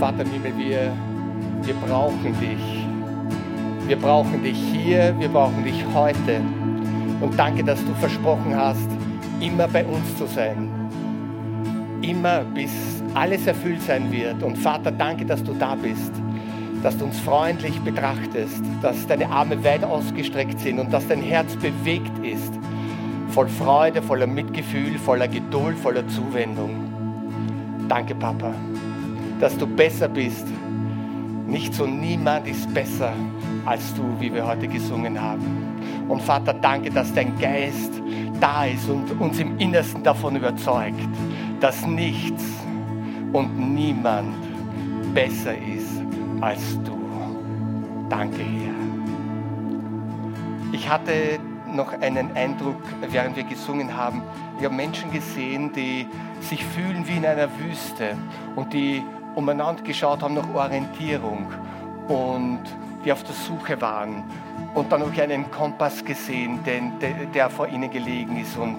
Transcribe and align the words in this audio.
Vater 0.00 0.22
im 0.22 0.30
Himmel, 0.30 0.56
wir, 0.56 0.92
wir 1.62 1.74
brauchen 1.74 2.34
dich. 2.40 2.86
Wir 3.86 3.96
brauchen 3.96 4.42
dich 4.42 4.56
hier, 4.56 5.14
wir 5.18 5.28
brauchen 5.28 5.62
dich 5.62 5.84
heute. 5.92 6.40
Und 7.20 7.38
danke, 7.38 7.62
dass 7.62 7.84
du 7.84 7.92
versprochen 7.96 8.56
hast, 8.56 8.88
immer 9.40 9.68
bei 9.68 9.84
uns 9.84 10.16
zu 10.16 10.24
sein. 10.24 10.70
Immer 12.00 12.44
bis 12.44 12.70
alles 13.12 13.46
erfüllt 13.46 13.82
sein 13.82 14.10
wird. 14.10 14.42
Und 14.42 14.56
Vater, 14.56 14.90
danke, 14.90 15.26
dass 15.26 15.44
du 15.44 15.52
da 15.52 15.74
bist, 15.74 16.12
dass 16.82 16.96
du 16.96 17.04
uns 17.04 17.18
freundlich 17.18 17.78
betrachtest, 17.80 18.62
dass 18.80 19.06
deine 19.06 19.28
Arme 19.28 19.62
weit 19.62 19.84
ausgestreckt 19.84 20.60
sind 20.60 20.78
und 20.78 20.90
dass 20.94 21.06
dein 21.08 21.20
Herz 21.20 21.54
bewegt 21.56 22.24
ist, 22.24 22.54
voll 23.28 23.48
Freude, 23.48 24.00
voller 24.00 24.26
Mitgefühl, 24.26 24.98
voller 24.98 25.28
Geduld, 25.28 25.78
voller 25.78 26.08
Zuwendung. 26.08 26.70
Danke, 27.86 28.14
Papa, 28.14 28.54
dass 29.40 29.56
du 29.56 29.66
besser 29.66 30.08
bist. 30.08 30.46
Nicht 31.46 31.74
so 31.74 31.86
niemand 31.86 32.46
ist 32.46 32.72
besser 32.72 33.12
als 33.64 33.94
du, 33.94 34.02
wie 34.20 34.32
wir 34.32 34.46
heute 34.46 34.68
gesungen 34.68 35.20
haben. 35.20 35.70
Und 36.08 36.22
Vater, 36.22 36.54
danke, 36.54 36.90
dass 36.90 37.12
dein 37.12 37.38
Geist 37.38 37.92
da 38.40 38.64
ist 38.64 38.88
und 38.88 39.10
uns 39.20 39.38
im 39.38 39.58
Innersten 39.58 40.02
davon 40.02 40.36
überzeugt, 40.36 41.00
dass 41.60 41.86
nichts 41.86 42.44
und 43.32 43.74
niemand 43.74 44.34
besser 45.14 45.54
ist 45.54 46.02
als 46.40 46.78
du. 46.84 46.98
Danke, 48.08 48.38
Herr. 48.38 48.74
Ich 50.72 50.88
hatte 50.88 51.38
noch 51.72 51.92
einen 52.00 52.36
Eindruck, 52.36 52.82
während 53.10 53.36
wir 53.36 53.44
gesungen 53.44 53.96
haben. 53.96 54.22
Ich 54.58 54.64
habe 54.64 54.74
Menschen 54.74 55.10
gesehen, 55.12 55.72
die 55.72 56.06
sich 56.40 56.64
fühlen 56.64 57.06
wie 57.06 57.16
in 57.16 57.26
einer 57.26 57.48
Wüste 57.58 58.16
und 58.56 58.72
die 58.72 59.02
umeinander 59.34 59.82
geschaut 59.82 60.22
haben 60.22 60.34
nach 60.34 60.52
Orientierung 60.54 61.52
und 62.08 62.62
die 63.04 63.12
auf 63.12 63.22
der 63.24 63.34
Suche 63.34 63.80
waren. 63.80 64.24
Und 64.74 64.92
dann 64.92 65.00
habe 65.00 65.12
ich 65.12 65.20
einen 65.20 65.50
Kompass 65.50 66.04
gesehen, 66.04 66.62
den, 66.64 66.92
der, 67.32 67.50
vor 67.50 67.68
ihnen 67.68 67.90
gelegen 67.90 68.36
ist 68.40 68.56
und, 68.56 68.78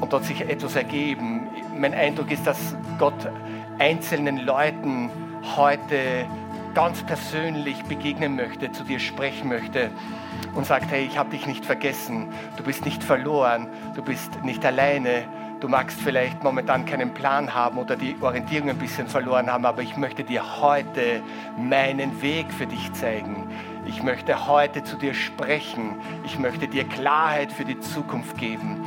und 0.00 0.12
dort 0.12 0.24
sich 0.24 0.40
etwas 0.42 0.76
ergeben. 0.76 1.48
Mein 1.76 1.94
Eindruck 1.94 2.30
ist, 2.30 2.46
dass 2.46 2.76
Gott 2.98 3.14
einzelnen 3.78 4.38
Leuten 4.38 5.10
heute 5.56 6.26
ganz 6.74 7.02
persönlich 7.02 7.82
begegnen 7.84 8.36
möchte, 8.36 8.72
zu 8.72 8.84
dir 8.84 8.98
sprechen 8.98 9.48
möchte 9.48 9.90
und 10.54 10.66
sagt, 10.66 10.90
hey, 10.90 11.04
ich 11.04 11.18
habe 11.18 11.30
dich 11.30 11.46
nicht 11.46 11.64
vergessen, 11.64 12.28
du 12.56 12.62
bist 12.62 12.84
nicht 12.84 13.02
verloren, 13.02 13.68
du 13.94 14.02
bist 14.02 14.42
nicht 14.42 14.64
alleine, 14.64 15.24
du 15.62 15.68
magst 15.68 16.00
vielleicht 16.00 16.42
momentan 16.42 16.84
keinen 16.86 17.14
Plan 17.14 17.54
haben 17.54 17.78
oder 17.78 17.94
die 17.94 18.16
Orientierung 18.20 18.70
ein 18.70 18.78
bisschen 18.78 19.06
verloren 19.06 19.50
haben, 19.50 19.64
aber 19.64 19.82
ich 19.82 19.96
möchte 19.96 20.24
dir 20.24 20.60
heute 20.60 21.22
meinen 21.56 22.20
Weg 22.20 22.52
für 22.52 22.66
dich 22.66 22.92
zeigen. 22.94 23.48
Ich 23.86 24.02
möchte 24.02 24.48
heute 24.48 24.82
zu 24.82 24.96
dir 24.96 25.14
sprechen. 25.14 26.00
Ich 26.24 26.38
möchte 26.38 26.66
dir 26.66 26.84
Klarheit 26.84 27.52
für 27.52 27.64
die 27.64 27.78
Zukunft 27.78 28.36
geben. 28.38 28.84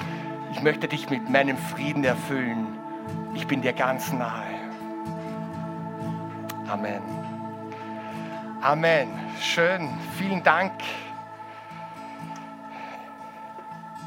Ich 0.52 0.62
möchte 0.62 0.90
dich 0.90 1.10
mit 1.10 1.30
meinem 1.30 1.58
Frieden 1.58 2.04
erfüllen. 2.04 2.68
Ich 3.34 3.48
bin 3.48 3.62
dir 3.62 3.74
ganz 3.74 4.12
nahe. 4.12 4.44
Amen. 6.68 7.02
Amen. 8.62 9.08
Schön. 9.40 9.90
Vielen 10.18 10.44
Dank 10.44 10.74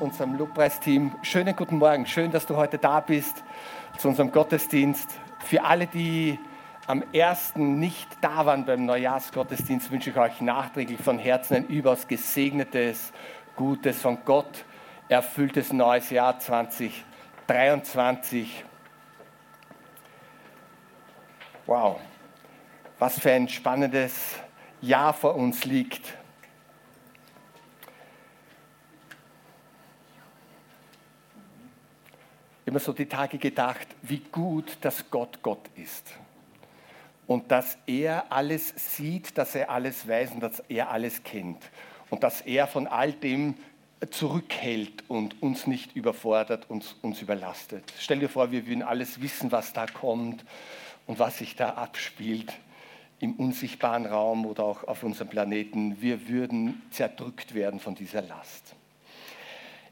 unserem 0.00 0.36
Lobpreisteam. 0.36 1.14
Schönen 1.22 1.56
guten 1.56 1.78
Morgen. 1.78 2.04
Schön, 2.06 2.30
dass 2.30 2.46
du 2.46 2.54
heute 2.56 2.78
da 2.78 3.00
bist 3.00 3.42
zu 3.96 4.08
unserem 4.08 4.30
Gottesdienst. 4.30 5.18
Für 5.44 5.64
alle, 5.64 5.86
die 5.86 6.38
am 6.86 7.02
ersten 7.12 7.80
nicht 7.80 8.08
da 8.20 8.46
waren 8.46 8.64
beim 8.64 8.86
Neujahrsgottesdienst, 8.86 9.90
wünsche 9.90 10.10
ich 10.10 10.16
euch 10.16 10.40
nachträglich 10.40 11.00
von 11.00 11.18
Herzen 11.18 11.56
ein 11.56 11.66
überaus 11.66 12.06
gesegnetes, 12.06 13.12
gutes, 13.56 14.00
von 14.00 14.18
Gott 14.24 14.64
erfülltes 15.08 15.72
neues 15.72 16.10
Jahr 16.10 16.38
2023. 16.38 18.64
Wow, 21.66 21.98
was 22.98 23.18
für 23.18 23.32
ein 23.32 23.48
spannendes 23.48 24.36
Jahr 24.80 25.12
vor 25.12 25.34
uns 25.34 25.64
liegt. 25.64 26.17
Immer 32.68 32.80
so 32.80 32.92
die 32.92 33.06
Tage 33.06 33.38
gedacht, 33.38 33.86
wie 34.02 34.22
gut, 34.32 34.78
dass 34.82 35.10
Gott 35.10 35.42
Gott 35.42 35.68
ist. 35.76 36.06
Und 37.26 37.50
dass 37.50 37.76
er 37.86 38.32
alles 38.32 38.72
sieht, 38.76 39.36
dass 39.36 39.54
er 39.54 39.70
alles 39.70 40.06
weiß 40.06 40.32
und 40.32 40.40
dass 40.40 40.60
er 40.68 40.90
alles 40.90 41.22
kennt. 41.22 41.62
Und 42.10 42.22
dass 42.22 42.40
er 42.40 42.66
von 42.66 42.86
all 42.86 43.12
dem 43.12 43.54
zurückhält 44.10 45.04
und 45.08 45.42
uns 45.42 45.66
nicht 45.66 45.96
überfordert, 45.96 46.70
uns, 46.70 46.96
uns 47.02 47.20
überlastet. 47.20 47.84
Stell 47.98 48.20
dir 48.20 48.28
vor, 48.28 48.50
wir 48.50 48.66
würden 48.66 48.82
alles 48.82 49.20
wissen, 49.20 49.50
was 49.50 49.72
da 49.72 49.86
kommt 49.86 50.44
und 51.06 51.18
was 51.18 51.38
sich 51.38 51.56
da 51.56 51.70
abspielt 51.70 52.54
im 53.18 53.34
unsichtbaren 53.34 54.06
Raum 54.06 54.46
oder 54.46 54.64
auch 54.64 54.84
auf 54.84 55.02
unserem 55.02 55.28
Planeten. 55.28 56.00
Wir 56.00 56.28
würden 56.28 56.80
zerdrückt 56.90 57.54
werden 57.54 57.80
von 57.80 57.94
dieser 57.94 58.22
Last. 58.22 58.77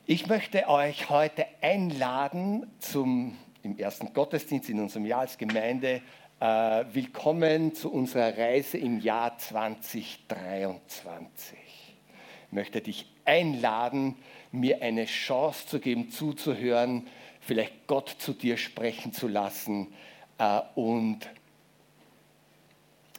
Ich 0.08 0.28
möchte 0.28 0.68
euch 0.68 1.10
heute 1.10 1.46
einladen 1.60 2.70
zum 2.78 3.36
im 3.64 3.76
ersten 3.76 4.14
Gottesdienst 4.14 4.70
in 4.70 4.78
unserem 4.78 5.04
Jahr 5.04 5.22
als 5.22 5.36
Gemeinde. 5.36 6.00
Äh, 6.38 6.84
willkommen 6.92 7.74
zu 7.74 7.90
unserer 7.90 8.38
Reise 8.38 8.78
im 8.78 9.00
Jahr 9.00 9.36
2023. 9.36 11.58
Ich 11.58 12.52
möchte 12.52 12.82
dich 12.82 13.10
einladen, 13.24 14.14
mir 14.52 14.80
eine 14.80 15.06
Chance 15.06 15.66
zu 15.66 15.80
geben, 15.80 16.12
zuzuhören, 16.12 17.08
vielleicht 17.40 17.88
Gott 17.88 18.08
zu 18.08 18.32
dir 18.32 18.58
sprechen 18.58 19.12
zu 19.12 19.26
lassen. 19.26 19.92
Äh, 20.38 20.60
und 20.76 21.28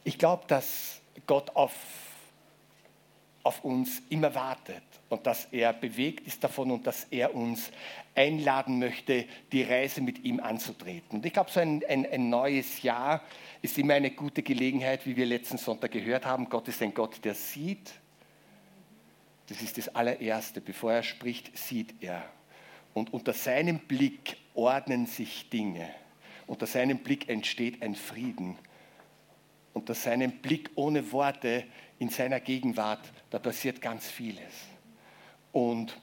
ich 0.06 0.18
glaube, 0.18 0.46
dass 0.48 1.02
Gott 1.26 1.54
auf, 1.54 1.76
auf 3.44 3.66
uns 3.66 4.02
immer 4.10 4.34
wartet 4.34 4.87
und 5.10 5.26
dass 5.26 5.46
er 5.52 5.74
bewegt 5.74 6.28
ist 6.28 6.44
davon 6.44 6.72
und 6.72 6.86
dass 6.86 7.06
er 7.06 7.34
uns 7.34 7.72
einladen 8.16 8.80
möchte, 8.80 9.26
die 9.52 9.64
Reise 9.64 10.02
mit 10.02 10.24
ihm 10.24 10.40
anzutreten. 10.40 11.18
Und 11.18 11.26
ich 11.26 11.34
glaube, 11.34 11.52
so 11.52 11.60
ein, 11.60 11.84
ein, 11.88 12.06
ein, 12.12 12.30
neues 12.30 12.82
Jahr 12.82 13.22
ist 13.62 13.78
immer 13.78 13.94
eine 13.94 14.12
gute 14.12 14.44
Gelegenheit, 14.44 15.06
wie 15.06 15.16
wir 15.16 15.26
letzten 15.26 15.58
Sonntag 15.58 15.92
gehört 15.92 16.26
haben. 16.26 16.50
Gott 16.50 16.68
ist 16.68 16.82
ein 16.82 16.94
Gott, 16.94 17.24
der 17.24 17.36
sieht. 17.36 17.92
Das 19.48 19.62
ist 19.62 19.78
das 19.78 19.88
allererste. 19.90 20.60
Bevor 20.60 20.94
er 20.94 21.04
spricht, 21.04 21.58
sieht 21.58 21.96
er. 22.02 22.26
Und 22.94 23.14
unter 23.14 23.34
seinem 23.34 23.80
Blick 23.80 24.38
ordnen 24.56 25.06
sich 25.06 25.50
Dinge. 25.50 25.88
Unter 26.48 26.66
seinem 26.66 27.00
Blick 27.00 27.30
entsteht 27.30 27.82
ein 27.82 27.96
Frieden. 27.96 28.58
Unter 29.74 29.94
seinem 29.94 30.32
Blick 30.32 30.72
ohne 30.76 31.12
Worte 31.12 31.66
in 32.00 32.10
seiner 32.10 32.40
Gegenwart, 32.40 33.12
da 33.30 33.38
passiert 33.40 33.82
ganz 33.82 34.08
vieles. 34.08 34.42
Und, 35.58 35.98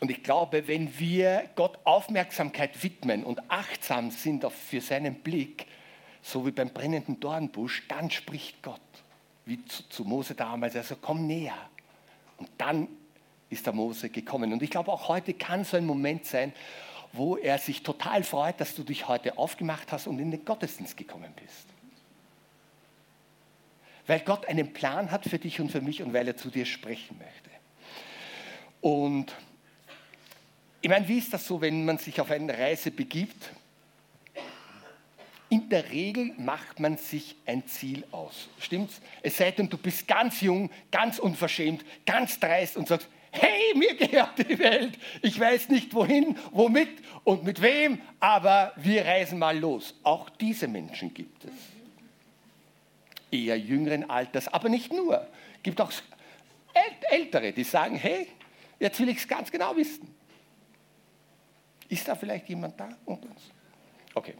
und 0.00 0.10
ich 0.10 0.22
glaube, 0.22 0.66
wenn 0.66 0.98
wir 0.98 1.50
Gott 1.54 1.78
Aufmerksamkeit 1.84 2.82
widmen 2.82 3.24
und 3.24 3.42
achtsam 3.50 4.10
sind 4.10 4.42
für 4.50 4.80
seinen 4.80 5.16
Blick, 5.16 5.66
so 6.22 6.46
wie 6.46 6.50
beim 6.50 6.70
brennenden 6.70 7.20
Dornbusch, 7.20 7.86
dann 7.88 8.10
spricht 8.10 8.62
Gott, 8.62 8.80
wie 9.44 9.62
zu, 9.66 9.86
zu 9.90 10.04
Mose 10.04 10.34
damals, 10.34 10.76
also 10.76 10.96
komm 10.98 11.26
näher. 11.26 11.58
Und 12.38 12.48
dann 12.56 12.88
ist 13.50 13.66
der 13.66 13.74
Mose 13.74 14.08
gekommen. 14.08 14.50
Und 14.50 14.62
ich 14.62 14.70
glaube, 14.70 14.90
auch 14.90 15.08
heute 15.08 15.34
kann 15.34 15.62
so 15.62 15.76
ein 15.76 15.84
Moment 15.84 16.24
sein, 16.24 16.54
wo 17.12 17.36
er 17.36 17.58
sich 17.58 17.82
total 17.82 18.22
freut, 18.22 18.62
dass 18.62 18.74
du 18.74 18.82
dich 18.82 19.08
heute 19.08 19.36
aufgemacht 19.36 19.92
hast 19.92 20.06
und 20.06 20.18
in 20.20 20.30
den 20.30 20.42
Gottesdienst 20.42 20.96
gekommen 20.96 21.34
bist. 21.36 21.66
Weil 24.06 24.20
Gott 24.20 24.46
einen 24.46 24.72
Plan 24.72 25.10
hat 25.10 25.26
für 25.26 25.38
dich 25.38 25.60
und 25.60 25.70
für 25.70 25.82
mich 25.82 26.02
und 26.02 26.14
weil 26.14 26.26
er 26.26 26.38
zu 26.38 26.48
dir 26.48 26.64
sprechen 26.64 27.18
möchte. 27.18 27.49
Und 28.80 29.34
ich 30.80 30.88
meine, 30.88 31.06
wie 31.06 31.18
ist 31.18 31.32
das 31.32 31.46
so, 31.46 31.60
wenn 31.60 31.84
man 31.84 31.98
sich 31.98 32.20
auf 32.20 32.30
eine 32.30 32.56
Reise 32.56 32.90
begibt? 32.90 33.50
In 35.50 35.68
der 35.68 35.90
Regel 35.90 36.32
macht 36.38 36.78
man 36.78 36.96
sich 36.96 37.34
ein 37.44 37.66
Ziel 37.66 38.04
aus. 38.12 38.48
Stimmt's? 38.60 39.00
Es 39.22 39.36
sei 39.36 39.50
denn, 39.50 39.68
du 39.68 39.76
bist 39.76 40.06
ganz 40.06 40.40
jung, 40.40 40.70
ganz 40.92 41.18
unverschämt, 41.18 41.84
ganz 42.06 42.38
dreist 42.38 42.76
und 42.76 42.86
sagst, 42.86 43.08
hey, 43.32 43.74
mir 43.74 43.94
gehört 43.94 44.38
die 44.38 44.58
Welt. 44.58 44.96
Ich 45.22 45.38
weiß 45.38 45.68
nicht 45.68 45.92
wohin, 45.92 46.38
womit 46.52 47.02
und 47.24 47.44
mit 47.44 47.60
wem, 47.60 48.00
aber 48.20 48.72
wir 48.76 49.04
reisen 49.04 49.40
mal 49.40 49.58
los. 49.58 49.94
Auch 50.04 50.30
diese 50.30 50.68
Menschen 50.68 51.12
gibt 51.12 51.44
es. 51.44 51.52
Eher 53.32 53.58
jüngeren 53.58 54.08
Alters, 54.08 54.48
aber 54.48 54.68
nicht 54.68 54.92
nur. 54.92 55.26
Es 55.56 55.62
gibt 55.64 55.80
auch 55.80 55.92
Ältere, 57.10 57.52
die 57.52 57.64
sagen, 57.64 57.96
hey, 57.96 58.28
Jetzt 58.80 58.98
will 58.98 59.10
ich 59.10 59.18
es 59.18 59.28
ganz 59.28 59.50
genau 59.50 59.76
wissen. 59.76 60.12
Ist 61.88 62.08
da 62.08 62.14
vielleicht 62.14 62.48
jemand 62.48 62.80
da 62.80 62.88
unter 63.04 63.28
uns? 63.28 63.42
Okay. 64.14 64.34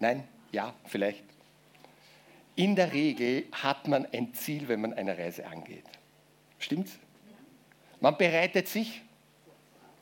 Nein? 0.00 0.24
Ja, 0.50 0.74
vielleicht. 0.84 1.22
In 2.56 2.74
der 2.74 2.92
Regel 2.92 3.44
hat 3.52 3.86
man 3.86 4.06
ein 4.12 4.34
Ziel, 4.34 4.66
wenn 4.68 4.80
man 4.80 4.94
eine 4.94 5.16
Reise 5.16 5.46
angeht. 5.46 5.84
Stimmt's? 6.58 6.98
Man 8.00 8.16
bereitet 8.16 8.68
sich, 8.68 9.02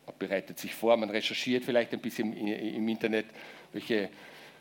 man 0.07 0.17
bereitet 0.19 0.59
sich 0.59 0.75
vor, 0.75 0.97
man 0.97 1.11
recherchiert 1.11 1.65
vielleicht 1.65 1.93
ein 1.93 2.01
bisschen 2.01 2.33
im 2.33 2.89
Internet, 2.89 3.27
welche, 3.73 4.09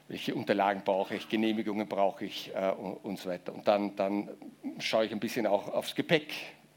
welche 0.07 0.35
Unterlagen 0.35 0.81
brauche 0.83 1.15
ich, 1.15 1.29
Genehmigungen 1.29 1.87
brauche 1.87 2.25
ich 2.25 2.51
äh, 2.53 2.71
und, 2.71 2.93
und, 3.03 3.19
so 3.19 3.29
weiter. 3.29 3.53
Und 3.53 3.67
dann, 3.67 3.95
dann 3.95 4.29
schaue 4.79 5.05
ich 5.05 5.11
ein 5.11 5.19
bisschen 5.19 5.47
auch 5.47 5.67
aufs 5.67 5.95
Gepäck. 5.95 6.33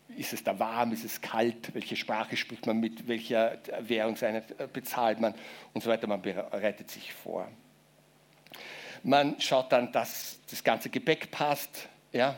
Ist 0.08 0.32
es 0.32 0.44
da 0.44 0.58
warm, 0.58 0.92
ist 0.92 1.04
es 1.04 1.20
kalt, 1.20 1.74
welche 1.74 1.96
Sprache 1.96 2.36
spricht 2.36 2.66
man 2.66 2.78
mit, 2.78 3.08
welcher 3.08 3.58
Währungseinheit 3.80 4.72
bezahlt 4.72 5.20
man 5.20 5.34
und 5.74 5.82
so 5.82 5.90
weiter. 5.90 6.06
Man 6.06 6.22
bereitet 6.22 6.90
sich 6.90 7.12
vor. 7.12 7.48
Man 9.02 9.40
schaut 9.40 9.72
dann, 9.72 9.92
dass 9.92 10.40
das 10.50 10.64
ganze 10.64 10.90
Gepäck 10.90 11.30
passt. 11.30 11.88
Ja? 12.12 12.36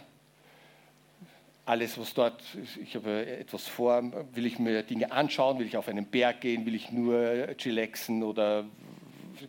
Alles, 1.65 1.99
was 1.99 2.15
dort, 2.15 2.43
ich 2.83 2.95
habe 2.95 3.27
etwas 3.27 3.67
vor, 3.67 4.03
will 4.35 4.47
ich 4.47 4.59
mir 4.59 4.83
Dinge 4.83 5.13
anschauen, 5.13 5.59
will 5.59 5.67
ich 5.67 5.77
auf 5.77 5.89
einen 5.89 6.07
Berg 6.07 6.41
gehen, 6.41 6.65
will 6.65 6.75
ich 6.75 6.91
nur 6.91 7.55
chillaxen 7.59 8.23
oder 8.23 8.65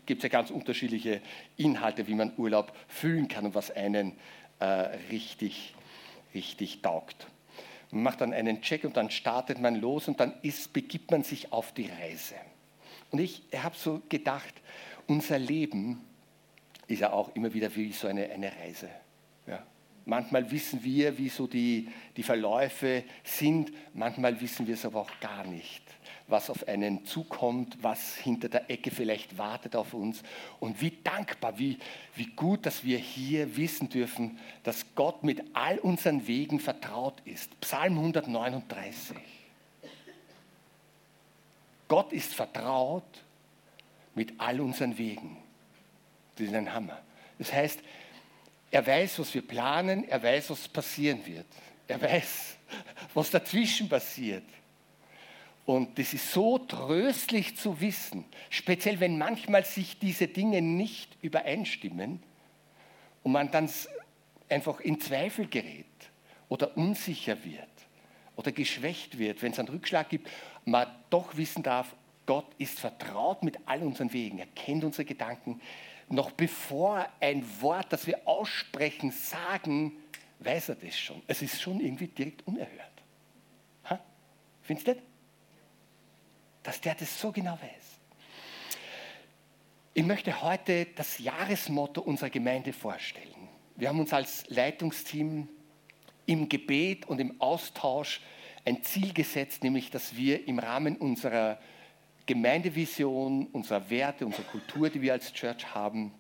gibt 0.06 0.20
es 0.20 0.24
ja 0.24 0.30
ganz 0.30 0.52
unterschiedliche 0.52 1.22
Inhalte, 1.58 2.08
wie 2.08 2.16
man 2.16 2.34
Urlaub 2.38 2.74
füllen 2.88 3.28
kann 3.28 3.46
und 3.46 3.56
was 3.56 3.72
einen 3.72 4.14
äh, 4.60 4.66
richtig, 5.12 5.74
richtig 6.34 6.82
taugt. 6.82 7.28
Man 7.92 8.04
macht 8.04 8.22
dann 8.22 8.34
einen 8.34 8.62
Check 8.62 8.84
und 8.84 8.98
dann 8.98 9.10
startet 9.10 9.60
man 9.60 9.76
los 9.76 10.08
und 10.08 10.20
dann 10.20 10.34
ist, 10.42 10.74
begibt 10.74 11.12
man 11.12 11.24
sich 11.24 11.52
auf 11.52 11.74
die 11.74 11.88
Reise. 11.88 12.36
Und 13.12 13.20
ich 13.20 13.44
habe 13.56 13.76
so 13.76 14.02
gedacht, 14.10 14.54
unser 15.08 15.40
Leben 15.40 16.02
ist 16.88 17.00
ja 17.00 17.12
auch 17.12 17.36
immer 17.36 17.54
wieder 17.54 17.76
wie 17.76 17.92
so 17.92 18.08
eine, 18.08 18.30
eine 18.30 18.52
Reise. 18.56 18.90
Ja. 19.48 19.64
Manchmal 20.10 20.50
wissen 20.50 20.84
wir, 20.84 21.20
wie 21.20 21.30
so 21.30 21.46
die, 21.46 21.88
die 22.18 22.24
Verläufe 22.24 23.04
sind, 23.24 23.72
manchmal 23.94 24.42
wissen 24.42 24.66
wir 24.66 24.74
es 24.74 24.84
aber 24.84 25.02
auch 25.02 25.20
gar 25.20 25.46
nicht, 25.46 25.84
was 26.28 26.50
auf 26.50 26.68
einen 26.68 27.06
zukommt, 27.06 27.78
was 27.84 28.16
hinter 28.16 28.50
der 28.50 28.72
Ecke 28.72 28.90
vielleicht 28.90 29.38
wartet 29.38 29.76
auf 29.76 29.94
uns. 29.94 30.24
Und 30.60 30.82
wie 30.82 30.98
dankbar, 31.04 31.60
wie, 31.60 31.78
wie 32.16 32.26
gut, 32.26 32.66
dass 32.66 32.84
wir 32.84 32.98
hier 32.98 33.56
wissen 33.56 33.88
dürfen, 33.90 34.40
dass 34.64 34.84
Gott 34.96 35.24
mit 35.24 35.44
all 35.54 35.78
unseren 35.78 36.26
Wegen 36.26 36.60
vertraut 36.60 37.22
ist. 37.26 37.60
Psalm 37.62 38.00
139. 38.00 39.16
Gott 41.88 42.12
ist 42.14 42.34
vertraut 42.34 43.24
mit 44.16 44.34
all 44.40 44.60
unseren 44.60 44.98
Wegen. 44.98 45.38
Das 46.36 46.48
ist 46.48 46.56
ein 46.56 46.74
Hammer. 46.74 46.98
Das 47.38 47.54
heißt, 47.54 47.80
er 48.72 48.86
weiß, 48.86 49.20
was 49.20 49.34
wir 49.34 49.42
planen, 49.42 50.08
er 50.08 50.22
weiß, 50.22 50.52
was 50.52 50.68
passieren 50.68 51.26
wird. 51.26 51.48
Er 51.88 52.02
weiß, 52.02 52.56
was 53.14 53.32
dazwischen 53.32 53.90
passiert. 53.90 54.44
Und 55.66 56.00
das 56.00 56.14
ist 56.14 56.32
so 56.32 56.58
tröstlich 56.58 57.56
zu 57.56 57.80
wissen, 57.80 58.26
speziell 58.50 59.00
wenn 59.00 59.18
manchmal 59.18 59.64
sich 59.66 60.00
diese 60.00 60.28
Dinge 60.28 60.62
nicht 60.62 61.16
übereinstimmen 61.22 62.24
und 63.22 63.32
man 63.32 63.52
dann 63.52 63.70
einfach 64.50 64.80
in 64.80 65.00
Zweifel 65.00 65.48
gerät 65.48 65.86
oder 66.48 66.76
unsicher 66.76 67.44
wird 67.44 67.68
oder 68.36 68.52
geschwächt 68.52 69.20
wird, 69.20 69.44
wenn 69.44 69.52
es 69.52 69.60
einen 69.60 69.68
Rückschlag 69.68 70.10
gibt, 70.10 70.28
man 70.66 70.88
doch 71.10 71.38
wissen 71.38 71.62
darf, 71.62 71.96
Gott 72.26 72.48
ist 72.58 72.80
vertraut 72.80 73.44
mit 73.44 73.58
all 73.66 73.82
unseren 73.84 74.12
Wegen, 74.14 74.40
er 74.40 74.48
kennt 74.48 74.84
unsere 74.84 75.06
Gedanken, 75.06 75.62
noch 76.12 76.32
bevor 76.32 77.08
ein 77.20 77.46
Wort, 77.62 77.92
das 77.92 78.08
wir 78.08 78.28
aussprechen, 78.28 79.12
sagen, 79.12 79.94
weiß 80.40 80.70
er 80.70 80.76
das 80.76 80.98
schon. 80.98 81.22
Es 81.28 81.42
ist 81.42 81.62
schon 81.62 81.80
irgendwie 81.80 82.08
direkt 82.08 82.46
unerhört. 82.48 83.04
Ha? 83.90 84.00
Findest 84.62 84.88
du 84.88 84.96
das? 84.96 85.04
Dass 86.64 86.82
der 86.82 86.96
das 86.96 87.20
so 87.20 87.32
genau 87.32 87.54
weiß. 87.54 88.00
Ich 89.94 90.04
möchte 90.04 90.42
heute 90.42 90.86
das 90.96 91.20
Jahresmotto 91.20 92.02
unserer 92.02 92.30
Gemeinde 92.30 92.74
vorstellen. 92.74 93.50
Wir 93.76 93.90
haben 93.90 94.00
uns 94.00 94.14
als 94.14 94.48
Leitungsteam 94.50 95.48
im 96.26 96.48
Gebet 96.48 97.08
und 97.08 97.20
im 97.20 97.42
Austausch 97.42 98.22
ein 98.66 98.84
Ziel 98.84 99.14
gesetzt, 99.14 99.64
nämlich 99.64 99.90
dass 99.90 100.16
wir 100.16 100.48
im 100.48 100.60
Rahmen 100.60 100.96
unserer 100.96 101.60
Gemeindevision, 102.30 103.48
unserer 103.54 103.90
Werte, 103.90 104.24
unserer 104.24 104.44
Kultur, 104.44 104.92
die 104.92 105.02
wir 105.02 105.14
als 105.14 105.34
Church 105.34 105.74
haben, 105.74 106.12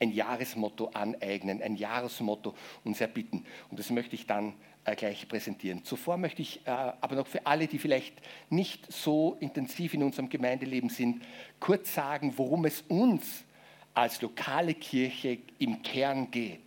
ein 0.00 0.10
Jahresmotto 0.10 0.86
aneignen, 0.94 1.60
ein 1.62 1.76
Jahresmotto 1.76 2.54
uns 2.84 3.02
erbitten. 3.02 3.44
Und 3.68 3.78
das 3.78 3.90
möchte 3.90 4.14
ich 4.14 4.26
dann 4.26 4.54
äh, 4.86 4.96
gleich 4.96 5.28
präsentieren. 5.28 5.84
Zuvor 5.84 6.16
möchte 6.16 6.40
ich 6.40 6.66
äh, 6.66 6.70
aber 6.70 7.16
noch 7.16 7.26
für 7.26 7.44
alle, 7.44 7.66
die 7.66 7.78
vielleicht 7.78 8.14
nicht 8.48 8.90
so 8.90 9.36
intensiv 9.38 9.92
in 9.92 10.04
unserem 10.04 10.30
Gemeindeleben 10.30 10.88
sind, 10.88 11.22
kurz 11.60 11.92
sagen, 11.92 12.32
worum 12.38 12.64
es 12.64 12.80
uns 12.88 13.44
als 13.92 14.22
lokale 14.22 14.72
Kirche 14.72 15.36
im 15.58 15.82
Kern 15.82 16.30
geht. 16.30 16.60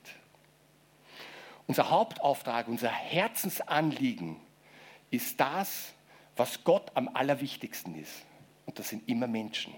Unser 1.66 1.90
Hauptauftrag, 1.90 2.68
unser 2.68 2.92
Herzensanliegen 2.92 4.36
ist 5.10 5.40
das, 5.40 5.96
was 6.36 6.64
Gott 6.64 6.92
am 6.94 7.08
allerwichtigsten 7.08 7.96
ist. 7.96 8.29
Und 8.70 8.78
das 8.78 8.90
sind 8.90 9.10
immer 9.10 9.26
Menschen. 9.26 9.74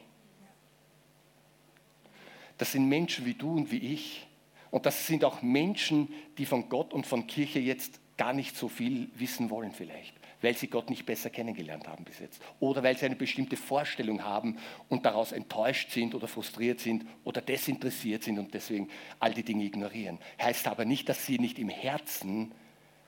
Das 2.57 2.73
sind 2.73 2.89
Menschen 2.89 3.25
wie 3.25 3.35
du 3.35 3.55
und 3.55 3.71
wie 3.71 3.77
ich. 3.77 4.27
Und 4.69 4.85
das 4.85 5.07
sind 5.07 5.23
auch 5.23 5.41
Menschen, 5.41 6.13
die 6.37 6.45
von 6.45 6.67
Gott 6.67 6.91
und 6.91 7.07
von 7.07 7.25
Kirche 7.25 7.59
jetzt 7.59 8.01
gar 8.17 8.33
nicht 8.33 8.57
so 8.57 8.67
viel 8.67 9.09
wissen 9.15 9.49
wollen 9.49 9.71
vielleicht, 9.71 10.13
weil 10.41 10.57
sie 10.57 10.67
Gott 10.67 10.89
nicht 10.89 11.05
besser 11.05 11.29
kennengelernt 11.29 11.87
haben 11.87 12.03
bis 12.03 12.19
jetzt. 12.19 12.41
Oder 12.59 12.83
weil 12.83 12.97
sie 12.97 13.05
eine 13.05 13.15
bestimmte 13.15 13.55
Vorstellung 13.55 14.25
haben 14.25 14.57
und 14.89 15.05
daraus 15.05 15.31
enttäuscht 15.31 15.91
sind 15.91 16.13
oder 16.13 16.27
frustriert 16.27 16.81
sind 16.81 17.05
oder 17.23 17.39
desinteressiert 17.39 18.25
sind 18.25 18.39
und 18.39 18.53
deswegen 18.53 18.89
all 19.21 19.33
die 19.33 19.43
Dinge 19.43 19.63
ignorieren. 19.63 20.19
Heißt 20.41 20.67
aber 20.67 20.83
nicht, 20.83 21.07
dass 21.07 21.25
sie 21.25 21.39
nicht 21.39 21.59
im 21.59 21.69
Herzen 21.69 22.51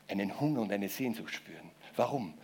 einen 0.08 0.40
Hunger 0.40 0.62
und 0.62 0.72
eine 0.72 0.88
Sehnsucht 0.88 1.34
spüren. 1.34 1.72
Warum? 1.98 2.36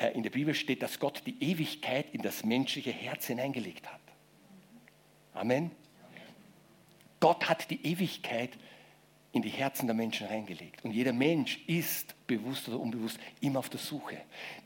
Äh, 0.00 0.12
in 0.12 0.22
der 0.22 0.30
Bibel 0.30 0.54
steht, 0.54 0.82
dass 0.82 0.98
Gott 0.98 1.22
die 1.26 1.42
Ewigkeit 1.42 2.06
in 2.12 2.22
das 2.22 2.44
menschliche 2.44 2.90
Herz 2.90 3.26
hineingelegt 3.26 3.86
hat. 3.86 4.00
Amen. 5.34 5.70
Gott 7.20 7.48
hat 7.48 7.70
die 7.70 7.84
Ewigkeit 7.86 8.50
in 9.32 9.42
die 9.42 9.50
Herzen 9.50 9.86
der 9.86 9.94
Menschen 9.94 10.26
reingelegt. 10.26 10.84
Und 10.84 10.92
jeder 10.92 11.12
Mensch 11.12 11.60
ist, 11.66 12.14
bewusst 12.26 12.68
oder 12.68 12.80
unbewusst, 12.80 13.20
immer 13.40 13.60
auf 13.60 13.68
der 13.68 13.78
Suche. 13.78 14.16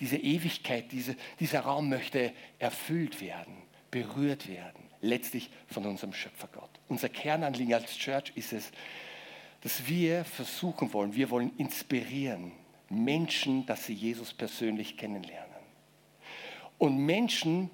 Diese 0.00 0.16
Ewigkeit, 0.16 0.90
diese, 0.92 1.16
dieser 1.40 1.60
Raum 1.60 1.88
möchte 1.90 2.32
erfüllt 2.58 3.20
werden, 3.20 3.54
berührt 3.90 4.48
werden, 4.48 4.84
letztlich 5.00 5.50
von 5.66 5.84
unserem 5.84 6.14
Schöpfer 6.14 6.48
Gott. 6.52 6.70
Unser 6.88 7.08
Kernanliegen 7.08 7.74
als 7.74 7.96
Church 7.98 8.32
ist 8.36 8.52
es, 8.52 8.70
dass 9.60 9.86
wir 9.86 10.24
versuchen 10.24 10.92
wollen, 10.92 11.14
wir 11.14 11.28
wollen 11.30 11.54
inspirieren, 11.58 12.52
Menschen, 12.88 13.66
dass 13.66 13.86
sie 13.86 13.94
Jesus 13.94 14.32
persönlich 14.32 14.96
kennenlernen. 14.96 15.54
Und 16.78 16.98
Menschen, 16.98 17.70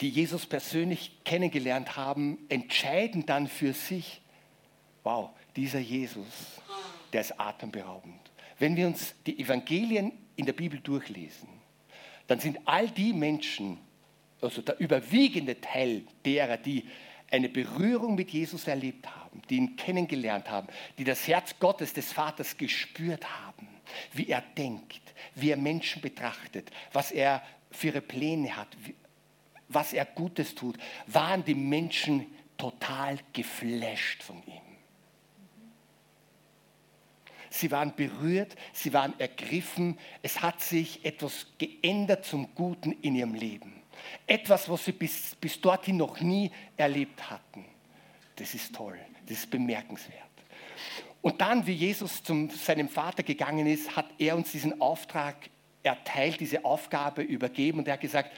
die 0.00 0.08
Jesus 0.08 0.46
persönlich 0.46 1.12
kennengelernt 1.24 1.96
haben, 1.96 2.38
entscheiden 2.48 3.26
dann 3.26 3.46
für 3.46 3.72
sich, 3.72 4.20
wow, 5.02 5.30
dieser 5.56 5.78
Jesus, 5.78 6.60
der 7.12 7.20
ist 7.20 7.38
atemberaubend. 7.38 8.20
Wenn 8.58 8.76
wir 8.76 8.86
uns 8.86 9.14
die 9.26 9.38
Evangelien 9.38 10.12
in 10.36 10.46
der 10.46 10.52
Bibel 10.52 10.80
durchlesen, 10.80 11.48
dann 12.26 12.40
sind 12.40 12.58
all 12.64 12.88
die 12.90 13.12
Menschen, 13.12 13.78
also 14.40 14.62
der 14.62 14.80
überwiegende 14.80 15.60
Teil 15.60 16.04
derer, 16.24 16.56
die 16.56 16.84
eine 17.30 17.48
Berührung 17.48 18.14
mit 18.14 18.30
Jesus 18.30 18.66
erlebt 18.66 19.06
haben, 19.14 19.42
die 19.50 19.56
ihn 19.56 19.76
kennengelernt 19.76 20.50
haben, 20.50 20.68
die 20.98 21.04
das 21.04 21.26
Herz 21.26 21.58
Gottes, 21.58 21.92
des 21.92 22.12
Vaters 22.12 22.56
gespürt 22.56 23.24
haben, 23.28 23.68
wie 24.12 24.28
er 24.28 24.42
denkt, 24.56 25.00
wie 25.34 25.50
er 25.50 25.56
Menschen 25.56 26.02
betrachtet, 26.02 26.70
was 26.92 27.10
er 27.10 27.42
für 27.70 27.88
ihre 27.88 28.00
Pläne 28.00 28.56
hat, 28.56 28.68
was 29.68 29.92
er 29.92 30.04
Gutes 30.04 30.54
tut, 30.54 30.78
waren 31.06 31.44
die 31.44 31.54
Menschen 31.54 32.26
total 32.56 33.18
geflasht 33.32 34.22
von 34.22 34.42
ihm. 34.46 34.60
Sie 37.50 37.70
waren 37.70 37.94
berührt, 37.94 38.56
sie 38.72 38.92
waren 38.92 39.18
ergriffen, 39.20 39.96
es 40.22 40.42
hat 40.42 40.60
sich 40.60 41.04
etwas 41.04 41.46
geändert 41.56 42.24
zum 42.24 42.52
Guten 42.54 42.92
in 43.00 43.14
ihrem 43.14 43.34
Leben. 43.34 43.80
Etwas, 44.26 44.68
was 44.68 44.84
sie 44.84 44.92
bis, 44.92 45.36
bis 45.36 45.60
dorthin 45.60 45.96
noch 45.96 46.20
nie 46.20 46.50
erlebt 46.76 47.30
hatten. 47.30 47.64
Das 48.34 48.54
ist 48.54 48.74
toll, 48.74 48.98
das 49.26 49.38
ist 49.38 49.50
bemerkenswert. 49.50 50.33
Und 51.24 51.40
dann, 51.40 51.66
wie 51.66 51.72
Jesus 51.72 52.22
zu 52.22 52.50
seinem 52.50 52.90
Vater 52.90 53.22
gegangen 53.22 53.66
ist, 53.66 53.96
hat 53.96 54.04
er 54.18 54.36
uns 54.36 54.52
diesen 54.52 54.82
Auftrag 54.82 55.48
erteilt, 55.82 56.38
diese 56.38 56.66
Aufgabe 56.66 57.22
übergeben 57.22 57.78
und 57.78 57.88
er 57.88 57.94
hat 57.94 58.02
gesagt, 58.02 58.30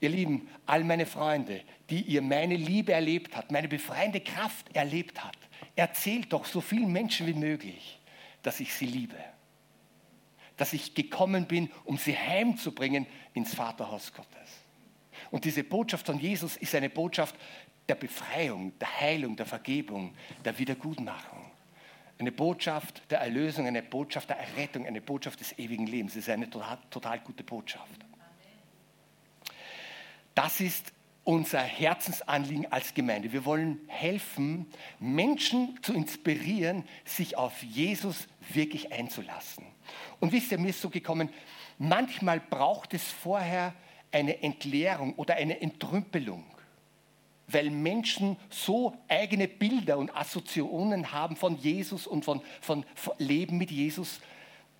Ihr 0.00 0.08
Lieben, 0.08 0.48
all 0.66 0.82
meine 0.82 1.06
Freunde, 1.06 1.62
die 1.88 2.02
ihr 2.02 2.20
meine 2.20 2.56
Liebe 2.56 2.92
erlebt 2.92 3.36
habt, 3.36 3.52
meine 3.52 3.68
befreiende 3.68 4.18
Kraft 4.20 4.74
erlebt 4.74 5.22
habt, 5.22 5.38
erzählt 5.76 6.32
doch 6.32 6.44
so 6.44 6.60
vielen 6.60 6.90
Menschen 6.90 7.28
wie 7.28 7.34
möglich, 7.34 8.00
dass 8.42 8.58
ich 8.58 8.74
sie 8.74 8.86
liebe. 8.86 9.14
Dass 10.56 10.72
ich 10.72 10.96
gekommen 10.96 11.46
bin, 11.46 11.70
um 11.84 11.96
sie 11.96 12.18
heimzubringen 12.18 13.06
ins 13.34 13.54
Vaterhaus 13.54 14.12
Gottes. 14.12 14.50
Und 15.30 15.44
diese 15.44 15.62
Botschaft 15.62 16.06
von 16.06 16.18
Jesus 16.18 16.56
ist 16.56 16.74
eine 16.74 16.90
Botschaft 16.90 17.36
der 17.88 17.94
Befreiung, 17.94 18.76
der 18.80 19.00
Heilung, 19.00 19.36
der 19.36 19.46
Vergebung, 19.46 20.12
der 20.44 20.58
Wiedergutmachung. 20.58 21.31
Eine 22.22 22.30
Botschaft 22.30 23.02
der 23.10 23.18
Erlösung, 23.18 23.66
eine 23.66 23.82
Botschaft 23.82 24.30
der 24.30 24.38
Errettung, 24.38 24.86
eine 24.86 25.00
Botschaft 25.00 25.40
des 25.40 25.58
ewigen 25.58 25.88
Lebens. 25.88 26.14
Das 26.14 26.22
ist 26.22 26.28
eine 26.28 26.48
total, 26.48 26.78
total 26.88 27.18
gute 27.18 27.42
Botschaft. 27.42 28.06
Das 30.32 30.60
ist 30.60 30.92
unser 31.24 31.58
Herzensanliegen 31.58 32.70
als 32.70 32.94
Gemeinde. 32.94 33.32
Wir 33.32 33.44
wollen 33.44 33.80
helfen, 33.88 34.66
Menschen 35.00 35.76
zu 35.82 35.94
inspirieren, 35.94 36.84
sich 37.04 37.36
auf 37.36 37.60
Jesus 37.64 38.28
wirklich 38.52 38.92
einzulassen. 38.92 39.66
Und 40.20 40.30
wisst 40.30 40.52
ihr, 40.52 40.58
mir 40.58 40.68
ist 40.68 40.80
so 40.80 40.90
gekommen, 40.90 41.28
manchmal 41.76 42.38
braucht 42.38 42.94
es 42.94 43.02
vorher 43.02 43.74
eine 44.12 44.44
Entleerung 44.44 45.14
oder 45.16 45.34
eine 45.34 45.60
Entrümpelung, 45.60 46.44
weil 47.52 47.70
Menschen 47.70 48.36
so 48.50 48.96
eigene 49.08 49.48
Bilder 49.48 49.98
und 49.98 50.14
Assoziationen 50.16 51.12
haben 51.12 51.36
von 51.36 51.56
Jesus 51.58 52.06
und 52.06 52.24
von, 52.24 52.40
von, 52.60 52.84
von 52.94 53.14
Leben 53.18 53.58
mit 53.58 53.70
Jesus, 53.70 54.20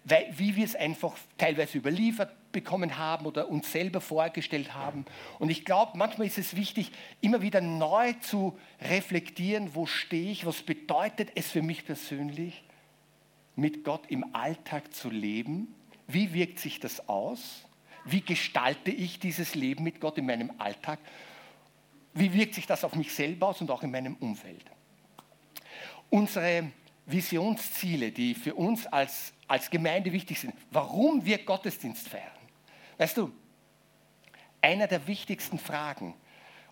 weil, 0.04 0.26
wie 0.36 0.56
wir 0.56 0.64
es 0.64 0.74
einfach 0.74 1.16
teilweise 1.38 1.78
überliefert 1.78 2.32
bekommen 2.52 2.98
haben 2.98 3.26
oder 3.26 3.48
uns 3.48 3.72
selber 3.72 4.00
vorgestellt 4.00 4.74
haben. 4.74 5.06
Und 5.38 5.50
ich 5.50 5.64
glaube, 5.64 5.96
manchmal 5.96 6.26
ist 6.26 6.38
es 6.38 6.54
wichtig, 6.54 6.92
immer 7.20 7.40
wieder 7.40 7.60
neu 7.60 8.12
zu 8.14 8.58
reflektieren, 8.80 9.74
wo 9.74 9.86
stehe 9.86 10.30
ich, 10.30 10.44
was 10.44 10.62
bedeutet 10.62 11.30
es 11.34 11.50
für 11.50 11.62
mich 11.62 11.84
persönlich, 11.86 12.62
mit 13.56 13.84
Gott 13.84 14.02
im 14.08 14.34
Alltag 14.34 14.94
zu 14.94 15.10
leben, 15.10 15.74
wie 16.06 16.32
wirkt 16.34 16.58
sich 16.58 16.80
das 16.80 17.08
aus, 17.08 17.64
wie 18.04 18.20
gestalte 18.20 18.90
ich 18.90 19.18
dieses 19.18 19.54
Leben 19.54 19.84
mit 19.84 20.00
Gott 20.00 20.18
in 20.18 20.26
meinem 20.26 20.52
Alltag, 20.58 20.98
wie 22.14 22.32
wirkt 22.32 22.54
sich 22.54 22.66
das 22.66 22.84
auf 22.84 22.94
mich 22.94 23.12
selber 23.12 23.48
aus 23.48 23.60
und 23.60 23.70
auch 23.70 23.82
in 23.82 23.90
meinem 23.90 24.16
Umfeld. 24.16 24.64
Unsere 26.10 26.70
Visionsziele, 27.06 28.12
die 28.12 28.34
für 28.34 28.54
uns 28.54 28.86
als, 28.86 29.32
als 29.48 29.70
Gemeinde 29.70 30.12
wichtig 30.12 30.38
sind, 30.40 30.54
warum 30.70 31.24
wir 31.24 31.38
Gottesdienst 31.44 32.08
feiern. 32.08 32.30
Weißt 32.98 33.16
du, 33.16 33.32
einer 34.60 34.86
der 34.86 35.06
wichtigsten 35.06 35.58
Fragen, 35.58 36.14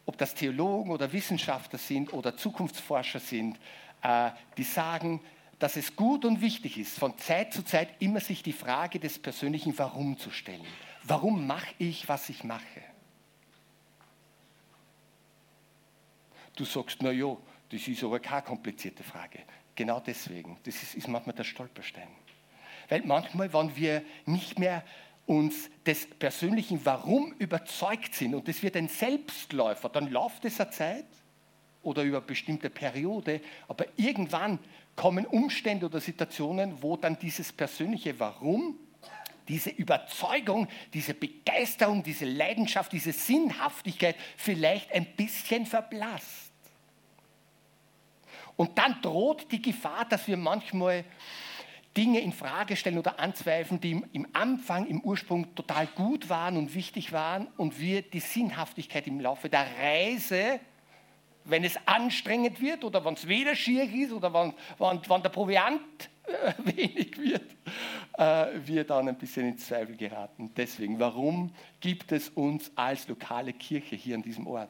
ob 0.06 0.18
das 0.18 0.34
Theologen 0.34 0.90
oder 0.90 1.12
Wissenschaftler 1.12 1.78
sind 1.78 2.12
oder 2.12 2.36
Zukunftsforscher 2.36 3.20
sind, 3.20 3.58
äh, 4.02 4.30
die 4.56 4.62
sagen, 4.62 5.20
dass 5.58 5.76
es 5.76 5.94
gut 5.94 6.24
und 6.24 6.40
wichtig 6.40 6.78
ist, 6.78 6.98
von 6.98 7.16
Zeit 7.18 7.52
zu 7.52 7.62
Zeit 7.62 7.88
immer 8.00 8.20
sich 8.20 8.42
die 8.42 8.52
Frage 8.52 8.98
des 8.98 9.18
persönlichen 9.18 9.76
Warum 9.78 10.18
zu 10.18 10.30
stellen. 10.30 10.66
Warum 11.04 11.46
mache 11.46 11.74
ich, 11.78 12.08
was 12.08 12.28
ich 12.28 12.44
mache? 12.44 12.80
Du 16.60 16.66
sagst, 16.66 16.98
na 17.00 17.10
ja, 17.10 17.34
das 17.70 17.88
ist 17.88 18.04
aber 18.04 18.20
keine 18.20 18.42
komplizierte 18.42 19.02
Frage. 19.02 19.38
Genau 19.74 19.98
deswegen. 19.98 20.58
Das 20.64 20.82
ist, 20.82 20.94
ist 20.94 21.08
manchmal 21.08 21.34
der 21.34 21.44
Stolperstein. 21.44 22.08
Weil 22.90 23.00
manchmal, 23.06 23.50
wenn 23.54 23.74
wir 23.76 24.02
nicht 24.26 24.58
mehr 24.58 24.84
uns 25.24 25.70
des 25.86 26.06
persönlichen 26.06 26.84
Warum 26.84 27.32
überzeugt 27.38 28.14
sind 28.14 28.34
und 28.34 28.46
es 28.46 28.62
wird 28.62 28.76
ein 28.76 28.88
Selbstläufer, 28.88 29.88
dann 29.88 30.10
läuft 30.10 30.44
es 30.44 30.60
eine 30.60 30.70
Zeit 30.70 31.06
oder 31.82 32.02
über 32.02 32.18
eine 32.18 32.26
bestimmte 32.26 32.68
Periode, 32.68 33.40
aber 33.66 33.86
irgendwann 33.96 34.58
kommen 34.96 35.24
Umstände 35.24 35.86
oder 35.86 35.98
Situationen, 35.98 36.82
wo 36.82 36.98
dann 36.98 37.18
dieses 37.18 37.54
persönliche 37.54 38.20
Warum, 38.20 38.78
diese 39.48 39.70
Überzeugung, 39.70 40.68
diese 40.92 41.14
Begeisterung, 41.14 42.02
diese 42.02 42.26
Leidenschaft, 42.26 42.92
diese 42.92 43.14
Sinnhaftigkeit 43.14 44.14
vielleicht 44.36 44.92
ein 44.92 45.06
bisschen 45.16 45.64
verblasst. 45.64 46.49
Und 48.60 48.76
dann 48.76 49.00
droht 49.00 49.50
die 49.52 49.62
Gefahr, 49.62 50.04
dass 50.04 50.28
wir 50.28 50.36
manchmal 50.36 51.06
Dinge 51.96 52.20
in 52.20 52.30
Frage 52.30 52.76
stellen 52.76 52.98
oder 52.98 53.18
anzweifeln, 53.18 53.80
die 53.80 54.02
im 54.12 54.26
Anfang, 54.34 54.86
im 54.86 55.00
Ursprung 55.00 55.54
total 55.54 55.86
gut 55.86 56.28
waren 56.28 56.58
und 56.58 56.74
wichtig 56.74 57.10
waren 57.10 57.46
und 57.56 57.80
wir 57.80 58.02
die 58.02 58.20
Sinnhaftigkeit 58.20 59.06
im 59.06 59.18
Laufe 59.18 59.48
der 59.48 59.66
Reise, 59.80 60.60
wenn 61.46 61.64
es 61.64 61.78
anstrengend 61.86 62.60
wird 62.60 62.84
oder 62.84 63.02
wenn 63.02 63.14
es 63.14 63.26
weder 63.26 63.54
schier 63.54 63.90
ist 63.90 64.12
oder 64.12 64.30
wenn, 64.34 64.52
wenn, 64.78 65.00
wenn 65.08 65.22
der 65.22 65.30
Proviant 65.30 66.10
äh, 66.24 66.52
wenig 66.76 67.16
wird, 67.16 67.56
äh, 68.18 68.46
wir 68.62 68.84
dann 68.84 69.08
ein 69.08 69.16
bisschen 69.16 69.48
in 69.48 69.56
Zweifel 69.56 69.96
geraten. 69.96 70.52
Deswegen, 70.54 70.98
warum 70.98 71.50
gibt 71.80 72.12
es 72.12 72.28
uns 72.28 72.70
als 72.74 73.08
lokale 73.08 73.54
Kirche 73.54 73.96
hier 73.96 74.16
an 74.16 74.22
diesem 74.22 74.46
Ort? 74.46 74.68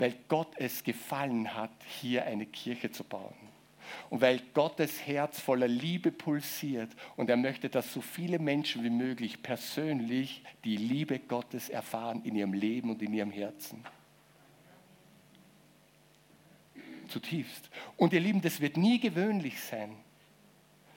Weil 0.00 0.14
Gott 0.28 0.54
es 0.56 0.82
gefallen 0.82 1.54
hat, 1.54 1.70
hier 2.00 2.24
eine 2.24 2.46
Kirche 2.46 2.90
zu 2.90 3.04
bauen. 3.04 3.34
Und 4.08 4.22
weil 4.22 4.40
Gottes 4.54 5.06
Herz 5.06 5.38
voller 5.38 5.68
Liebe 5.68 6.10
pulsiert 6.10 6.90
und 7.16 7.28
er 7.28 7.36
möchte, 7.36 7.68
dass 7.68 7.92
so 7.92 8.00
viele 8.00 8.38
Menschen 8.38 8.82
wie 8.82 8.90
möglich 8.90 9.42
persönlich 9.42 10.42
die 10.64 10.78
Liebe 10.78 11.18
Gottes 11.18 11.68
erfahren 11.68 12.22
in 12.24 12.34
ihrem 12.34 12.54
Leben 12.54 12.88
und 12.90 13.02
in 13.02 13.12
ihrem 13.12 13.30
Herzen. 13.30 13.84
Zutiefst. 17.08 17.68
Und 17.98 18.14
ihr 18.14 18.20
Lieben, 18.20 18.40
das 18.40 18.60
wird 18.60 18.78
nie 18.78 19.00
gewöhnlich 19.00 19.60
sein. 19.60 19.96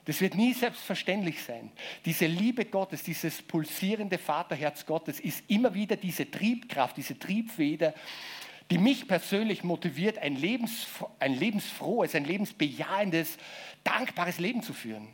Das 0.06 0.22
wird 0.22 0.34
nie 0.34 0.54
selbstverständlich 0.54 1.42
sein. 1.42 1.72
Diese 2.06 2.26
Liebe 2.26 2.64
Gottes, 2.64 3.02
dieses 3.02 3.42
pulsierende 3.42 4.16
Vaterherz 4.16 4.86
Gottes 4.86 5.20
ist 5.20 5.44
immer 5.48 5.74
wieder 5.74 5.96
diese 5.96 6.30
Triebkraft, 6.30 6.96
diese 6.96 7.18
Triebfeder, 7.18 7.92
die 8.70 8.78
mich 8.78 9.06
persönlich 9.06 9.62
motiviert, 9.62 10.18
ein, 10.18 10.36
lebens, 10.36 10.86
ein 11.18 11.34
lebensfrohes, 11.34 12.14
ein 12.14 12.24
lebensbejahendes, 12.24 13.36
dankbares 13.82 14.38
Leben 14.38 14.62
zu 14.62 14.72
führen. 14.72 15.08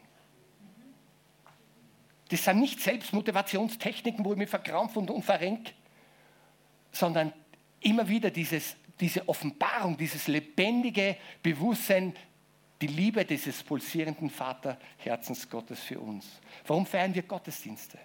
Das 2.29 2.45
sind 2.45 2.61
nicht 2.61 2.81
Selbstmotivationstechniken, 2.81 4.25
wo 4.25 4.33
ich 4.33 4.39
mich 4.39 4.49
verkrampfe 4.49 5.01
und, 5.01 5.11
und 5.11 5.25
verrenke, 5.25 5.73
sondern 6.93 7.33
immer 7.81 8.09
wieder 8.09 8.31
dieses, 8.31 8.77
diese 9.01 9.29
Offenbarung, 9.29 9.97
dieses 9.97 10.29
lebendige 10.29 11.17
Bewusstsein, 11.43 12.15
die 12.81 12.87
Liebe 12.87 13.25
dieses 13.25 13.63
pulsierenden 13.63 14.31
Vaterherzens 14.31 15.51
Gottes 15.51 15.81
für 15.81 15.99
uns. 15.99 16.27
Warum 16.67 16.87
feiern 16.87 17.15
wir 17.15 17.23
Gottesdienste? 17.23 17.99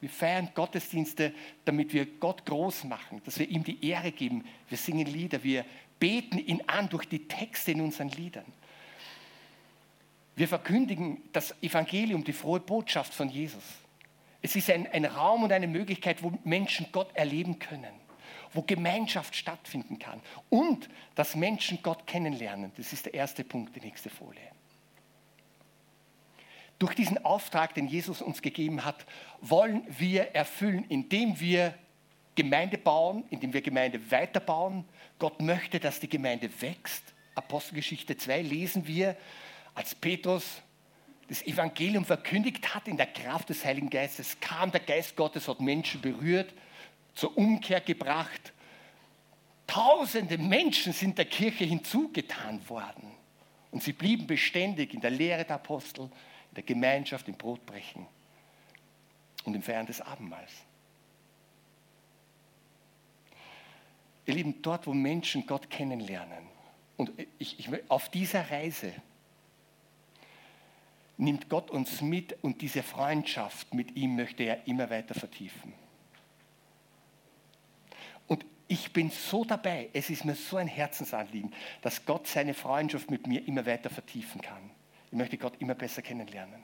Wir 0.00 0.10
feiern 0.10 0.50
Gottesdienste, 0.54 1.32
damit 1.64 1.92
wir 1.92 2.06
Gott 2.06 2.44
groß 2.44 2.84
machen, 2.84 3.22
dass 3.24 3.38
wir 3.38 3.48
ihm 3.48 3.64
die 3.64 3.84
Ehre 3.86 4.12
geben. 4.12 4.44
Wir 4.68 4.76
singen 4.76 5.06
Lieder, 5.06 5.42
wir 5.42 5.64
beten 5.98 6.38
ihn 6.38 6.62
an 6.66 6.88
durch 6.88 7.06
die 7.08 7.26
Texte 7.26 7.72
in 7.72 7.80
unseren 7.80 8.10
Liedern. 8.10 8.44
Wir 10.34 10.48
verkündigen 10.48 11.22
das 11.32 11.54
Evangelium, 11.62 12.22
die 12.22 12.34
frohe 12.34 12.60
Botschaft 12.60 13.14
von 13.14 13.30
Jesus. 13.30 13.62
Es 14.42 14.54
ist 14.54 14.70
ein, 14.70 14.86
ein 14.92 15.06
Raum 15.06 15.44
und 15.44 15.52
eine 15.52 15.66
Möglichkeit, 15.66 16.22
wo 16.22 16.32
Menschen 16.44 16.86
Gott 16.92 17.08
erleben 17.16 17.58
können, 17.58 17.94
wo 18.52 18.60
Gemeinschaft 18.60 19.34
stattfinden 19.34 19.98
kann 19.98 20.20
und 20.50 20.90
dass 21.14 21.34
Menschen 21.34 21.78
Gott 21.82 22.06
kennenlernen. 22.06 22.70
Das 22.76 22.92
ist 22.92 23.06
der 23.06 23.14
erste 23.14 23.44
Punkt, 23.44 23.74
die 23.74 23.80
nächste 23.80 24.10
Folie. 24.10 24.55
Durch 26.78 26.94
diesen 26.94 27.24
Auftrag, 27.24 27.74
den 27.74 27.88
Jesus 27.88 28.20
uns 28.20 28.42
gegeben 28.42 28.84
hat, 28.84 29.06
wollen 29.40 29.82
wir 29.88 30.34
erfüllen, 30.34 30.84
indem 30.88 31.40
wir 31.40 31.74
Gemeinde 32.34 32.76
bauen, 32.76 33.24
indem 33.30 33.52
wir 33.54 33.62
Gemeinde 33.62 34.10
weiterbauen. 34.10 34.84
Gott 35.18 35.40
möchte, 35.40 35.80
dass 35.80 36.00
die 36.00 36.08
Gemeinde 36.08 36.50
wächst. 36.60 37.02
Apostelgeschichte 37.34 38.16
2 38.16 38.42
lesen 38.42 38.86
wir, 38.86 39.16
als 39.74 39.94
Petrus 39.94 40.62
das 41.28 41.42
Evangelium 41.42 42.04
verkündigt 42.04 42.74
hat 42.74 42.86
in 42.86 42.96
der 42.96 43.06
Kraft 43.06 43.48
des 43.48 43.64
Heiligen 43.64 43.90
Geistes, 43.90 44.38
kam 44.40 44.70
der 44.70 44.80
Geist 44.80 45.16
Gottes, 45.16 45.48
hat 45.48 45.60
Menschen 45.60 46.00
berührt, 46.00 46.52
zur 47.14 47.36
Umkehr 47.36 47.80
gebracht. 47.80 48.52
Tausende 49.66 50.38
Menschen 50.38 50.92
sind 50.92 51.18
der 51.18 51.24
Kirche 51.24 51.64
hinzugetan 51.64 52.68
worden. 52.68 53.10
Und 53.72 53.82
sie 53.82 53.92
blieben 53.92 54.26
beständig 54.26 54.94
in 54.94 55.00
der 55.00 55.10
Lehre 55.10 55.44
der 55.44 55.56
Apostel, 55.56 56.10
der 56.56 56.64
Gemeinschaft, 56.64 57.28
im 57.28 57.36
Brotbrechen 57.36 58.06
und 59.44 59.54
im 59.54 59.62
Feiern 59.62 59.86
des 59.86 60.00
Abendmahls. 60.00 60.52
Ihr 64.24 64.34
Lieben, 64.34 64.60
dort, 64.62 64.86
wo 64.86 64.94
Menschen 64.94 65.46
Gott 65.46 65.70
kennenlernen, 65.70 66.48
und 66.96 67.12
ich, 67.38 67.58
ich, 67.60 67.68
auf 67.90 68.08
dieser 68.08 68.50
Reise 68.50 68.92
nimmt 71.18 71.50
Gott 71.50 71.70
uns 71.70 72.00
mit 72.00 72.42
und 72.42 72.62
diese 72.62 72.82
Freundschaft 72.82 73.74
mit 73.74 73.96
ihm 73.96 74.16
möchte 74.16 74.44
er 74.44 74.66
immer 74.66 74.88
weiter 74.88 75.14
vertiefen. 75.14 75.74
Ich 78.68 78.92
bin 78.92 79.10
so 79.10 79.44
dabei. 79.44 79.90
Es 79.92 80.10
ist 80.10 80.24
mir 80.24 80.34
so 80.34 80.56
ein 80.56 80.66
Herzensanliegen, 80.66 81.54
dass 81.82 82.04
Gott 82.04 82.26
seine 82.26 82.52
Freundschaft 82.52 83.10
mit 83.10 83.26
mir 83.26 83.46
immer 83.46 83.64
weiter 83.64 83.90
vertiefen 83.90 84.40
kann. 84.40 84.70
Ich 85.16 85.18
möchte 85.18 85.38
Gott 85.38 85.54
immer 85.60 85.74
besser 85.74 86.02
kennenlernen. 86.02 86.62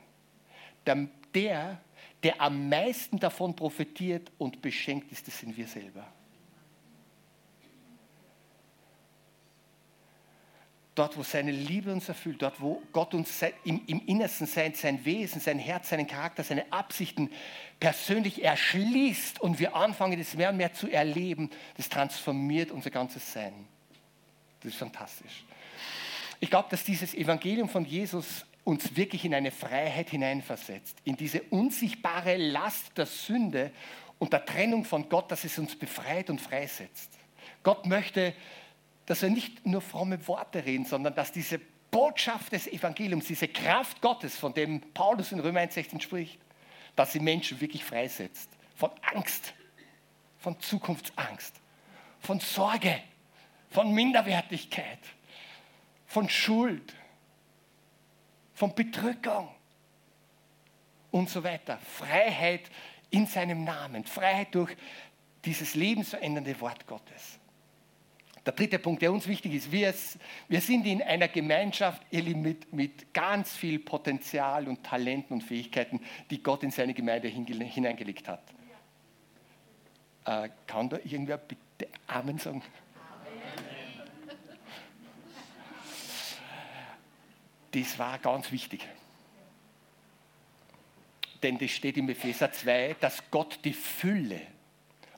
Der, 0.85 1.81
der, 2.23 2.39
am 2.39 2.69
meisten 2.69 3.19
davon 3.19 3.57
profitiert 3.57 4.31
und 4.37 4.61
beschenkt 4.61 5.11
ist, 5.11 5.27
das 5.27 5.39
sind 5.39 5.57
wir 5.57 5.67
selber. 5.67 6.07
dort, 10.95 11.17
wo 11.17 11.23
seine 11.23 11.51
Liebe 11.51 11.91
uns 11.91 12.11
erfüllt, 12.11 12.43
dort, 12.43 12.61
wo 12.61 12.83
Gott 12.93 13.15
uns 13.15 13.43
im 13.65 14.03
Innersten 14.07 14.47
sein, 14.47 14.75
sein 14.75 15.03
Wesen, 15.07 15.41
sein 15.41 15.59
Herz, 15.59 15.89
seinen 15.89 16.07
Charakter, 16.07 16.45
seine 16.45 16.71
Absichten 16.71 17.31
persönlich 17.81 18.45
erschließt 18.45 19.41
und 19.41 19.61
wir 19.61 19.75
anfangen, 19.75 20.19
das 20.19 20.35
mehr 20.35 20.51
und 20.51 20.59
mehr 20.59 20.75
zu 20.75 20.91
erleben, 20.91 21.49
das 21.79 21.89
transformiert 21.89 22.71
unser 22.71 22.91
ganzes 22.91 23.33
Sein. 23.33 23.67
Das 24.61 24.73
ist 24.73 24.79
fantastisch. 24.79 25.45
Ich 26.43 26.51
glaube, 26.51 26.69
dass 26.71 26.83
dieses 26.83 27.15
Evangelium 27.15 27.69
von 27.69 27.85
Jesus 27.85 28.45
uns 28.65 28.97
wirklich 28.97 29.25
in 29.25 29.33
eine 29.33 29.53
Freiheit 29.53 30.11
hineinversetzt, 30.11 30.99
in 31.05 31.17
diese 31.17 31.43
unsichtbare 31.45 32.37
Last 32.37 32.99
der 32.99 33.07
Sünde 33.07 33.71
und 34.19 34.33
der 34.33 34.45
Trennung 34.45 34.85
von 34.85 35.09
Gott, 35.09 35.31
dass 35.31 35.45
es 35.45 35.57
uns 35.59 35.77
befreit 35.77 36.31
und 36.31 36.41
freisetzt. 36.41 37.11
Gott 37.63 37.87
möchte 37.87 38.35
dass 39.07 39.23
wir 39.23 39.31
nicht 39.31 39.67
nur 39.67 39.81
fromme 39.81 40.27
Worte 40.29 40.65
reden, 40.65 40.85
sondern 40.85 41.15
dass 41.15 41.33
diese 41.33 41.61
Botschaft 41.91 42.53
des 42.53 42.67
Evangeliums, 42.67 43.27
diese 43.27 43.49
Kraft 43.49 44.01
Gottes, 44.01 44.39
von 44.39 44.55
dem 44.55 44.81
Paulus 44.95 45.33
in 45.33 45.41
Römer 45.41 45.61
1,16 45.61 46.01
spricht, 46.01 46.39
dass 46.97 47.13
sie 47.13 47.21
Menschen 47.21 47.61
wirklich 47.61 47.85
freisetzt. 47.85 48.49
Von 48.77 48.91
Angst, 49.03 49.55
von 50.39 50.59
Zukunftsangst, 50.61 51.55
von 52.21 52.41
Sorge, 52.41 53.03
von 53.71 53.93
Minderwertigkeit, 53.93 55.01
von 56.13 56.29
Schuld, 56.29 56.95
von 58.53 58.75
Bedrückung 58.75 59.49
und 61.11 61.31
so 61.31 61.43
weiter. 61.43 61.79
Freiheit 61.79 62.71
in 63.09 63.27
seinem 63.27 63.65
Namen, 63.65 64.05
Freiheit 64.05 64.55
durch 64.55 64.77
dieses 65.43 65.75
lebensverändernde 65.75 66.61
Wort 66.61 66.87
Gottes. 66.87 67.39
Der 68.45 68.53
dritte 68.53 68.79
Punkt, 68.79 69.01
der 69.01 69.11
uns 69.11 69.27
wichtig 69.27 69.55
ist, 69.55 69.73
wir, 69.73 69.95
wir 70.49 70.61
sind 70.61 70.87
in 70.87 71.01
einer 71.01 71.29
Gemeinschaft 71.29 72.03
mit, 72.13 72.71
mit 72.75 73.15
ganz 73.15 73.57
viel 73.57 73.79
Potenzial 73.79 74.69
und 74.69 74.85
Talenten 74.85 75.33
und 75.33 75.43
Fähigkeiten, 75.43 75.99
die 76.29 76.43
Gott 76.43 76.63
in 76.63 76.71
seine 76.71 76.93
Gemeinde 76.93 77.29
hineingelegt 77.29 78.29
hat. 78.29 78.43
Äh, 80.27 80.51
kann 80.67 80.91
da 80.91 80.99
irgendwer 80.99 81.39
bitte 81.39 81.89
Amen 82.07 82.39
sagen? 82.39 82.63
Das 87.73 87.99
war 87.99 88.19
ganz 88.19 88.51
wichtig. 88.53 88.87
Denn 91.43 91.59
das 91.59 91.71
steht 91.71 91.97
im 91.97 92.09
Epheser 92.09 92.53
2, 92.53 92.97
dass 93.01 93.23
Gott 93.31 93.59
die 93.65 93.73
Fülle 93.73 94.41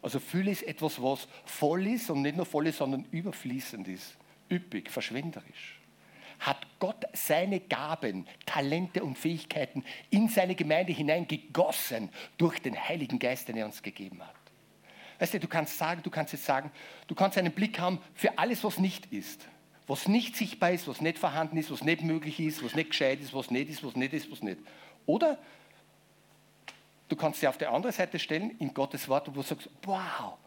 also 0.05 0.21
Fülle 0.21 0.51
ist 0.51 0.65
etwas, 0.65 1.03
was 1.03 1.27
voll 1.47 1.87
ist 1.87 2.11
und 2.11 2.21
nicht 2.21 2.37
nur 2.37 2.45
voll 2.45 2.67
ist, 2.67 2.77
sondern 2.77 3.07
überfließend 3.11 3.89
ist, 3.89 4.19
üppig, 4.51 4.91
verschwenderisch. 4.91 5.81
Hat 6.41 6.59
Gott 6.79 7.07
seine 7.15 7.59
Gaben, 7.59 8.27
Talente 8.45 9.03
und 9.03 9.17
Fähigkeiten 9.17 9.83
in 10.11 10.29
seine 10.29 10.57
Gemeinde 10.57 10.93
hineingegossen 10.93 12.11
durch 12.37 12.59
den 12.59 12.79
Heiligen 12.79 13.19
Geist, 13.19 13.49
den 13.49 13.57
er 13.57 13.65
uns 13.65 13.83
gegeben 13.83 14.21
hat. 14.23 14.35
Weißt 15.21 15.33
du, 15.33 15.41
du 15.41 15.49
kannst 15.49 15.79
sagen, 15.79 16.03
du 16.03 16.11
kannst 16.11 16.35
jetzt 16.35 16.45
sagen, 16.45 16.71
du 17.07 17.15
kannst 17.15 17.39
einen 17.39 17.53
Blick 17.53 17.79
haben 17.79 17.99
für 18.13 18.37
alles, 18.37 18.63
was 18.63 18.79
nicht 18.79 19.11
ist. 19.11 19.49
Was 19.87 20.09
nicht 20.09 20.37
sichtbar 20.37 20.71
ist, 20.71 20.89
was 20.89 21.01
nicht 21.01 21.19
vorhanden 21.19 21.57
ist, 21.57 21.71
was 21.71 21.83
nicht 21.83 22.03
möglich 22.03 22.41
ist, 22.41 22.65
was 22.65 22.75
nicht 22.75 22.91
gescheit 22.91 23.21
ist, 23.21 23.35
was 23.35 23.51
nicht 23.51 23.69
ist, 23.69 23.85
was 23.85 23.97
nicht 23.97 24.13
ist, 24.13 24.31
was 24.31 24.43
nicht. 24.43 24.59
Oder 25.07 25.39
Du 27.09 27.17
kannst 27.17 27.41
sie 27.41 27.49
auf 27.49 27.59
der 27.59 27.73
anderen 27.73 27.95
Seite 27.95 28.19
stellen, 28.19 28.57
in 28.59 28.73
Gottes 28.73 29.09
Wort, 29.09 29.29
wo 29.29 29.33
du 29.33 29.43
sagst, 29.43 29.69
wow, 29.83 30.39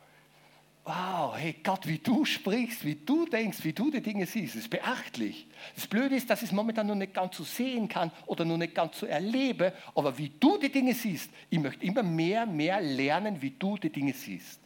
wow, 0.84 1.38
hey 1.38 1.56
Gott, 1.63 1.88
wie 1.88 2.00
du 2.00 2.26
sprichst, 2.26 2.84
wie 2.84 2.95
du 2.95 3.26
denkst, 3.26 3.63
wie 3.63 3.73
du 3.73 3.91
die 3.91 4.02
Dinge 4.02 4.26
siehst, 4.26 4.56
ist 4.56 4.69
beachtlich. 4.69 5.47
Das 5.76 5.86
Blöde 5.86 6.15
ist, 6.15 6.30
dass 6.30 6.41
ich 6.41 6.50
es 6.50 6.52
momentan 6.52 6.88
noch 6.88 6.95
nicht 6.95 7.13
ganz 7.13 7.38
so 7.38 7.43
sehen 7.43 7.88
kann 7.88 8.12
oder 8.26 8.43
noch 8.43 8.58
nicht 8.58 8.73
ganz 8.73 9.00
so 9.00 9.06
erlebe, 9.06 9.73
aber 9.93 10.17
wie 10.17 10.30
du 10.39 10.58
die 10.58 10.71
Dinge 10.71 10.93
siehst, 10.95 11.30
ich 11.50 11.60
möchte 11.60 11.86
immer 11.86 12.04
mehr, 12.04 12.45
mehr 12.45 12.82
lernen, 12.82 13.41
wie 13.41 13.52
du 13.52 13.78
die 13.78 13.91
Dinge 13.91 14.13
siehst. 14.13 14.60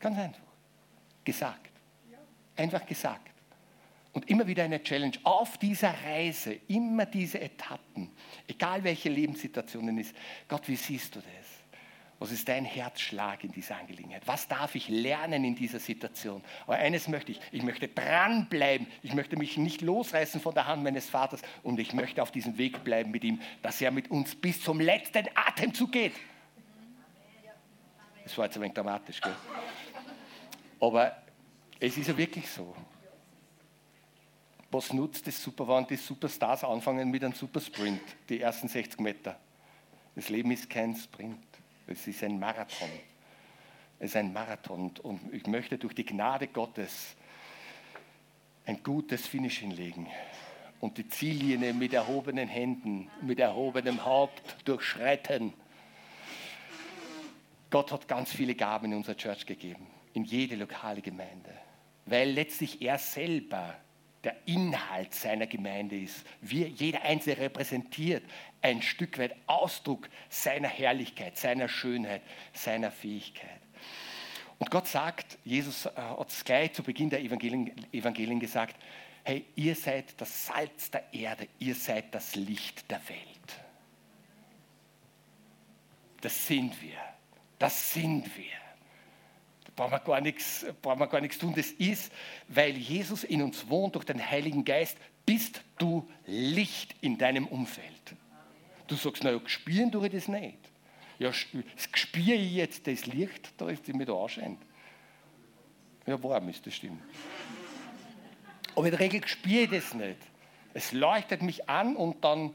Ganz 0.00 0.18
einfach. 0.18 0.40
Gesagt. 1.24 1.70
Einfach 2.56 2.86
gesagt. 2.86 3.30
Und 4.12 4.30
immer 4.30 4.46
wieder 4.46 4.62
eine 4.62 4.80
Challenge 4.80 5.16
auf 5.24 5.58
dieser 5.58 5.92
Reise, 6.04 6.56
immer 6.68 7.04
diese 7.04 7.40
Etappen, 7.40 8.10
egal 8.46 8.84
welche 8.84 9.08
Lebenssituation 9.08 9.98
es 9.98 10.08
ist. 10.08 10.16
Gott, 10.46 10.68
wie 10.68 10.76
siehst 10.76 11.16
du 11.16 11.20
das? 11.20 11.54
Was 12.20 12.30
ist 12.30 12.48
dein 12.48 12.64
Herzschlag 12.64 13.42
in 13.42 13.50
dieser 13.50 13.76
Angelegenheit? 13.76 14.22
Was 14.26 14.46
darf 14.46 14.76
ich 14.76 14.88
lernen 14.88 15.44
in 15.44 15.56
dieser 15.56 15.80
Situation? 15.80 16.42
Aber 16.64 16.76
eines 16.76 17.08
möchte 17.08 17.32
ich, 17.32 17.40
ich 17.50 17.64
möchte 17.64 17.88
dranbleiben. 17.88 18.86
Ich 19.02 19.14
möchte 19.14 19.36
mich 19.36 19.56
nicht 19.56 19.82
losreißen 19.82 20.40
von 20.40 20.54
der 20.54 20.68
Hand 20.68 20.84
meines 20.84 21.10
Vaters 21.10 21.42
und 21.64 21.80
ich 21.80 21.92
möchte 21.92 22.22
auf 22.22 22.30
diesem 22.30 22.56
Weg 22.56 22.84
bleiben 22.84 23.10
mit 23.10 23.24
ihm, 23.24 23.40
dass 23.62 23.80
er 23.80 23.90
mit 23.90 24.12
uns 24.12 24.36
bis 24.36 24.62
zum 24.62 24.78
letzten 24.78 25.26
Atemzug 25.34 25.90
geht. 25.90 26.14
Das 28.22 28.38
war 28.38 28.46
jetzt 28.46 28.56
ein 28.56 28.62
wenig 28.62 28.74
dramatisch, 28.74 29.20
gell? 29.20 29.34
Aber 30.80 31.23
es 31.80 31.96
ist 31.96 32.08
ja 32.08 32.16
wirklich 32.16 32.48
so 32.48 32.74
was 34.74 34.92
nutzt 34.92 35.28
es 35.28 35.40
super, 35.40 35.68
wenn 35.68 35.86
die 35.86 35.96
Superstars 35.96 36.64
anfangen 36.64 37.08
mit 37.08 37.22
einem 37.22 37.32
Supersprint, 37.32 38.02
die 38.28 38.40
ersten 38.40 38.66
60 38.66 38.98
Meter. 39.00 39.38
Das 40.16 40.28
Leben 40.28 40.50
ist 40.50 40.68
kein 40.68 40.96
Sprint, 40.96 41.46
es 41.86 42.06
ist 42.08 42.24
ein 42.24 42.40
Marathon. 42.40 42.90
Es 44.00 44.10
ist 44.10 44.16
ein 44.16 44.32
Marathon 44.32 44.90
und 45.04 45.32
ich 45.32 45.46
möchte 45.46 45.78
durch 45.78 45.94
die 45.94 46.04
Gnade 46.04 46.48
Gottes 46.48 47.14
ein 48.66 48.82
gutes 48.82 49.28
Finish 49.28 49.58
hinlegen 49.58 50.08
und 50.80 50.98
die 50.98 51.08
Ziellinie 51.08 51.72
mit 51.72 51.92
erhobenen 51.92 52.48
Händen, 52.48 53.08
mit 53.22 53.38
erhobenem 53.38 54.04
Haupt 54.04 54.56
durchschreiten. 54.64 55.52
Gott 57.70 57.92
hat 57.92 58.08
ganz 58.08 58.32
viele 58.32 58.56
Gaben 58.56 58.86
in 58.86 58.98
unserer 58.98 59.16
Church 59.16 59.46
gegeben, 59.46 59.86
in 60.14 60.24
jede 60.24 60.56
lokale 60.56 61.02
Gemeinde, 61.02 61.50
weil 62.06 62.30
letztlich 62.30 62.80
er 62.80 62.98
selber 62.98 63.76
der 64.22 64.36
Inhalt 64.46 65.12
seiner 65.12 65.46
Gemeinde 65.46 65.98
ist. 65.98 66.24
Wir, 66.40 66.68
jeder 66.68 67.02
Einzelne 67.02 67.38
repräsentiert 67.38 68.24
ein 68.62 68.80
Stück 68.80 69.18
weit 69.18 69.36
Ausdruck 69.46 70.08
seiner 70.30 70.68
Herrlichkeit, 70.68 71.36
seiner 71.36 71.68
Schönheit, 71.68 72.22
seiner 72.54 72.90
Fähigkeit. 72.90 73.60
Und 74.58 74.70
Gott 74.70 74.86
sagt, 74.86 75.36
Jesus 75.44 75.84
äh, 75.84 75.90
hat 75.96 76.30
es 76.30 76.44
gleich 76.44 76.72
zu 76.72 76.82
Beginn 76.82 77.10
der 77.10 77.20
Evangelien, 77.20 77.72
Evangelien 77.92 78.40
gesagt, 78.40 78.76
hey, 79.24 79.44
ihr 79.56 79.74
seid 79.74 80.18
das 80.18 80.46
Salz 80.46 80.90
der 80.90 81.12
Erde, 81.12 81.48
ihr 81.58 81.74
seid 81.74 82.14
das 82.14 82.34
Licht 82.34 82.90
der 82.90 83.06
Welt. 83.08 83.18
Das 86.22 86.46
sind 86.46 86.80
wir, 86.80 86.96
das 87.58 87.92
sind 87.92 88.34
wir 88.38 88.63
brauchen 89.76 89.92
wir 89.92 90.00
gar 90.00 90.20
nichts, 90.20 90.66
brauchen 90.82 91.00
wir 91.00 91.06
gar 91.06 91.20
nichts 91.20 91.38
tun. 91.38 91.54
Das 91.54 91.70
ist, 91.72 92.12
weil 92.48 92.76
Jesus 92.76 93.24
in 93.24 93.42
uns 93.42 93.68
wohnt 93.68 93.94
durch 93.94 94.04
den 94.04 94.24
Heiligen 94.24 94.64
Geist, 94.64 94.96
bist 95.26 95.62
du 95.78 96.08
Licht 96.26 96.94
in 97.00 97.18
deinem 97.18 97.46
Umfeld. 97.46 98.14
Du 98.86 98.94
sagst, 98.96 99.24
naja, 99.24 99.40
spüren 99.46 99.90
tue 99.90 100.06
ich 100.06 100.12
das 100.12 100.28
nicht. 100.28 100.58
Ja, 101.18 101.32
spüre 101.32 102.34
ich 102.34 102.52
jetzt 102.54 102.86
das 102.86 103.06
Licht, 103.06 103.52
da 103.56 103.68
ist 103.68 103.86
mir 103.88 104.04
da 104.04 104.14
anscheint. 104.14 104.60
Ja, 106.06 106.22
warm 106.22 106.48
ist 106.48 106.66
das 106.66 106.74
stimmt. 106.74 107.02
Aber 108.74 108.84
in 108.84 108.90
der 108.90 109.00
Regel 109.00 109.26
spüre 109.26 109.62
ich 109.62 109.70
das 109.70 109.94
nicht. 109.94 110.18
Es 110.74 110.92
leuchtet 110.92 111.40
mich 111.40 111.68
an 111.68 111.96
und 111.96 112.24
dann 112.24 112.54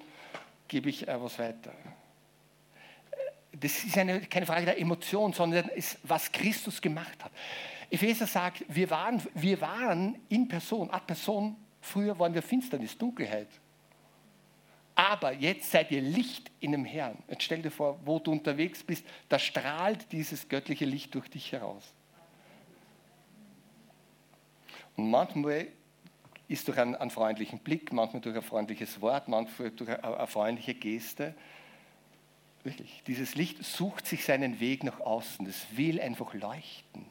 gebe 0.67 0.89
ich 0.89 1.07
äh, 1.07 1.21
was 1.21 1.39
weiter 1.39 1.73
das 3.59 3.83
ist 3.83 3.97
eine, 3.97 4.21
keine 4.21 4.45
Frage 4.45 4.65
der 4.65 4.79
Emotion, 4.79 5.33
sondern 5.33 5.67
ist, 5.69 5.97
was 6.03 6.31
Christus 6.31 6.81
gemacht 6.81 7.23
hat. 7.23 7.31
Epheser 7.89 8.27
sagt, 8.27 8.63
wir 8.67 8.89
waren, 8.89 9.21
wir 9.33 9.59
waren 9.61 10.19
in 10.29 10.47
Person, 10.47 10.89
ad 10.91 11.05
Person, 11.05 11.55
früher 11.81 12.17
waren 12.19 12.33
wir 12.33 12.41
Finsternis, 12.41 12.97
Dunkelheit. 12.97 13.49
Aber 14.95 15.33
jetzt 15.33 15.71
seid 15.71 15.91
ihr 15.91 16.01
Licht 16.01 16.51
in 16.59 16.73
dem 16.73 16.85
Herrn. 16.85 17.17
Jetzt 17.29 17.43
stell 17.43 17.61
dir 17.61 17.71
vor, 17.71 17.99
wo 18.03 18.19
du 18.19 18.31
unterwegs 18.31 18.83
bist, 18.83 19.05
da 19.29 19.39
strahlt 19.39 20.11
dieses 20.11 20.49
göttliche 20.49 20.85
Licht 20.85 21.15
durch 21.15 21.29
dich 21.29 21.51
heraus. 21.51 21.93
Und 24.97 25.09
manchmal 25.09 25.67
ist 26.49 26.67
durch 26.67 26.77
einen, 26.77 26.95
einen 26.95 27.11
freundlichen 27.11 27.59
Blick, 27.59 27.93
manchmal 27.93 28.21
durch 28.21 28.35
ein 28.35 28.41
freundliches 28.41 28.99
Wort, 28.99 29.29
manchmal 29.29 29.71
durch 29.71 29.89
eine, 29.89 30.03
eine 30.03 30.27
freundliche 30.27 30.73
Geste, 30.73 31.33
Wirklich. 32.63 33.03
Dieses 33.07 33.35
Licht 33.35 33.63
sucht 33.63 34.05
sich 34.05 34.25
seinen 34.25 34.59
Weg 34.59 34.83
nach 34.83 34.99
außen. 34.99 35.45
Es 35.45 35.65
will 35.75 36.01
einfach 36.01 36.33
leuchten. 36.33 37.05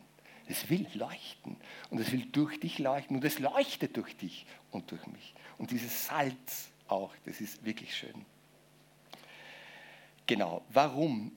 Es 0.46 0.68
will 0.68 0.86
leuchten. 0.94 1.56
Und 1.90 2.00
es 2.00 2.12
will 2.12 2.26
durch 2.26 2.60
dich 2.60 2.78
leuchten. 2.78 3.16
Und 3.16 3.24
es 3.24 3.38
leuchtet 3.38 3.96
durch 3.96 4.16
dich 4.16 4.46
und 4.70 4.90
durch 4.90 5.06
mich. 5.06 5.34
Und 5.56 5.70
dieses 5.70 6.06
Salz 6.06 6.70
auch, 6.88 7.12
das 7.24 7.40
ist 7.40 7.64
wirklich 7.64 7.94
schön. 7.96 8.24
Genau. 10.26 10.62
Warum 10.68 11.32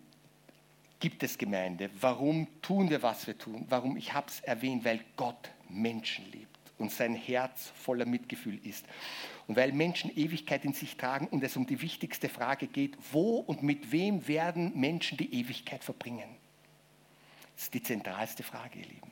gibt 1.00 1.24
es 1.24 1.38
Gemeinde? 1.38 1.90
Warum 2.00 2.48
tun 2.62 2.90
wir, 2.90 3.02
was 3.02 3.26
wir 3.28 3.38
tun? 3.38 3.66
Warum? 3.70 3.96
Ich 3.98 4.14
habe 4.14 4.28
es 4.28 4.42
erwähnt, 4.42 4.84
weil 4.84 5.04
Gott 5.16 5.50
Menschen 5.70 6.30
liebt 6.32 6.61
und 6.82 6.92
sein 6.92 7.16
Herz 7.16 7.72
voller 7.76 8.06
Mitgefühl 8.06 8.60
ist. 8.66 8.86
Und 9.48 9.56
weil 9.56 9.72
Menschen 9.72 10.16
Ewigkeit 10.16 10.66
in 10.66 10.74
sich 10.74 10.98
tragen 10.98 11.28
und 11.28 11.44
es 11.44 11.56
um 11.56 11.66
die 11.66 11.82
wichtigste 11.82 12.30
Frage 12.30 12.68
geht, 12.68 12.98
wo 13.12 13.38
und 13.38 13.64
mit 13.64 13.92
wem 13.92 14.28
werden 14.28 14.78
Menschen 14.80 15.18
die 15.18 15.34
Ewigkeit 15.34 15.84
verbringen? 15.84 16.36
Das 17.56 17.66
ist 17.66 17.74
die 17.74 17.84
zentralste 17.84 18.44
Frage, 18.44 18.80
ihr 18.80 18.86
Lieben. 18.86 19.12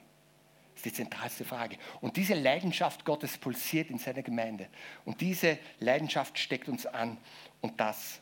Das 0.73 0.85
ist 0.85 0.97
die 0.97 1.03
zentralste 1.03 1.45
Frage. 1.45 1.77
Und 2.01 2.17
diese 2.17 2.35
Leidenschaft 2.35 3.05
Gottes 3.05 3.37
pulsiert 3.37 3.89
in 3.89 3.97
seiner 3.97 4.23
Gemeinde. 4.23 4.67
Und 5.05 5.21
diese 5.21 5.59
Leidenschaft 5.79 6.39
steckt 6.39 6.69
uns 6.69 6.85
an. 6.85 7.17
Und 7.61 7.79
das, 7.79 8.19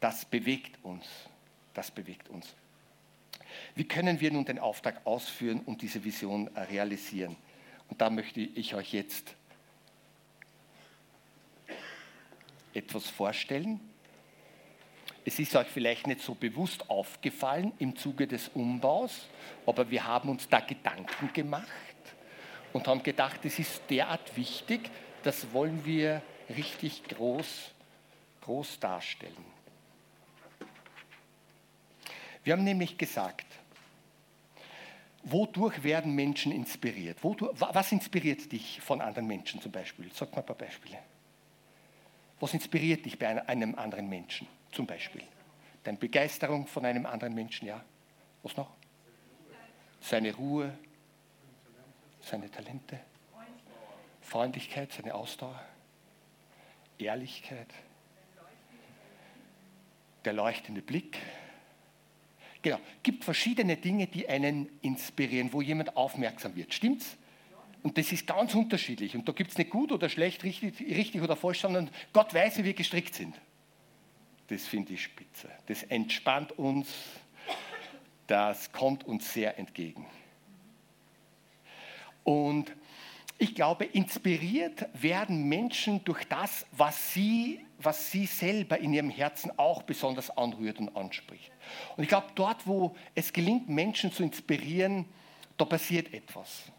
das 0.00 0.24
bewegt 0.24 0.82
uns. 0.84 1.04
Das 1.74 1.90
bewegt 1.90 2.28
uns. 2.28 2.54
Wie 3.74 3.84
können 3.84 4.20
wir 4.20 4.30
nun 4.30 4.44
den 4.44 4.58
Auftrag 4.58 5.04
ausführen 5.04 5.60
und 5.60 5.82
diese 5.82 6.04
Vision 6.04 6.48
realisieren? 6.48 7.36
Und 7.88 8.00
da 8.00 8.10
möchte 8.10 8.40
ich 8.40 8.74
euch 8.74 8.92
jetzt 8.92 9.34
etwas 12.74 13.08
vorstellen. 13.08 13.80
Es 15.24 15.38
ist 15.38 15.54
euch 15.56 15.66
vielleicht 15.66 16.06
nicht 16.06 16.22
so 16.22 16.34
bewusst 16.34 16.88
aufgefallen 16.88 17.72
im 17.78 17.96
Zuge 17.96 18.26
des 18.26 18.48
Umbaus, 18.48 19.28
aber 19.66 19.90
wir 19.90 20.04
haben 20.04 20.30
uns 20.30 20.48
da 20.48 20.60
Gedanken 20.60 21.30
gemacht 21.32 21.68
und 22.72 22.86
haben 22.88 23.02
gedacht, 23.02 23.40
es 23.44 23.58
ist 23.58 23.82
derart 23.90 24.36
wichtig, 24.36 24.90
das 25.22 25.52
wollen 25.52 25.84
wir 25.84 26.22
richtig 26.56 27.04
groß, 27.04 27.72
groß 28.42 28.80
darstellen. 28.80 29.44
Wir 32.44 32.54
haben 32.54 32.64
nämlich 32.64 32.96
gesagt, 32.96 33.46
wodurch 35.30 35.82
werden 35.82 36.14
Menschen 36.14 36.52
inspiriert? 36.52 37.22
Wodurch, 37.22 37.58
was 37.58 37.92
inspiriert 37.92 38.50
dich 38.50 38.80
von 38.80 39.00
anderen 39.00 39.26
Menschen 39.26 39.60
zum 39.60 39.72
Beispiel? 39.72 40.10
Sag 40.12 40.32
mal 40.32 40.38
ein 40.38 40.46
paar 40.46 40.56
Beispiele. 40.56 40.98
Was 42.40 42.54
inspiriert 42.54 43.04
dich 43.04 43.18
bei 43.18 43.46
einem 43.48 43.74
anderen 43.74 44.08
Menschen 44.08 44.46
zum 44.72 44.86
Beispiel? 44.86 45.22
Deine 45.84 45.98
Begeisterung 45.98 46.66
von 46.66 46.84
einem 46.84 47.06
anderen 47.06 47.34
Menschen, 47.34 47.66
ja. 47.66 47.82
Was 48.42 48.56
noch? 48.56 48.70
Seine 50.00 50.34
Ruhe, 50.34 50.76
seine 52.20 52.50
Talente, 52.50 53.00
Freundlichkeit, 54.20 54.92
seine 54.92 55.14
Ausdauer, 55.14 55.60
Ehrlichkeit, 56.98 57.68
der 60.24 60.32
leuchtende 60.32 60.82
Blick. 60.82 61.18
Genau, 62.62 62.78
gibt 63.02 63.24
verschiedene 63.24 63.76
Dinge, 63.76 64.06
die 64.06 64.28
einen 64.28 64.68
inspirieren, 64.82 65.52
wo 65.52 65.62
jemand 65.62 65.96
aufmerksam 65.96 66.56
wird. 66.56 66.74
Stimmt's? 66.74 67.16
Und 67.82 67.96
das 67.96 68.10
ist 68.10 68.26
ganz 68.26 68.54
unterschiedlich. 68.54 69.14
Und 69.14 69.28
da 69.28 69.32
gibt 69.32 69.52
es 69.52 69.58
nicht 69.58 69.70
gut 69.70 69.92
oder 69.92 70.08
schlecht, 70.08 70.42
richtig, 70.42 70.80
richtig 70.80 71.22
oder 71.22 71.36
falsch, 71.36 71.60
sondern 71.60 71.90
Gott 72.12 72.34
weiß, 72.34 72.58
wie 72.58 72.64
wir 72.64 72.74
gestrickt 72.74 73.14
sind. 73.14 73.34
Das 74.48 74.66
finde 74.66 74.94
ich 74.94 75.02
spitze. 75.02 75.48
Das 75.66 75.84
entspannt 75.84 76.52
uns. 76.58 76.88
Das 78.26 78.72
kommt 78.72 79.06
uns 79.06 79.32
sehr 79.32 79.58
entgegen. 79.58 80.04
Und 82.24 82.74
ich 83.38 83.54
glaube, 83.54 83.84
inspiriert 83.84 84.86
werden 84.92 85.48
Menschen 85.48 86.02
durch 86.04 86.24
das, 86.24 86.66
was 86.72 87.14
sie, 87.14 87.64
was 87.78 88.10
sie 88.10 88.26
selber 88.26 88.78
in 88.78 88.92
ihrem 88.92 89.10
Herzen 89.10 89.56
auch 89.56 89.82
besonders 89.82 90.28
anrührt 90.36 90.78
und 90.80 90.94
anspricht. 90.96 91.52
Und 91.96 92.02
ich 92.02 92.08
glaube, 92.08 92.28
dort, 92.34 92.66
wo 92.66 92.96
es 93.14 93.32
gelingt, 93.32 93.68
Menschen 93.68 94.12
zu 94.12 94.22
inspirieren, 94.22 95.06
da 95.56 95.64
passiert 95.64 96.12
etwas 96.12 96.70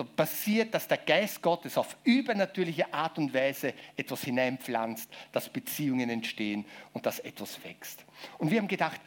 da 0.00 0.04
passiert, 0.04 0.72
dass 0.72 0.88
der 0.88 0.96
Geist 0.96 1.42
Gottes 1.42 1.76
auf 1.76 1.94
übernatürliche 2.04 2.92
Art 2.94 3.18
und 3.18 3.34
Weise 3.34 3.74
etwas 3.98 4.24
hineinpflanzt, 4.24 5.10
dass 5.30 5.50
Beziehungen 5.50 6.08
entstehen 6.08 6.64
und 6.94 7.04
dass 7.04 7.18
etwas 7.18 7.62
wächst. 7.64 8.06
Und 8.38 8.50
wir 8.50 8.60
haben 8.60 8.68
gedacht, 8.68 8.98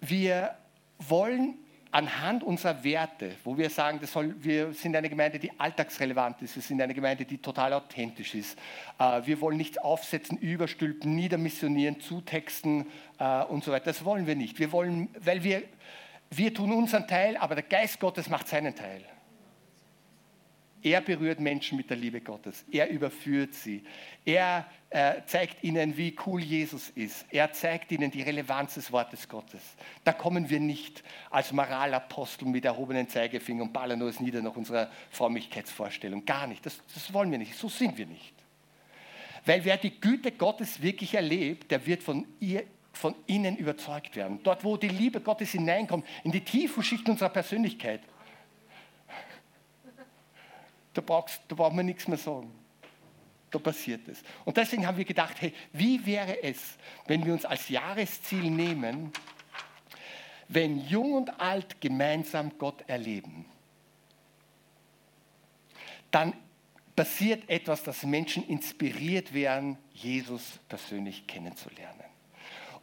wir 0.00 0.58
wollen 0.98 1.58
anhand 1.94 2.42
unserer 2.42 2.82
Werte, 2.82 3.36
wo 3.44 3.56
wir 3.56 3.70
sagen, 3.70 4.04
soll, 4.04 4.34
wir 4.42 4.72
sind 4.72 4.96
eine 4.96 5.08
Gemeinde, 5.08 5.38
die 5.38 5.52
alltagsrelevant 5.60 6.42
ist, 6.42 6.56
wir 6.56 6.62
sind 6.62 6.82
eine 6.82 6.92
Gemeinde, 6.92 7.24
die 7.24 7.38
total 7.38 7.72
authentisch 7.72 8.34
ist. 8.34 8.58
Äh, 8.98 9.22
wir 9.24 9.40
wollen 9.40 9.56
nichts 9.56 9.78
aufsetzen, 9.78 10.36
überstülpen, 10.38 11.14
niedermissionieren, 11.14 12.00
zutexten 12.00 12.86
äh, 13.20 13.44
und 13.44 13.62
so 13.62 13.70
weiter. 13.70 13.84
Das 13.84 14.04
wollen 14.04 14.26
wir 14.26 14.34
nicht. 14.34 14.58
Wir 14.58 14.72
wollen, 14.72 15.08
weil 15.20 15.44
wir, 15.44 15.62
wir 16.30 16.52
tun 16.52 16.72
unseren 16.72 17.06
Teil, 17.06 17.36
aber 17.36 17.54
der 17.54 17.64
Geist 17.64 18.00
Gottes 18.00 18.28
macht 18.28 18.48
seinen 18.48 18.74
Teil. 18.74 19.04
Er 20.84 21.00
berührt 21.00 21.40
Menschen 21.40 21.78
mit 21.78 21.88
der 21.88 21.96
Liebe 21.96 22.20
Gottes. 22.20 22.62
Er 22.70 22.90
überführt 22.90 23.54
sie. 23.54 23.82
Er 24.26 24.66
äh, 24.90 25.22
zeigt 25.24 25.64
ihnen, 25.64 25.96
wie 25.96 26.14
cool 26.26 26.42
Jesus 26.42 26.90
ist. 26.90 27.24
Er 27.30 27.50
zeigt 27.52 27.90
ihnen 27.90 28.10
die 28.10 28.20
Relevanz 28.20 28.74
des 28.74 28.92
Wortes 28.92 29.26
Gottes. 29.26 29.62
Da 30.04 30.12
kommen 30.12 30.50
wir 30.50 30.60
nicht 30.60 31.02
als 31.30 31.52
Moralapostel 31.52 32.46
mit 32.46 32.66
erhobenen 32.66 33.08
Zeigefinger 33.08 33.62
und 33.62 33.72
ballern 33.72 34.02
uns 34.02 34.20
nieder 34.20 34.42
nach 34.42 34.54
unserer 34.54 34.90
Frömmigkeitsvorstellung. 35.10 36.26
Gar 36.26 36.48
nicht. 36.48 36.66
Das, 36.66 36.78
das 36.92 37.10
wollen 37.14 37.30
wir 37.30 37.38
nicht. 37.38 37.56
So 37.56 37.70
sind 37.70 37.96
wir 37.96 38.06
nicht. 38.06 38.34
Weil 39.46 39.64
wer 39.64 39.78
die 39.78 39.98
Güte 39.98 40.32
Gottes 40.32 40.82
wirklich 40.82 41.14
erlebt, 41.14 41.70
der 41.70 41.86
wird 41.86 42.02
von 42.02 42.26
ihr 42.40 42.64
von 42.92 43.14
innen 43.26 43.56
überzeugt 43.56 44.16
werden. 44.16 44.40
Dort, 44.42 44.62
wo 44.64 44.76
die 44.76 44.88
Liebe 44.88 45.20
Gottes 45.20 45.52
hineinkommt, 45.52 46.06
in 46.24 46.30
die 46.30 46.44
tiefen 46.44 46.82
Schichten 46.82 47.10
unserer 47.10 47.30
Persönlichkeit, 47.30 48.00
da, 50.94 51.02
brauchst, 51.02 51.40
da 51.48 51.54
braucht 51.54 51.74
man 51.74 51.86
nichts 51.86 52.08
mehr 52.08 52.18
sagen. 52.18 52.50
Da 53.50 53.58
passiert 53.58 54.08
es. 54.08 54.22
Und 54.44 54.56
deswegen 54.56 54.86
haben 54.86 54.96
wir 54.96 55.04
gedacht, 55.04 55.40
hey, 55.40 55.52
wie 55.72 56.04
wäre 56.06 56.42
es, 56.42 56.76
wenn 57.06 57.24
wir 57.24 57.32
uns 57.32 57.44
als 57.44 57.68
Jahresziel 57.68 58.50
nehmen, 58.50 59.12
wenn 60.48 60.80
Jung 60.86 61.12
und 61.12 61.40
Alt 61.40 61.80
gemeinsam 61.80 62.58
Gott 62.58 62.82
erleben, 62.88 63.46
dann 66.10 66.32
passiert 66.94 67.48
etwas, 67.48 67.82
dass 67.82 68.02
Menschen 68.04 68.46
inspiriert 68.46 69.34
werden, 69.34 69.78
Jesus 69.92 70.60
persönlich 70.68 71.26
kennenzulernen. 71.26 72.04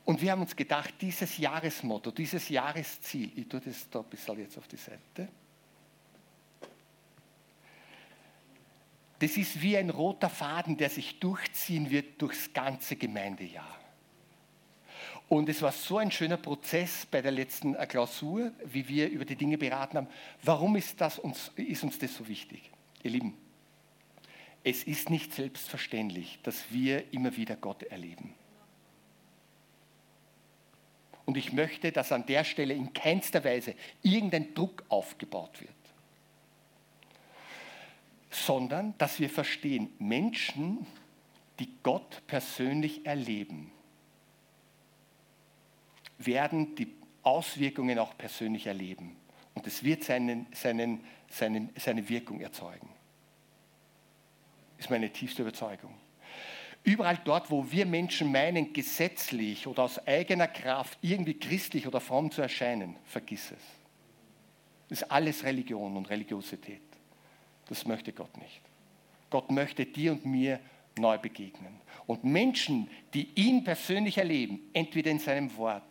Und 0.04 0.21
wir 0.21 0.32
haben 0.32 0.41
uns 0.41 0.56
gedacht, 0.56 0.93
dieses 1.00 1.38
Jahresmotto, 1.38 2.12
dieses 2.12 2.50
Jahresziel, 2.50 3.32
ich 3.36 3.47
tue 3.47 3.62
das 3.62 3.89
da 3.89 4.00
ein 4.00 4.06
bisschen 4.06 4.39
jetzt 4.39 4.58
auf 4.58 4.67
die 4.67 4.78
Seite, 4.78 5.30
Das 9.21 9.38
ist 9.38 9.62
wie 9.62 9.77
ein 9.77 9.91
roter 9.91 10.31
Faden, 10.31 10.77
der 10.77 10.89
sich 10.89 11.19
durchziehen 11.19 11.91
wird 11.91 12.19
durchs 12.19 12.51
ganze 12.53 12.95
Gemeindejahr. 12.95 13.79
Und 15.29 15.47
es 15.47 15.62
war 15.62 15.71
so 15.71 15.99
ein 15.99 16.10
schöner 16.10 16.38
Prozess 16.38 17.05
bei 17.05 17.21
der 17.21 17.29
letzten 17.31 17.75
Klausur, 17.88 18.51
wie 18.65 18.88
wir 18.88 19.10
über 19.10 19.23
die 19.23 19.36
Dinge 19.36 19.60
beraten 19.60 19.97
haben. 19.97 20.07
Warum 20.41 20.75
ist, 20.75 20.99
das 20.99 21.19
uns, 21.19 21.51
ist 21.55 21.84
uns 21.84 21.99
das 21.99 22.15
so 22.15 22.27
wichtig? 22.27 22.71
Ihr 23.03 23.12
Lieben, 23.12 23.38
es 24.63 24.84
ist 24.86 25.12
nicht 25.12 25.36
selbstverständlich, 25.36 26.39
dass 26.41 26.71
wir 26.71 27.13
immer 27.13 27.38
wieder 27.38 27.55
Gott 27.57 27.84
erleben. 27.84 28.34
Und 31.25 31.38
ich 31.38 31.53
möchte, 31.53 31.91
dass 31.91 32.12
an 32.12 32.25
der 32.25 32.43
Stelle 32.43 32.73
in 32.73 32.91
keinster 32.91 33.43
Weise 33.43 33.75
irgendein 34.01 34.55
Druck 34.55 34.84
aufgebaut 34.89 35.62
wird 35.62 35.80
sondern 38.31 38.97
dass 38.97 39.19
wir 39.19 39.29
verstehen, 39.29 39.89
Menschen, 39.99 40.87
die 41.59 41.69
Gott 41.83 42.25
persönlich 42.25 43.05
erleben, 43.05 43.71
werden 46.17 46.75
die 46.75 46.95
Auswirkungen 47.23 47.99
auch 47.99 48.17
persönlich 48.17 48.67
erleben. 48.67 49.17
Und 49.53 49.67
es 49.67 49.83
wird 49.83 50.03
seinen, 50.03 50.47
seinen, 50.53 51.03
seinen, 51.29 51.69
seine 51.77 52.07
Wirkung 52.07 52.39
erzeugen. 52.39 52.89
Ist 54.77 54.89
meine 54.89 55.11
tiefste 55.11 55.41
Überzeugung. 55.41 55.93
Überall 56.83 57.19
dort, 57.23 57.51
wo 57.51 57.69
wir 57.69 57.85
Menschen 57.85 58.31
meinen, 58.31 58.73
gesetzlich 58.73 59.67
oder 59.67 59.83
aus 59.83 60.07
eigener 60.07 60.47
Kraft 60.47 60.97
irgendwie 61.01 61.35
christlich 61.35 61.85
oder 61.85 61.99
fromm 61.99 62.31
zu 62.31 62.41
erscheinen, 62.41 62.95
vergiss 63.05 63.51
es. 63.51 63.63
Das 64.89 65.01
ist 65.01 65.11
alles 65.11 65.43
Religion 65.43 65.95
und 65.95 66.09
Religiosität. 66.09 66.81
Das 67.71 67.86
möchte 67.86 68.12
Gott 68.12 68.38
nicht. 68.38 68.60
Gott 69.29 69.49
möchte 69.49 69.86
dir 69.86 70.12
und 70.12 70.25
mir 70.25 70.60
neu 70.99 71.17
begegnen. 71.17 71.79
Und 72.05 72.25
Menschen, 72.25 72.89
die 73.13 73.29
ihn 73.36 73.63
persönlich 73.63 74.17
erleben, 74.17 74.60
entweder 74.73 75.10
in 75.10 75.19
seinem 75.19 75.55
Wort 75.55 75.81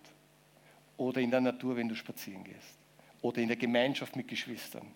oder 0.99 1.23
in 1.23 1.31
der 1.31 1.41
Natur, 1.41 1.77
wenn 1.77 1.89
du 1.89 1.95
spazieren 1.95 2.45
gehst 2.45 2.77
oder 3.23 3.39
in 3.41 3.49
der 3.49 3.57
Gemeinschaft 3.57 4.15
mit 4.15 4.29
Geschwistern 4.29 4.89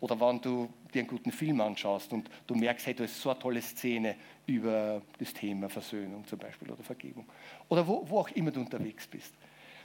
oder 0.00 0.18
wenn 0.18 0.40
du 0.40 0.68
dir 0.92 1.02
einen 1.02 1.08
guten 1.08 1.30
Film 1.30 1.60
anschaust 1.60 2.12
und 2.12 2.28
du 2.48 2.56
merkst, 2.56 2.88
hey, 2.88 2.94
du 2.94 3.04
hast 3.04 3.20
so 3.20 3.30
eine 3.30 3.38
tolle 3.38 3.62
Szene 3.62 4.16
über 4.44 5.02
das 5.20 5.32
Thema 5.32 5.68
Versöhnung 5.68 6.26
zum 6.26 6.40
Beispiel 6.40 6.68
oder 6.68 6.82
Vergebung 6.82 7.26
oder 7.68 7.86
wo, 7.86 8.04
wo 8.10 8.18
auch 8.18 8.30
immer 8.30 8.50
du 8.50 8.58
unterwegs 8.58 9.06
bist 9.06 9.32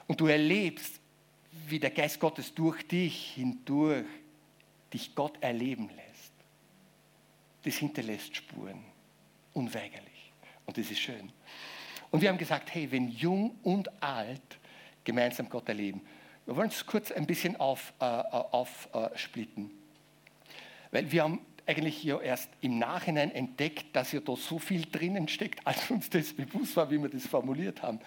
und 0.08 0.20
du 0.20 0.26
erlebst, 0.26 1.00
wie 1.68 1.78
der 1.78 1.92
Geist 1.92 2.20
Gottes 2.20 2.56
durch 2.56 2.88
dich 2.88 3.34
hindurch 3.36 4.06
dich 4.92 5.14
Gott 5.14 5.38
erleben 5.42 5.92
lässt. 5.96 6.09
Das 7.64 7.76
hinterlässt 7.76 8.36
Spuren, 8.36 8.84
unweigerlich. 9.54 10.32
Und 10.66 10.78
das 10.78 10.90
ist 10.90 11.00
schön. 11.00 11.32
Und 12.12 12.22
wir 12.22 12.30
haben 12.30 12.38
gesagt, 12.38 12.74
hey, 12.74 12.92
wenn 12.92 13.10
jung 13.10 13.58
und 13.64 14.02
alt 14.02 14.60
gemeinsam 15.04 15.50
Gott 15.50 15.68
erleben, 15.68 16.02
wir 16.46 16.56
wollen 16.56 16.70
es 16.70 16.86
kurz 16.86 17.12
ein 17.12 17.28
bisschen 17.28 17.56
aufsplitten. 17.58 18.32
Auf, 18.52 18.90
äh, 18.94 19.60
Weil 20.92 21.12
wir 21.12 21.24
haben 21.24 21.42
eigentlich 21.68 22.04
ja 22.04 22.20
erst 22.20 22.50
im 22.62 22.80
Nachhinein 22.80 23.30
entdeckt, 23.32 23.96
dass 23.96 24.12
ja 24.12 24.20
da 24.20 24.36
so 24.36 24.58
viel 24.58 24.86
drinnen 24.92 25.28
steckt, 25.28 25.66
als 25.68 25.92
uns 25.92 26.10
das 26.10 26.34
bewusst 26.34 26.76
war, 26.76 26.90
wie 26.90 26.98
wir 26.98 27.10
das 27.10 27.28
formuliert 27.28 27.84
haben. 27.84 28.00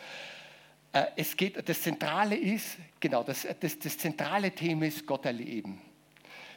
Äh, 0.92 1.06
es 1.14 1.36
geht, 1.36 1.68
das 1.68 1.82
Zentrale 1.82 2.36
ist, 2.36 2.78
genau, 2.98 3.22
das, 3.22 3.46
das, 3.60 3.78
das 3.78 3.96
zentrale 3.96 4.50
Thema 4.50 4.86
ist 4.86 5.06
Gott 5.06 5.24
erleben. 5.24 5.80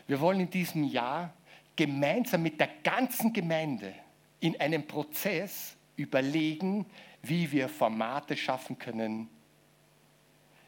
Wir 0.07 0.19
wollen 0.19 0.39
in 0.39 0.49
diesem 0.49 0.83
Jahr 0.83 1.33
gemeinsam 1.75 2.43
mit 2.43 2.59
der 2.59 2.69
ganzen 2.83 3.33
Gemeinde 3.33 3.93
in 4.39 4.59
einem 4.59 4.87
Prozess 4.87 5.75
überlegen, 5.95 6.85
wie 7.21 7.51
wir 7.51 7.69
Formate 7.69 8.37
schaffen 8.37 8.77
können, 8.77 9.29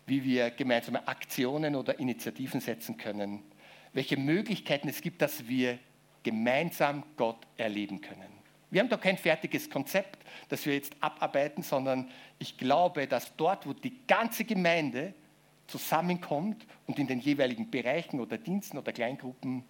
wie 0.05 0.23
wir 0.23 0.51
gemeinsame 0.51 1.07
Aktionen 1.07 1.75
oder 1.75 1.99
Initiativen 1.99 2.61
setzen 2.61 2.97
können, 2.97 3.43
welche 3.93 4.17
Möglichkeiten 4.17 4.87
es 4.87 5.01
gibt, 5.01 5.21
dass 5.21 5.47
wir 5.47 5.79
gemeinsam 6.23 7.03
Gott 7.15 7.45
erleben 7.57 8.01
können. 8.01 8.37
Wir 8.69 8.81
haben 8.81 8.89
da 8.89 8.97
kein 8.97 9.17
fertiges 9.17 9.69
Konzept, 9.69 10.25
das 10.49 10.65
wir 10.65 10.73
jetzt 10.73 10.93
abarbeiten, 10.99 11.63
sondern 11.63 12.09
ich 12.37 12.57
glaube, 12.57 13.07
dass 13.07 13.35
dort, 13.37 13.65
wo 13.65 13.73
die 13.73 14.05
ganze 14.07 14.43
Gemeinde 14.43 15.13
zusammenkommt 15.67 16.65
und 16.85 16.99
in 16.99 17.07
den 17.07 17.19
jeweiligen 17.19 17.69
Bereichen 17.69 18.19
oder 18.19 18.37
Diensten 18.37 18.77
oder 18.77 18.91
Kleingruppen 18.91 19.63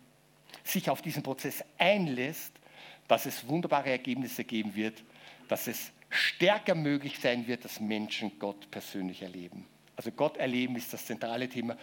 sich 0.64 0.90
auf 0.90 1.02
diesen 1.02 1.24
Prozess 1.24 1.64
einlässt, 1.78 2.54
dass 3.08 3.26
es 3.26 3.48
wunderbare 3.48 3.90
Ergebnisse 3.90 4.44
geben 4.44 4.76
wird, 4.76 5.04
dass 5.48 5.68
es 5.68 5.92
stärker 6.10 6.76
möglich 6.76 7.20
sein 7.20 7.48
wird, 7.48 7.66
dass 7.66 7.80
Menschen 7.80 8.38
Gott 8.40 8.70
persönlich 8.72 9.22
erleben. 9.22 9.66
Also 9.96 10.12
Gott 10.12 10.38
erleben 10.38 10.76
ist 10.76 10.94
das 10.94 11.06
zentrale 11.06 11.50
Thema. 11.50 11.78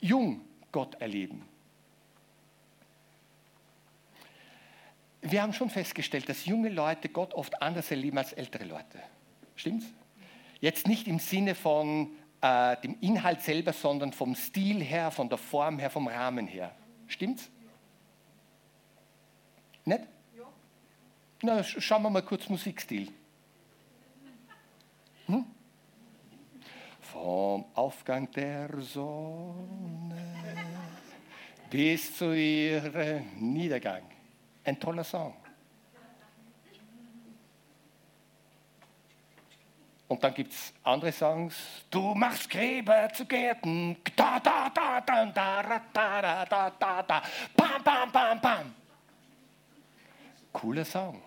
Jung 0.00 0.40
Gott 0.72 0.94
erleben. 1.00 1.46
Wir 5.20 5.42
haben 5.42 5.52
schon 5.52 5.68
festgestellt, 5.68 6.28
dass 6.28 6.46
junge 6.46 6.68
Leute 6.68 7.08
Gott 7.08 7.34
oft 7.34 7.60
anders 7.60 7.90
erleben 7.90 8.18
als 8.18 8.32
ältere 8.32 8.64
Leute. 8.64 9.02
Stimmt's? 9.56 9.86
Jetzt 10.60 10.86
nicht 10.86 11.08
im 11.08 11.18
Sinne 11.18 11.54
von 11.54 12.12
äh, 12.40 12.76
dem 12.82 12.96
Inhalt 13.00 13.42
selber, 13.42 13.72
sondern 13.72 14.12
vom 14.12 14.34
Stil 14.34 14.82
her, 14.82 15.10
von 15.10 15.28
der 15.28 15.38
Form 15.38 15.78
her, 15.78 15.90
vom 15.90 16.06
Rahmen 16.06 16.46
her. 16.46 16.74
Stimmt's? 17.08 17.50
Nicht? 19.88 20.06
Ja. 20.36 20.44
Na, 21.42 21.62
schauen 21.62 22.02
wir 22.02 22.10
mal 22.10 22.22
kurz 22.22 22.46
Musikstil. 22.50 23.10
Hm? 25.26 25.46
Vom 27.00 27.64
Aufgang 27.74 28.30
der 28.32 28.68
Sonne 28.82 30.18
bis 31.70 32.18
zu 32.18 32.36
ihrem 32.36 33.52
Niedergang. 33.54 34.02
Ein 34.62 34.78
toller 34.78 35.04
Song. 35.04 35.34
Und 40.06 40.22
dann 40.22 40.34
gibt 40.34 40.52
es 40.52 40.74
andere 40.82 41.12
Songs. 41.12 41.56
Du 41.90 42.14
machst 42.14 42.50
Gräber 42.50 43.10
zu 43.14 43.24
Gärten. 43.24 43.96
Da, 44.14 44.38
da, 44.38 44.68
da, 44.68 45.00
da, 45.00 45.24
da, 45.26 45.62
da, 45.62 45.80
da, 45.92 46.44
da, 46.44 46.70
da, 46.78 47.02
da. 47.02 47.22
Bam, 47.56 47.82
bam, 47.82 48.12
bam, 48.12 48.40
bam. 48.40 48.74
Cooler 50.60 50.84
Song. 50.84 51.22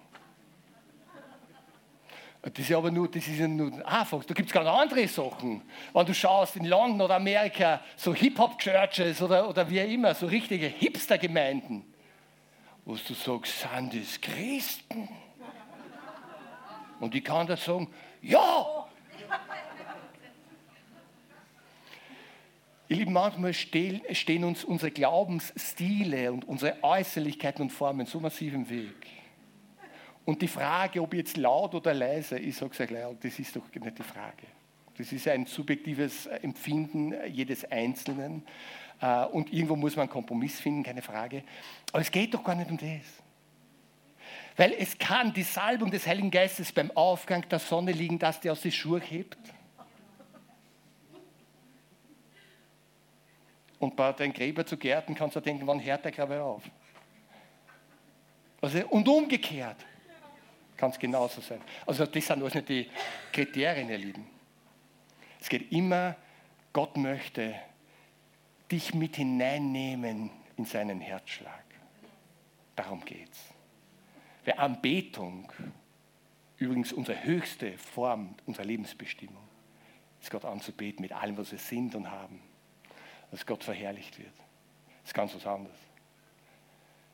Das 2.42 2.58
ist 2.58 2.72
aber 2.74 2.90
nur, 2.90 3.10
das 3.10 3.28
ist 3.28 3.40
ja 3.40 3.48
nur 3.48 3.72
ein 3.72 3.82
Anfang. 3.84 4.24
Da 4.28 4.34
gibt 4.34 4.50
es 4.50 4.54
ganz 4.54 4.68
andere 4.68 5.08
Sachen. 5.08 5.62
Wenn 5.94 6.06
du 6.06 6.14
schaust 6.14 6.56
in 6.56 6.66
London 6.66 7.02
oder 7.02 7.16
Amerika, 7.16 7.80
so 7.96 8.14
Hip-Hop-Churches 8.14 9.22
oder, 9.22 9.48
oder 9.48 9.70
wie 9.70 9.80
immer, 9.80 10.14
so 10.16 10.26
richtige 10.26 10.66
Hipster-Gemeinden, 10.68 11.86
wo 12.84 12.96
du 12.96 13.14
sagst, 13.14 13.62
sind 13.62 13.94
das 13.94 14.20
Christen? 14.20 15.08
Und 17.00 17.16
ich 17.16 17.24
kann 17.24 17.48
da 17.48 17.56
sagen, 17.56 17.88
ja! 18.22 18.88
Ihr 22.90 22.98
Lieben, 22.98 23.14
manchmal 23.14 23.54
stehen 23.54 24.44
uns 24.44 24.66
unsere 24.66 24.92
Glaubensstile 24.92 26.34
und 26.34 26.44
unsere 26.46 26.84
Äußerlichkeiten 26.84 27.62
und 27.62 27.70
Formen 27.70 28.06
so 28.06 28.20
massiv 28.20 28.54
im 28.54 28.70
Weg. 28.70 29.21
Und 30.26 30.42
die 30.42 30.48
Frage, 30.48 31.02
ob 31.02 31.14
jetzt 31.14 31.38
laut 31.38 31.74
oder 31.74 31.94
leise, 31.94 32.38
ich 32.38 32.56
sage 32.56 32.72
es 32.78 32.88
gleich, 32.88 33.06
das 33.22 33.40
ist 33.40 33.56
doch 33.56 33.64
nicht 33.74 33.98
die 33.98 34.04
Frage. 34.04 34.48
Das 34.98 35.12
ist 35.12 35.28
ein 35.28 35.46
subjektives 35.46 36.28
Empfinden 36.28 37.14
jedes 37.28 37.70
Einzelnen. 37.72 38.46
Äh, 39.02 39.26
und 39.26 39.52
irgendwo 39.52 39.76
muss 39.76 39.96
man 39.96 40.04
einen 40.04 40.12
Kompromiss 40.12 40.60
finden, 40.60 40.84
keine 40.84 41.02
Frage. 41.02 41.44
Aber 41.92 42.02
es 42.02 42.12
geht 42.12 42.34
doch 42.34 42.44
gar 42.44 42.56
nicht 42.56 42.70
um 42.70 42.78
das. 42.78 42.90
Weil 44.58 44.74
es 44.74 44.98
kann 44.98 45.34
die 45.34 45.44
Salbung 45.44 45.90
des 45.90 46.06
Heiligen 46.06 46.30
Geistes 46.30 46.72
beim 46.72 46.92
Aufgang 46.92 47.48
der 47.50 47.60
Sonne 47.60 47.94
liegen, 47.94 48.20
dass 48.20 48.40
die 48.40 48.50
aus 48.50 48.62
den 48.62 48.72
Schuhe 48.72 49.00
hebt. 49.00 49.38
Und 53.80 53.96
bei 53.96 54.12
den 54.14 54.34
Gräber 54.34 54.64
zu 54.66 54.78
Gärten 54.78 55.16
kannst 55.16 55.36
du 55.36 55.40
denken, 55.40 55.66
wann 55.66 55.84
hört 55.84 56.06
der 56.06 56.12
Grabe 56.12 56.44
auf? 56.44 56.62
Also, 58.62 58.86
und 58.90 59.08
umgekehrt 59.08 59.78
kann 60.82 60.90
es 60.90 60.98
genauso 60.98 61.42
sein. 61.42 61.62
Also 61.86 62.08
das 62.08 62.26
sind 62.26 62.42
alles 62.42 62.56
nicht 62.56 62.68
die 62.68 62.90
Kriterien, 63.32 63.88
ihr 63.88 64.00
Lieben. 64.00 64.28
Es 65.40 65.48
geht 65.48 65.72
immer, 65.72 66.16
Gott 66.74 66.98
möchte 66.98 67.54
dich 68.72 68.96
mit 68.96 69.16
hineinnehmen 69.16 70.32
in 70.58 70.66
seinen 70.66 71.00
Herzschlag. 71.00 71.64
Darum 72.76 73.06
geht 73.06 73.30
es. 73.32 73.40
Weil 74.44 74.56
Anbetung, 74.58 75.52
übrigens 76.58 76.94
unsere 76.94 77.24
höchste 77.24 77.78
Form 77.78 78.34
unserer 78.48 78.66
Lebensbestimmung, 78.66 79.48
ist 80.20 80.32
Gott 80.32 80.46
anzubeten 80.46 81.04
mit 81.04 81.12
allem, 81.12 81.38
was 81.38 81.52
wir 81.52 81.60
sind 81.60 81.94
und 81.94 82.10
haben. 82.10 82.42
Dass 83.30 83.46
Gott 83.46 83.64
verherrlicht 83.64 84.18
wird. 84.18 84.34
Das 85.04 85.12
ist 85.12 85.14
ganz 85.14 85.36
was 85.36 85.46
anderes. 85.46 85.78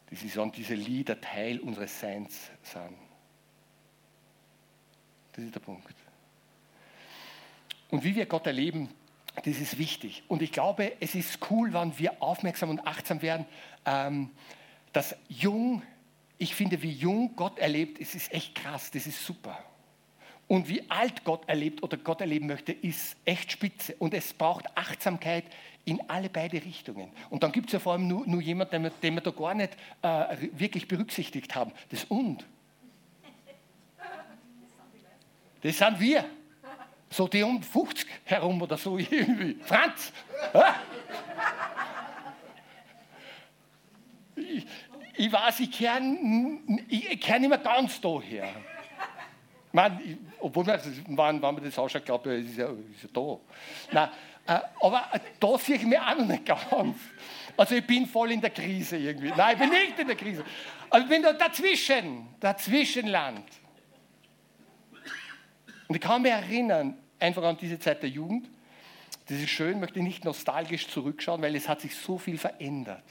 Das 0.09 0.23
ist, 0.23 0.37
wenn 0.37 0.53
diese 0.53 0.75
Lieder 0.75 1.19
Teil 1.19 1.59
unseres 1.59 1.99
Seins 1.99 2.49
sind. 2.63 3.06
Das 5.37 5.45
ist 5.45 5.55
der 5.55 5.61
Punkt. 5.61 5.95
Und 7.89 8.03
wie 8.03 8.15
wir 8.15 8.25
Gott 8.25 8.45
erleben, 8.45 8.89
das 9.35 9.57
ist 9.59 9.77
wichtig. 9.77 10.23
Und 10.27 10.41
ich 10.41 10.51
glaube, 10.51 10.91
es 10.99 11.15
ist 11.15 11.39
cool, 11.49 11.71
wenn 11.71 11.97
wir 11.97 12.21
aufmerksam 12.21 12.69
und 12.69 12.85
achtsam 12.85 13.21
werden, 13.21 13.45
ähm, 13.85 14.31
dass 14.91 15.15
jung 15.29 15.81
ich 16.37 16.53
finde, 16.53 16.81
wie 16.81 16.91
jung 16.91 17.35
Gott 17.35 17.57
erlebt, 17.59 17.99
es 17.99 18.15
ist 18.15 18.31
echt 18.31 18.55
krass, 18.55 18.91
das 18.91 19.07
ist 19.07 19.25
super. 19.25 19.57
Und 20.47 20.69
wie 20.69 20.89
alt 20.89 21.23
Gott 21.25 21.47
erlebt 21.49 21.83
oder 21.83 21.97
Gott 21.97 22.21
erleben 22.21 22.47
möchte, 22.47 22.71
ist 22.71 23.17
echt 23.25 23.51
spitze. 23.51 23.95
Und 23.99 24.13
es 24.13 24.33
braucht 24.33 24.65
Achtsamkeit 24.77 25.43
in 25.83 25.99
alle 26.09 26.29
beide 26.29 26.63
Richtungen. 26.63 27.11
Und 27.29 27.43
dann 27.43 27.51
gibt 27.51 27.67
es 27.67 27.73
ja 27.73 27.79
vor 27.79 27.93
allem 27.93 28.07
nur, 28.07 28.25
nur 28.25 28.41
jemanden, 28.41 28.83
den, 28.83 28.91
den 29.03 29.15
wir 29.15 29.21
da 29.21 29.31
gar 29.31 29.53
nicht 29.55 29.75
äh, 30.03 30.37
wirklich 30.53 30.87
berücksichtigt 30.87 31.55
haben. 31.55 31.73
Das 31.89 32.05
Und. 32.05 32.45
Das 35.61 35.77
sind 35.77 35.99
wir. 35.99 36.25
So 37.09 37.27
die 37.27 37.41
um 37.41 37.61
50 37.61 38.07
herum 38.25 38.61
oder 38.61 38.77
so 38.77 38.97
irgendwie. 38.97 39.57
Franz! 39.63 40.11
Ich, 44.35 44.67
ich 45.15 45.31
weiß, 45.31 45.61
ich 45.61 45.71
kenn 45.71 46.77
nicht 46.77 47.49
mehr 47.49 47.57
ganz 47.57 47.99
daher. 48.01 48.49
Man, 49.71 50.17
obwohl 50.39 50.63
man, 50.63 50.79
wenn, 50.83 51.39
man 51.39 51.63
das 51.63 51.77
ausschaut, 51.77 52.05
glaube 52.05 52.35
ich, 52.35 52.49
ist 52.49 52.57
ja, 52.57 52.67
ist 52.67 53.03
ja 53.03 53.09
da. 53.13 53.37
Nein, 53.91 54.09
äh, 54.47 54.59
aber 54.79 55.09
da 55.39 55.57
sehe 55.57 55.75
ich 55.75 55.85
mich 55.85 55.99
auch 55.99 56.17
noch 56.17 56.25
nicht 56.25 56.45
ganz. 56.45 56.97
Also 57.55 57.75
ich 57.75 57.85
bin 57.85 58.05
voll 58.05 58.31
in 58.31 58.41
der 58.41 58.49
Krise 58.49 58.97
irgendwie. 58.97 59.31
Nein, 59.35 59.53
ich 59.53 59.59
bin 59.59 59.69
nicht 59.69 59.99
in 59.99 60.07
der 60.07 60.15
Krise. 60.15 60.43
Aber 60.89 61.01
ich 61.01 61.09
bin 61.09 61.21
da 61.21 61.33
dazwischen, 61.33 62.27
dazwischenland. 62.39 63.45
Und 65.87 65.95
ich 65.95 66.01
kann 66.01 66.21
mich 66.21 66.31
erinnern, 66.31 66.97
einfach 67.19 67.43
an 67.43 67.57
diese 67.57 67.79
Zeit 67.79 68.01
der 68.03 68.09
Jugend, 68.09 68.49
Das 69.29 69.39
ist 69.39 69.49
schön, 69.49 69.79
möchte 69.79 70.01
nicht 70.01 70.23
nostalgisch 70.23 70.87
zurückschauen, 70.87 71.41
weil 71.41 71.55
es 71.55 71.67
hat 71.67 71.81
sich 71.81 71.95
so 71.95 72.17
viel 72.17 72.37
verändert. 72.37 73.03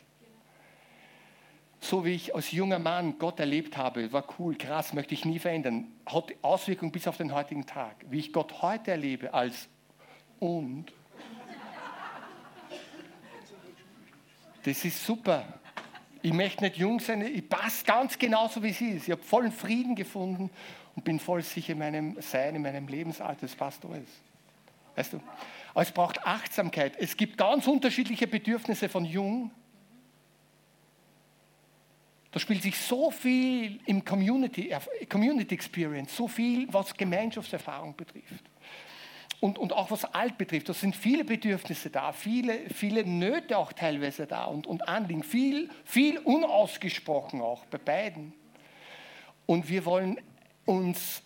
So 1.80 2.04
wie 2.04 2.12
ich 2.12 2.34
als 2.34 2.52
junger 2.52 2.78
Mann 2.78 3.18
Gott 3.18 3.38
erlebt 3.38 3.76
habe, 3.76 4.10
war 4.12 4.24
cool, 4.38 4.56
krass, 4.56 4.94
möchte 4.94 5.12
ich 5.12 5.24
nie 5.26 5.38
verändern. 5.38 5.88
Hat 6.06 6.32
Auswirkungen 6.40 6.90
bis 6.90 7.06
auf 7.06 7.18
den 7.18 7.34
heutigen 7.34 7.66
Tag. 7.66 7.96
Wie 8.08 8.18
ich 8.18 8.32
Gott 8.32 8.62
heute 8.62 8.92
erlebe 8.92 9.32
als 9.34 9.68
und. 10.40 10.86
Das 14.64 14.84
ist 14.84 15.04
super. 15.04 15.44
Ich 16.22 16.32
möchte 16.32 16.64
nicht 16.64 16.76
jung 16.76 16.98
sein, 16.98 17.20
ich 17.22 17.48
passe 17.48 17.84
ganz 17.84 18.18
genauso, 18.18 18.62
wie 18.62 18.72
sie 18.72 18.92
ist. 18.92 19.04
Ich 19.06 19.12
habe 19.12 19.22
vollen 19.22 19.52
Frieden 19.52 19.94
gefunden 19.94 20.50
und 20.96 21.04
bin 21.04 21.20
voll 21.20 21.42
sicher 21.42 21.74
in 21.74 21.78
meinem 21.78 22.20
Sein, 22.20 22.56
in 22.56 22.62
meinem 22.62 22.88
Lebensalter. 22.88 23.42
Das 23.42 23.54
passt 23.54 23.84
alles. 23.84 24.08
Weißt 24.96 25.12
du? 25.12 25.20
Aber 25.72 25.82
es 25.82 25.92
braucht 25.92 26.26
Achtsamkeit. 26.26 26.94
Es 26.98 27.16
gibt 27.16 27.36
ganz 27.36 27.66
unterschiedliche 27.68 28.26
Bedürfnisse 28.26 28.88
von 28.88 29.04
Jung. 29.04 29.50
Da 32.32 32.40
spielt 32.40 32.62
sich 32.62 32.78
so 32.78 33.10
viel 33.10 33.78
im 33.84 34.04
Community, 34.04 34.74
Community 35.08 35.54
Experience, 35.54 36.16
so 36.16 36.28
viel, 36.28 36.66
was 36.72 36.94
Gemeinschaftserfahrung 36.94 37.94
betrifft. 37.94 38.44
Und, 39.40 39.58
und 39.58 39.74
auch 39.74 39.90
was 39.90 40.06
alt 40.06 40.38
betrifft, 40.38 40.70
da 40.70 40.72
sind 40.72 40.96
viele 40.96 41.24
Bedürfnisse 41.24 41.90
da, 41.90 42.12
viele, 42.12 42.70
viele 42.70 43.04
Nöte 43.04 43.58
auch 43.58 43.72
teilweise 43.74 44.26
da 44.26 44.46
und, 44.46 44.66
und 44.66 44.88
Anliegen, 44.88 45.22
viel, 45.22 45.68
viel 45.84 46.18
unausgesprochen 46.18 47.42
auch 47.42 47.66
bei 47.66 47.76
beiden. 47.76 48.32
Und 49.44 49.68
wir 49.68 49.84
wollen 49.84 50.18
uns 50.66 51.22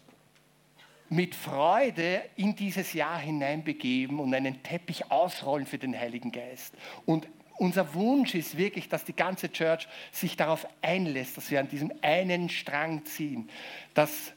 mit 1.09 1.35
Freude 1.35 2.23
in 2.37 2.55
dieses 2.55 2.93
Jahr 2.93 3.19
hineinbegeben 3.19 4.21
und 4.21 4.33
einen 4.33 4.63
Teppich 4.63 5.11
ausrollen 5.11 5.67
für 5.67 5.79
den 5.79 5.99
Heiligen 5.99 6.31
Geist. 6.31 6.75
Und 7.05 7.27
unser 7.59 7.93
Wunsch 7.95 8.35
ist 8.35 8.57
wirklich, 8.57 8.89
dass 8.89 9.05
die 9.05 9.15
ganze 9.15 9.51
Church 9.51 9.89
sich 10.13 10.37
darauf 10.37 10.67
einlässt, 10.81 11.37
dass 11.37 11.51
wir 11.51 11.61
an 11.61 11.69
diesem 11.69 11.93
einen 12.01 12.49
Strang 12.49 13.05
ziehen, 13.05 13.51
dass 13.93 14.33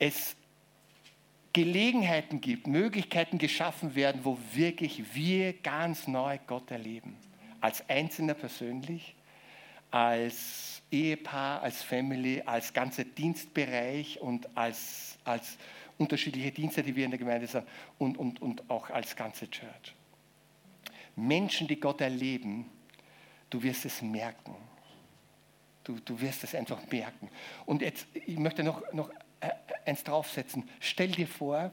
es 0.00 0.36
Gelegenheiten 1.54 2.40
gibt, 2.40 2.66
Möglichkeiten 2.66 3.38
geschaffen 3.38 3.94
werden, 3.94 4.22
wo 4.24 4.36
wirklich 4.52 5.14
wir 5.14 5.52
ganz 5.52 6.08
neu 6.08 6.38
Gott 6.48 6.70
erleben. 6.72 7.16
Als 7.60 7.88
Einzelner 7.88 8.34
persönlich, 8.34 9.14
als 9.92 10.73
Ehepaar, 10.94 11.60
als 11.62 11.82
Family, 11.82 12.40
als 12.46 12.72
ganzer 12.72 13.04
Dienstbereich 13.04 14.20
und 14.20 14.48
als, 14.56 15.18
als 15.24 15.58
unterschiedliche 15.98 16.52
Dienste, 16.52 16.84
die 16.84 16.94
wir 16.94 17.04
in 17.04 17.10
der 17.10 17.18
Gemeinde 17.18 17.48
haben 17.52 17.66
und, 17.98 18.16
und, 18.16 18.40
und 18.40 18.70
auch 18.70 18.90
als 18.90 19.16
ganze 19.16 19.50
Church. 19.50 19.94
Menschen, 21.16 21.66
die 21.66 21.80
Gott 21.80 22.00
erleben, 22.00 22.66
du 23.50 23.62
wirst 23.62 23.84
es 23.84 24.02
merken. 24.02 24.54
Du, 25.82 25.98
du 26.00 26.20
wirst 26.20 26.44
es 26.44 26.54
einfach 26.54 26.80
merken. 26.90 27.28
Und 27.66 27.82
jetzt, 27.82 28.06
ich 28.14 28.38
möchte 28.38 28.62
noch, 28.62 28.80
noch 28.92 29.10
äh, 29.40 29.50
eins 29.84 30.02
draufsetzen. 30.04 30.68
Stell 30.80 31.08
dir 31.08 31.26
vor, 31.26 31.72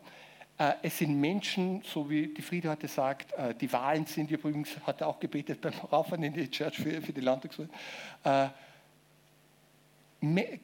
äh, 0.57 0.73
es 0.81 0.97
sind 0.97 1.19
Menschen, 1.19 1.81
so 1.83 2.09
wie 2.09 2.27
die 2.27 2.41
Friede 2.41 2.69
heute 2.69 2.87
sagt, 2.87 3.31
äh, 3.33 3.53
die 3.53 3.71
Wahlen 3.71 4.05
sind, 4.07 4.31
übrigens 4.31 4.69
hat 4.85 5.01
er 5.01 5.07
auch 5.07 5.19
gebetet 5.19 5.61
beim 5.61 5.73
Rauffahren 5.73 6.23
in 6.23 6.33
die 6.33 6.49
Church 6.49 6.77
für, 6.77 7.01
für 7.01 7.13
die 7.13 7.21
Landtagswahl. 7.21 7.69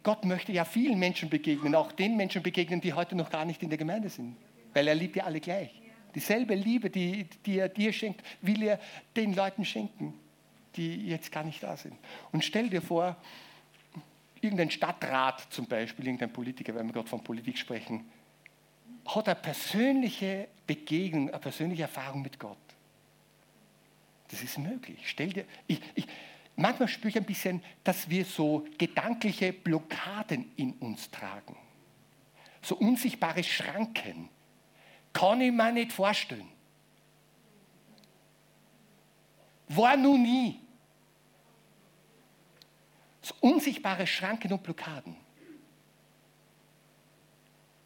Gott 0.03 0.23
möchte 0.23 0.51
ja 0.51 0.65
vielen 0.65 0.99
Menschen 0.99 1.29
begegnen, 1.29 1.73
auch 1.73 1.91
den 1.91 2.15
Menschen 2.15 2.43
begegnen, 2.43 2.79
die 2.79 2.93
heute 2.93 3.15
noch 3.15 3.31
gar 3.31 3.43
nicht 3.43 3.63
in 3.63 3.69
der 3.69 3.77
Gemeinde 3.77 4.09
sind, 4.09 4.35
weil 4.73 4.87
er 4.87 4.95
liebt 4.95 5.15
ja 5.15 5.23
alle 5.23 5.39
gleich. 5.39 5.81
Dieselbe 6.13 6.53
Liebe, 6.53 6.89
die, 6.89 7.27
die 7.45 7.59
er 7.59 7.69
dir 7.69 7.91
schenkt, 7.91 8.23
will 8.41 8.61
er 8.63 8.79
den 9.15 9.33
Leuten 9.33 9.65
schenken, 9.65 10.13
die 10.75 11.07
jetzt 11.07 11.31
gar 11.31 11.43
nicht 11.43 11.63
da 11.63 11.75
sind. 11.75 11.95
Und 12.31 12.43
stell 12.43 12.69
dir 12.69 12.81
vor, 12.81 13.17
irgendein 14.41 14.69
Stadtrat 14.69 15.47
zum 15.51 15.65
Beispiel, 15.65 16.05
irgendein 16.05 16.31
Politiker, 16.31 16.75
wenn 16.75 16.85
wir 16.85 16.93
gerade 16.93 17.09
von 17.09 17.23
Politik 17.23 17.57
sprechen, 17.57 18.05
hat 19.05 19.27
eine 19.27 19.35
persönliche 19.35 20.47
Begegnung, 20.67 21.29
eine 21.29 21.39
persönliche 21.39 21.83
Erfahrung 21.83 22.21
mit 22.21 22.39
Gott. 22.39 22.57
Das 24.29 24.43
ist 24.43 24.57
möglich. 24.59 24.99
Stell 25.05 25.29
dir, 25.29 25.45
ich, 25.67 25.79
ich, 25.95 26.07
manchmal 26.57 26.89
spüre 26.89 27.09
ich 27.09 27.17
ein 27.17 27.25
bisschen, 27.25 27.63
dass 27.83 28.09
wir 28.09 28.25
so 28.25 28.67
gedankliche 28.77 29.53
Blockaden 29.53 30.51
in 30.57 30.73
uns 30.73 31.09
tragen. 31.09 31.55
So 32.61 32.75
unsichtbare 32.75 33.43
Schranken. 33.43 34.29
Kann 35.13 35.39
ich 35.39 35.51
mir 35.51 35.71
nicht 35.71 35.93
vorstellen. 35.93 36.49
War 39.69 39.95
nun 39.95 40.21
nie. 40.21 40.59
So 43.21 43.33
unsichtbare 43.41 44.05
Schranken 44.05 44.51
und 44.53 44.63
Blockaden. 44.63 45.15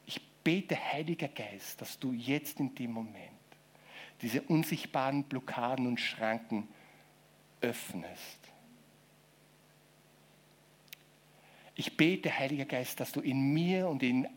Ich 0.06 0.22
bete, 0.44 0.76
Heiliger 0.76 1.28
Geist, 1.28 1.82
dass 1.82 1.98
du 2.00 2.12
jetzt 2.14 2.60
in 2.60 2.74
dem 2.76 2.92
Moment 2.92 3.32
diese 4.22 4.42
unsichtbaren 4.44 5.24
Blockaden 5.24 5.88
und 5.88 6.00
Schranken 6.00 6.68
öffnest 7.60 8.41
Ich 11.82 11.98
bete, 11.98 12.38
Heiliger 12.38 12.66
Geist, 12.66 13.00
dass 13.00 13.12
du 13.12 13.22
in 13.22 13.54
mir 13.54 13.88
und 13.88 14.04
in 14.04 14.28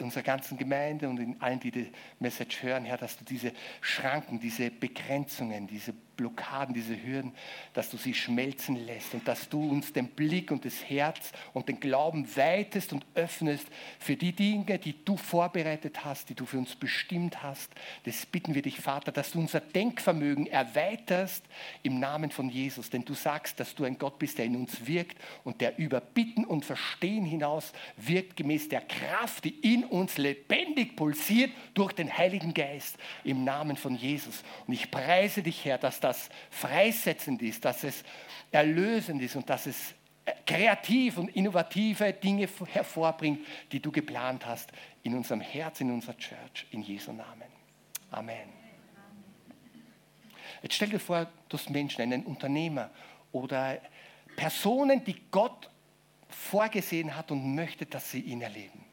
unserer 0.00 0.24
ganzen 0.24 0.58
Gemeinde 0.58 1.08
und 1.08 1.20
in 1.20 1.40
allen, 1.40 1.60
die 1.60 1.70
die 1.70 1.92
Message 2.18 2.60
hören, 2.60 2.84
Herr, 2.84 2.98
dass 2.98 3.16
du 3.16 3.24
diese 3.24 3.52
Schranken, 3.80 4.40
diese 4.40 4.72
Begrenzungen, 4.72 5.68
diese 5.68 5.94
Blockaden, 6.18 6.74
diese 6.74 7.00
Hürden, 7.00 7.32
dass 7.72 7.90
du 7.90 7.96
sie 7.96 8.12
schmelzen 8.12 8.76
lässt 8.76 9.14
und 9.14 9.26
dass 9.26 9.48
du 9.48 9.70
uns 9.70 9.92
den 9.92 10.08
Blick 10.08 10.50
und 10.50 10.64
das 10.64 10.84
Herz 10.90 11.32
und 11.54 11.68
den 11.68 11.80
Glauben 11.80 12.28
weitest 12.36 12.92
und 12.92 13.06
öffnest 13.14 13.68
für 14.00 14.16
die 14.16 14.32
Dinge, 14.32 14.78
die 14.78 15.04
du 15.04 15.16
vorbereitet 15.16 16.04
hast, 16.04 16.28
die 16.28 16.34
du 16.34 16.44
für 16.44 16.58
uns 16.58 16.74
bestimmt 16.74 17.42
hast. 17.42 17.70
Das 18.04 18.26
bitten 18.26 18.54
wir 18.54 18.62
dich, 18.62 18.80
Vater, 18.80 19.12
dass 19.12 19.30
du 19.30 19.38
unser 19.38 19.60
Denkvermögen 19.60 20.48
erweiterst 20.48 21.44
im 21.84 22.00
Namen 22.00 22.32
von 22.32 22.50
Jesus, 22.50 22.90
denn 22.90 23.04
du 23.04 23.14
sagst, 23.14 23.60
dass 23.60 23.76
du 23.76 23.84
ein 23.84 23.96
Gott 23.96 24.18
bist, 24.18 24.38
der 24.38 24.46
in 24.46 24.56
uns 24.56 24.86
wirkt 24.86 25.16
und 25.44 25.60
der 25.60 25.78
über 25.78 26.00
Bitten 26.00 26.44
und 26.44 26.64
Verstehen 26.64 27.24
hinaus 27.24 27.72
wirkt 27.96 28.36
gemäß 28.36 28.68
der 28.68 28.80
Kraft, 28.80 29.44
die 29.44 29.54
in 29.60 29.84
uns 29.84 30.18
lebendig 30.18 30.96
pulsiert 30.96 31.52
durch 31.74 31.92
den 31.92 32.18
Heiligen 32.18 32.54
Geist 32.54 32.98
im 33.22 33.44
Namen 33.44 33.76
von 33.76 33.94
Jesus. 33.94 34.42
Und 34.66 34.74
ich 34.74 34.90
preise 34.90 35.44
dich, 35.44 35.64
Herr, 35.64 35.78
dass 35.78 36.00
das 36.00 36.07
das 36.08 36.28
freisetzend 36.50 37.42
ist, 37.42 37.64
dass 37.64 37.84
es 37.84 38.02
erlösend 38.50 39.22
ist 39.22 39.36
und 39.36 39.48
dass 39.48 39.66
es 39.66 39.94
kreativ 40.46 41.18
und 41.18 41.28
innovative 41.36 42.12
Dinge 42.12 42.48
hervorbringt, 42.66 43.46
die 43.72 43.80
du 43.80 43.90
geplant 43.90 44.46
hast 44.46 44.70
in 45.02 45.14
unserem 45.14 45.40
Herz, 45.40 45.80
in 45.80 45.90
unserer 45.90 46.16
Church, 46.16 46.66
in 46.70 46.82
Jesu 46.82 47.12
Namen. 47.12 47.48
Amen. 48.10 48.48
Jetzt 50.62 50.74
stell 50.74 50.88
dir 50.88 50.98
vor, 50.98 51.26
du 51.48 51.56
hast 51.56 51.70
Menschen, 51.70 52.02
einen 52.02 52.24
Unternehmer 52.24 52.90
oder 53.32 53.78
Personen, 54.36 55.04
die 55.04 55.16
Gott 55.30 55.70
vorgesehen 56.28 57.14
hat 57.16 57.30
und 57.30 57.54
möchte, 57.54 57.86
dass 57.86 58.10
sie 58.10 58.20
ihn 58.20 58.42
erleben 58.42 58.87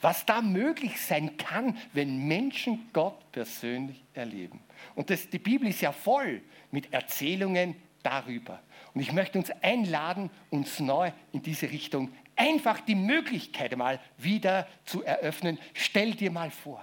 was 0.00 0.24
da 0.26 0.42
möglich 0.42 1.00
sein 1.00 1.36
kann, 1.36 1.76
wenn 1.92 2.26
Menschen 2.28 2.88
Gott 2.92 3.32
persönlich 3.32 4.04
erleben. 4.14 4.60
Und 4.94 5.10
das, 5.10 5.28
die 5.28 5.38
Bibel 5.38 5.68
ist 5.68 5.80
ja 5.80 5.92
voll 5.92 6.42
mit 6.70 6.92
Erzählungen 6.92 7.74
darüber. 8.02 8.60
Und 8.94 9.00
ich 9.00 9.12
möchte 9.12 9.38
uns 9.38 9.50
einladen, 9.62 10.30
uns 10.50 10.80
neu 10.80 11.10
in 11.32 11.42
diese 11.42 11.70
Richtung 11.70 12.10
einfach 12.36 12.80
die 12.80 12.94
Möglichkeit 12.94 13.76
mal 13.76 14.00
wieder 14.16 14.68
zu 14.84 15.02
eröffnen. 15.02 15.58
Stell 15.74 16.14
dir 16.14 16.30
mal 16.30 16.50
vor, 16.50 16.82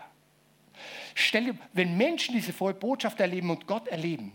stell 1.13 1.45
dir, 1.45 1.57
wenn 1.73 1.97
Menschen 1.97 2.35
diese 2.35 2.53
volle 2.53 2.73
Botschaft 2.73 3.19
erleben 3.19 3.49
und 3.49 3.65
Gott 3.65 3.87
erleben, 3.87 4.33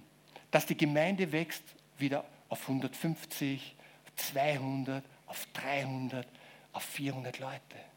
dass 0.51 0.67
die 0.67 0.77
Gemeinde 0.77 1.31
wächst 1.31 1.63
wieder 1.99 2.25
auf 2.49 2.63
150, 2.63 3.77
auf 4.07 4.15
200, 4.17 5.05
auf 5.27 5.47
300, 5.53 6.27
auf 6.73 6.83
400 6.83 7.39
Leute. 7.39 7.90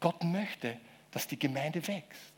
Gott 0.00 0.22
möchte, 0.24 0.78
dass 1.10 1.26
die 1.26 1.38
Gemeinde 1.38 1.86
wächst. 1.86 2.32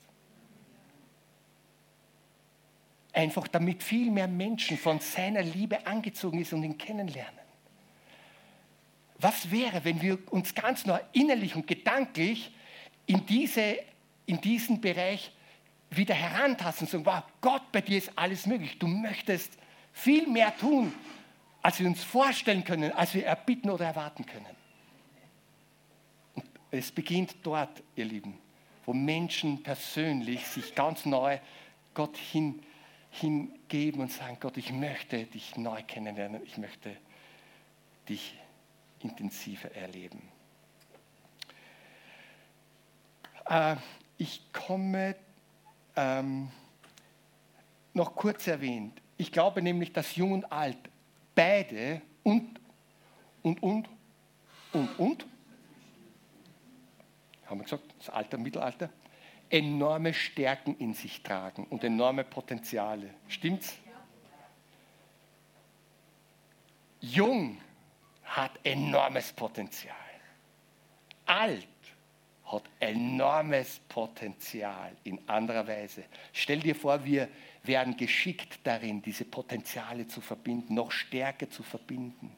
Einfach 3.13 3.49
damit 3.49 3.83
viel 3.83 4.11
mehr 4.11 4.29
Menschen 4.29 4.79
von 4.79 5.01
seiner 5.01 5.43
Liebe 5.43 5.87
angezogen 5.87 6.41
ist 6.41 6.53
und 6.53 6.63
ihn 6.63 6.79
kennenlernen. 6.79 7.41
Was 9.19 9.51
wäre, 9.51 9.85
wenn 9.85 10.01
wir 10.01 10.19
uns 10.33 10.55
ganz 10.55 10.87
neu 10.87 11.01
innerlich 11.13 11.57
und 11.57 11.67
gedanklich 11.67 12.53
in, 13.07 13.27
diese, 13.27 13.79
in 14.27 14.41
diesen 14.41 14.81
Bereich 14.81 15.33
wieder 15.91 16.15
herantasten 16.15 16.87
und 16.87 16.91
sagen, 16.91 17.07
wow, 17.07 17.23
Gott, 17.41 17.73
bei 17.73 17.81
dir 17.81 17.99
ist 17.99 18.13
alles 18.15 18.47
möglich. 18.47 18.79
Du 18.79 18.87
möchtest 18.87 19.59
viel 19.93 20.29
mehr 20.29 20.57
tun, 20.57 20.93
als 21.63 21.81
wir 21.81 21.89
uns 21.89 22.05
vorstellen 22.05 22.63
können, 22.63 22.93
als 22.93 23.15
wir 23.15 23.27
erbitten 23.27 23.71
oder 23.71 23.87
erwarten 23.87 24.25
können. 24.25 24.58
Es 26.71 26.93
beginnt 26.93 27.37
dort, 27.43 27.83
ihr 27.97 28.05
Lieben, 28.05 28.39
wo 28.85 28.93
Menschen 28.93 29.63
persönlich 29.63 30.47
sich 30.47 30.75
ganz 30.75 31.07
neu 31.07 31.39
Gott 31.95 32.17
hin, 32.17 32.63
hingeben 33.11 34.03
und 34.03 34.13
sagen, 34.13 34.37
Gott, 34.41 34.57
ich 34.57 34.73
möchte 34.73 35.25
dich 35.25 35.57
neu 35.57 35.83
kennenlernen, 35.83 36.43
ich 36.45 36.59
möchte 36.59 36.97
dich 38.09 38.35
intensiver 39.01 39.75
erleben. 39.75 40.23
Äh, 43.47 43.77
ich 44.19 44.43
komme 44.53 45.17
ähm, 45.97 46.51
noch 47.95 48.15
kurz 48.15 48.47
erwähnt. 48.47 49.01
Ich 49.17 49.33
glaube 49.33 49.63
nämlich, 49.63 49.93
dass 49.93 50.17
Jung 50.17 50.33
und 50.33 50.53
Alt 50.53 50.79
beide 51.35 52.03
und, 52.23 52.61
und, 53.43 53.63
und, 53.63 53.89
und, 54.73 54.99
und, 54.99 55.27
haben 57.49 57.61
wir 57.61 57.65
gesagt, 57.65 57.85
das 57.99 58.11
Alter, 58.11 58.39
Mittelalter, 58.39 58.91
enorme 59.51 60.13
Stärken 60.13 60.77
in 60.79 60.95
sich 60.95 61.23
tragen 61.23 61.65
und 61.71 61.83
enorme 61.85 62.25
Potenziale. 62.25 63.15
Stimmt's? 63.29 63.77
Jung 67.01 67.59
hat 68.25 68.53
enormes 68.65 69.33
Potenzial. 69.33 69.95
Alt 71.25 71.67
hat 72.45 72.65
enormes 72.81 73.81
Potenzial 73.89 74.93
in 75.05 75.21
anderer 75.29 75.67
Weise. 75.67 76.05
Stell 76.33 76.61
dir 76.61 76.75
vor, 76.75 77.05
wir 77.05 77.29
werden 77.63 77.97
geschickt 77.97 78.61
darin, 78.65 79.03
diese 79.03 79.25
Potenziale 79.25 80.09
zu 80.09 80.21
verbinden, 80.21 80.75
noch 80.75 80.91
stärker 80.91 81.49
zu 81.51 81.63
verbinden, 81.63 82.35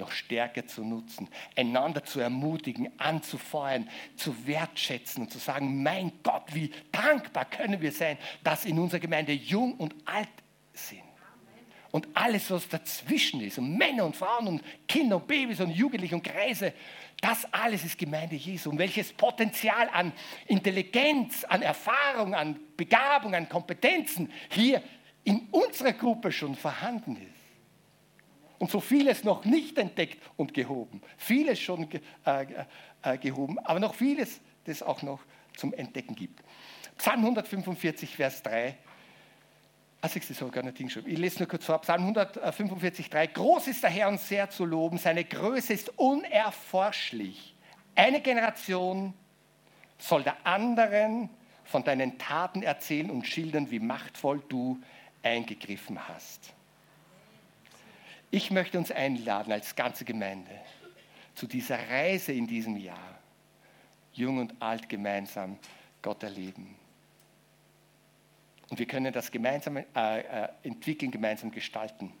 noch 0.00 0.10
stärker 0.10 0.66
zu 0.66 0.82
nutzen, 0.82 1.28
einander 1.56 2.04
zu 2.04 2.18
ermutigen, 2.20 2.90
anzufeuern, 2.98 3.88
zu 4.16 4.46
wertschätzen 4.46 5.22
und 5.22 5.30
zu 5.30 5.38
sagen, 5.38 5.82
mein 5.82 6.12
Gott, 6.22 6.52
wie 6.52 6.72
dankbar 6.90 7.44
können 7.44 7.80
wir 7.80 7.92
sein, 7.92 8.18
dass 8.42 8.64
in 8.64 8.78
unserer 8.78 9.00
Gemeinde 9.00 9.32
jung 9.32 9.74
und 9.74 9.94
alt 10.04 10.28
sind. 10.72 11.02
Und 11.92 12.06
alles, 12.14 12.50
was 12.50 12.68
dazwischen 12.68 13.40
ist, 13.40 13.58
und 13.58 13.76
Männer 13.76 14.04
und 14.04 14.14
Frauen 14.14 14.46
und 14.46 14.62
Kinder 14.86 15.16
und 15.16 15.26
Babys 15.26 15.60
und 15.60 15.70
Jugendliche 15.70 16.14
und 16.14 16.22
Kreise, 16.22 16.72
das 17.20 17.52
alles 17.52 17.84
ist 17.84 17.98
Gemeinde 17.98 18.36
Jesu. 18.36 18.70
Und 18.70 18.78
welches 18.78 19.12
Potenzial 19.12 19.88
an 19.92 20.12
Intelligenz, 20.46 21.44
an 21.44 21.62
Erfahrung, 21.62 22.34
an 22.34 22.60
Begabung, 22.76 23.34
an 23.34 23.48
Kompetenzen 23.48 24.32
hier 24.50 24.82
in 25.24 25.48
unserer 25.50 25.92
Gruppe 25.92 26.30
schon 26.30 26.54
vorhanden 26.54 27.16
ist. 27.16 27.39
Und 28.60 28.70
so 28.70 28.78
vieles 28.78 29.24
noch 29.24 29.44
nicht 29.44 29.78
entdeckt 29.78 30.22
und 30.36 30.54
gehoben. 30.54 31.02
Vieles 31.16 31.58
schon 31.58 31.88
äh, 32.24 32.46
äh, 33.02 33.18
gehoben, 33.18 33.58
aber 33.58 33.80
noch 33.80 33.94
vieles, 33.94 34.40
das 34.64 34.82
auch 34.82 35.02
noch 35.02 35.20
zum 35.56 35.72
Entdecken 35.72 36.14
gibt. 36.14 36.40
Psalm 36.98 37.20
145, 37.20 38.14
Vers 38.14 38.42
3 38.44 38.76
Ach, 40.02 40.16
ich 40.16 40.24
sogar 40.26 40.62
nicht 40.62 40.78
hingeschrieben. 40.78 41.12
Ich 41.12 41.18
lese 41.18 41.40
nur 41.40 41.48
kurz 41.48 41.66
vor. 41.66 41.78
Psalm 41.82 42.02
145, 42.02 43.10
3. 43.10 43.26
Groß 43.26 43.68
ist 43.68 43.82
der 43.82 43.90
Herr 43.90 44.08
und 44.08 44.18
sehr 44.18 44.48
zu 44.48 44.64
loben. 44.64 44.96
Seine 44.96 45.24
Größe 45.24 45.74
ist 45.74 45.90
unerforschlich. 45.98 47.54
Eine 47.94 48.22
Generation 48.22 49.12
soll 49.98 50.22
der 50.22 50.46
anderen 50.46 51.28
von 51.64 51.84
deinen 51.84 52.16
Taten 52.16 52.62
erzählen 52.62 53.10
und 53.10 53.26
schildern, 53.26 53.70
wie 53.70 53.78
machtvoll 53.78 54.42
du 54.48 54.80
eingegriffen 55.22 56.08
hast. 56.08 56.54
Ich 58.30 58.50
möchte 58.50 58.78
uns 58.78 58.90
einladen 58.90 59.52
als 59.52 59.74
ganze 59.74 60.04
Gemeinde 60.04 60.50
zu 61.34 61.46
dieser 61.46 61.88
Reise 61.88 62.32
in 62.32 62.46
diesem 62.46 62.76
Jahr, 62.76 63.18
jung 64.12 64.38
und 64.38 64.60
alt 64.60 64.88
gemeinsam 64.88 65.58
Gott 66.02 66.22
erleben. 66.22 66.76
Und 68.68 68.78
wir 68.78 68.86
können 68.86 69.12
das 69.12 69.32
gemeinsam 69.32 69.78
äh, 69.78 69.84
äh, 69.96 70.48
entwickeln, 70.62 71.10
gemeinsam 71.10 71.50
gestalten. 71.50 72.12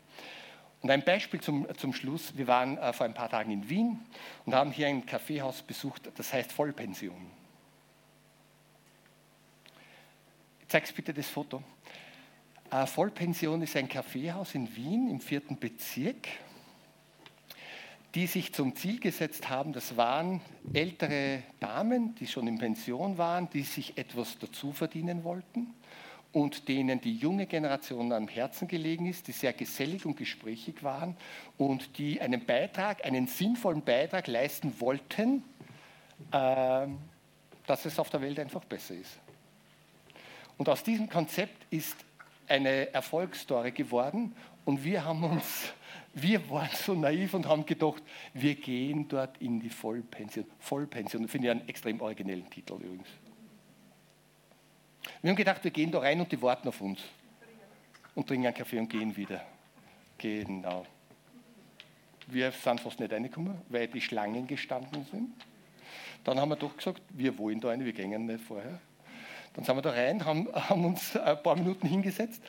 Und 0.82 0.90
ein 0.90 1.04
Beispiel 1.04 1.40
zum, 1.40 1.66
zum 1.76 1.92
Schluss. 1.92 2.36
Wir 2.36 2.48
waren 2.48 2.76
äh, 2.78 2.92
vor 2.92 3.06
ein 3.06 3.14
paar 3.14 3.28
Tagen 3.28 3.52
in 3.52 3.68
Wien 3.68 4.00
und 4.46 4.54
haben 4.54 4.72
hier 4.72 4.88
ein 4.88 5.06
Kaffeehaus 5.06 5.62
besucht, 5.62 6.10
das 6.16 6.32
heißt 6.32 6.50
Vollpension. 6.50 7.30
Zeig's 10.66 10.92
bitte 10.92 11.14
das 11.14 11.28
Foto. 11.28 11.62
Äh, 12.70 12.86
Vollpension 12.86 13.62
ist 13.62 13.76
ein 13.76 13.88
Kaffeehaus 13.88 14.54
in 14.54 14.74
Wien 14.76 15.10
im 15.10 15.20
vierten 15.20 15.58
Bezirk, 15.58 16.28
die 18.14 18.28
sich 18.28 18.52
zum 18.52 18.76
Ziel 18.76 19.00
gesetzt 19.00 19.48
haben, 19.48 19.72
das 19.72 19.96
waren 19.96 20.40
ältere 20.72 21.42
Damen, 21.58 22.14
die 22.16 22.26
schon 22.28 22.46
in 22.46 22.58
Pension 22.58 23.18
waren, 23.18 23.50
die 23.50 23.62
sich 23.62 23.98
etwas 23.98 24.38
dazu 24.38 24.72
verdienen 24.72 25.24
wollten 25.24 25.74
und 26.32 26.68
denen 26.68 27.00
die 27.00 27.16
junge 27.16 27.46
Generation 27.46 28.12
am 28.12 28.28
Herzen 28.28 28.68
gelegen 28.68 29.06
ist, 29.06 29.26
die 29.26 29.32
sehr 29.32 29.52
gesellig 29.52 30.06
und 30.06 30.16
gesprächig 30.16 30.84
waren 30.84 31.16
und 31.58 31.98
die 31.98 32.20
einen 32.20 32.46
Beitrag, 32.46 33.04
einen 33.04 33.26
sinnvollen 33.26 33.82
Beitrag 33.82 34.28
leisten 34.28 34.80
wollten, 34.80 35.42
äh, 36.30 36.86
dass 37.66 37.84
es 37.84 37.98
auf 37.98 38.10
der 38.10 38.20
Welt 38.20 38.38
einfach 38.38 38.64
besser 38.64 38.94
ist. 38.94 39.18
Und 40.56 40.68
aus 40.68 40.84
diesem 40.84 41.08
Konzept 41.08 41.66
ist 41.72 41.96
eine 42.50 42.92
Erfolgsstory 42.92 43.70
geworden 43.70 44.34
und 44.64 44.84
wir 44.84 45.04
haben 45.04 45.24
uns, 45.24 45.72
wir 46.12 46.48
waren 46.50 46.70
so 46.74 46.94
naiv 46.94 47.34
und 47.34 47.46
haben 47.46 47.64
gedacht, 47.64 48.02
wir 48.34 48.54
gehen 48.54 49.08
dort 49.08 49.40
in 49.40 49.60
die 49.60 49.70
Vollpension. 49.70 50.44
Vollpension, 50.58 51.28
finde 51.28 51.46
ich 51.46 51.50
einen 51.52 51.68
extrem 51.68 52.00
originellen 52.00 52.48
Titel 52.50 52.74
übrigens. 52.74 53.08
Wir 55.22 55.30
haben 55.30 55.36
gedacht, 55.36 55.64
wir 55.64 55.70
gehen 55.70 55.90
da 55.90 56.00
rein 56.00 56.20
und 56.20 56.30
die 56.30 56.40
warten 56.42 56.68
auf 56.68 56.80
uns. 56.80 57.00
Und 58.14 58.26
trinken 58.26 58.46
einen 58.46 58.56
Kaffee 58.56 58.78
und 58.78 58.88
gehen 58.88 59.16
wieder. 59.16 59.44
Genau. 60.18 60.84
Wir 62.26 62.52
sind 62.52 62.80
fast 62.80 63.00
nicht 63.00 63.12
reingekommen, 63.12 63.54
weil 63.68 63.88
die 63.88 64.00
Schlangen 64.00 64.46
gestanden 64.46 65.06
sind. 65.10 65.30
Dann 66.24 66.38
haben 66.38 66.50
wir 66.50 66.56
doch 66.56 66.76
gesagt, 66.76 67.02
wir 67.10 67.36
wollen 67.38 67.60
da 67.60 67.68
rein, 67.68 67.84
wir 67.84 67.92
gehen 67.92 68.26
nicht 68.26 68.44
vorher. 68.44 68.80
Dann 69.54 69.64
sind 69.64 69.76
wir 69.76 69.82
da 69.82 69.90
rein, 69.90 70.24
haben, 70.24 70.48
haben 70.52 70.84
uns 70.84 71.16
ein 71.16 71.42
paar 71.42 71.56
Minuten 71.56 71.86
hingesetzt. 71.86 72.42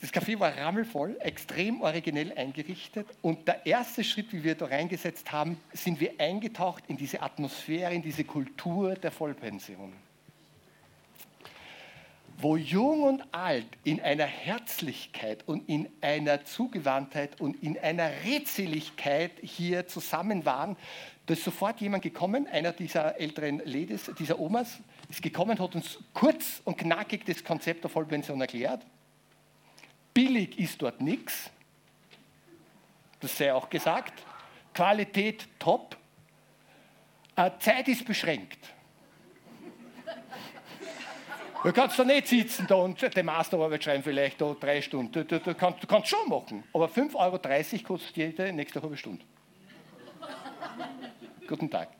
Das 0.00 0.12
Café 0.12 0.38
war 0.38 0.56
rammelvoll, 0.56 1.16
extrem 1.20 1.82
originell 1.82 2.32
eingerichtet. 2.36 3.06
Und 3.20 3.46
der 3.46 3.66
erste 3.66 4.02
Schritt, 4.02 4.32
wie 4.32 4.42
wir 4.42 4.54
da 4.54 4.66
reingesetzt 4.66 5.30
haben, 5.30 5.60
sind 5.72 6.00
wir 6.00 6.12
eingetaucht 6.18 6.84
in 6.88 6.96
diese 6.96 7.20
Atmosphäre, 7.20 7.92
in 7.92 8.02
diese 8.02 8.24
Kultur 8.24 8.94
der 8.94 9.10
Vollpension 9.10 9.92
wo 12.42 12.56
Jung 12.56 13.02
und 13.02 13.22
Alt 13.32 13.66
in 13.84 14.00
einer 14.00 14.24
Herzlichkeit 14.24 15.46
und 15.46 15.68
in 15.68 15.88
einer 16.00 16.44
Zugewandtheit 16.44 17.40
und 17.40 17.62
in 17.62 17.78
einer 17.78 18.10
Redseligkeit 18.24 19.32
hier 19.42 19.86
zusammen 19.86 20.44
waren, 20.44 20.76
da 21.26 21.34
ist 21.34 21.44
sofort 21.44 21.80
jemand 21.80 22.02
gekommen, 22.02 22.46
einer 22.46 22.72
dieser 22.72 23.20
älteren 23.20 23.60
Ladies, 23.64 24.10
dieser 24.18 24.40
Omas, 24.40 24.78
ist 25.10 25.22
gekommen, 25.22 25.58
hat 25.58 25.74
uns 25.74 25.98
kurz 26.14 26.62
und 26.64 26.78
knackig 26.78 27.24
das 27.26 27.42
Konzept 27.44 27.82
der 27.84 27.90
Vollpension 27.90 28.40
erklärt. 28.40 28.86
Billig 30.14 30.58
ist 30.58 30.80
dort 30.80 31.00
nichts, 31.00 31.50
das 33.20 33.36
sei 33.36 33.52
auch 33.52 33.68
gesagt. 33.68 34.24
Qualität 34.72 35.48
top. 35.58 35.96
Äh, 37.36 37.50
Zeit 37.58 37.88
ist 37.88 38.04
beschränkt. 38.04 38.58
Du 41.62 41.72
kannst 41.72 41.98
da 41.98 42.04
nicht 42.04 42.26
sitzen 42.26 42.66
da 42.66 42.76
und 42.76 43.14
die 43.14 43.22
Masterarbeit 43.22 43.84
schreiben, 43.84 44.02
vielleicht 44.02 44.40
da 44.40 44.56
drei 44.58 44.80
Stunden. 44.80 45.12
Du, 45.12 45.24
du, 45.24 45.54
kannst, 45.54 45.82
du 45.82 45.86
kannst 45.86 46.08
schon 46.08 46.26
machen, 46.28 46.64
aber 46.72 46.86
5,30 46.86 47.14
Euro 47.74 47.82
kostet 47.84 48.16
jede 48.16 48.52
nächste 48.52 48.80
halbe 48.80 48.96
Stunde. 48.96 49.22
Guten 51.46 51.70
Tag. 51.70 51.99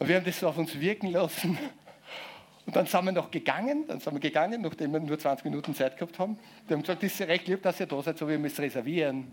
Und 0.00 0.08
wir 0.08 0.16
haben 0.16 0.24
das 0.24 0.40
so 0.40 0.48
auf 0.48 0.56
uns 0.56 0.80
wirken 0.80 1.12
lassen. 1.12 1.56
Und 2.66 2.74
dann 2.74 2.86
sind 2.86 3.04
wir 3.04 3.12
noch 3.12 3.30
gegangen, 3.30 3.84
dann 3.86 4.00
sind 4.00 4.12
wir 4.14 4.20
gegangen, 4.20 4.62
nachdem 4.62 4.92
wir 4.92 5.00
nur 5.00 5.18
20 5.18 5.44
Minuten 5.44 5.74
Zeit 5.74 5.96
gehabt 5.96 6.18
haben. 6.18 6.38
Die 6.68 6.72
haben 6.72 6.80
gesagt, 6.80 7.02
das 7.02 7.12
ist 7.12 7.20
recht 7.20 7.46
lieb, 7.48 7.62
dass 7.62 7.80
ihr 7.80 7.86
da 7.86 8.02
seid, 8.02 8.16
so 8.16 8.26
wir 8.26 8.38
müssen 8.38 8.62
reservieren. 8.62 9.30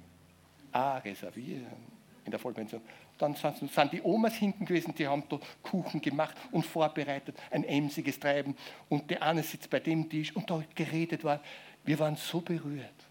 Ah, 0.72 0.98
reservieren 0.98 1.98
in 2.26 2.32
der 2.32 2.40
Vollpension. 2.40 2.82
Dann 3.18 3.36
sind 3.36 3.94
die 3.94 4.02
Omas 4.02 4.36
hinten 4.36 4.66
gewesen, 4.66 4.94
die 4.94 5.08
haben 5.08 5.24
da 5.30 5.40
Kuchen 5.64 6.02
gemacht 6.02 6.36
und 6.52 6.66
vorbereitet, 6.66 7.38
ein 7.50 7.64
emsiges 7.64 8.20
Treiben. 8.20 8.56
Und 8.90 9.10
der 9.10 9.24
eine 9.24 9.44
sitzt 9.44 9.70
bei 9.70 9.80
dem 9.80 10.10
Tisch 10.10 10.36
und 10.36 10.50
da 10.50 10.62
geredet 10.76 11.24
war. 11.24 11.40
Wir 11.86 11.98
waren 12.00 12.18
so 12.18 12.42
berührt, 12.42 13.06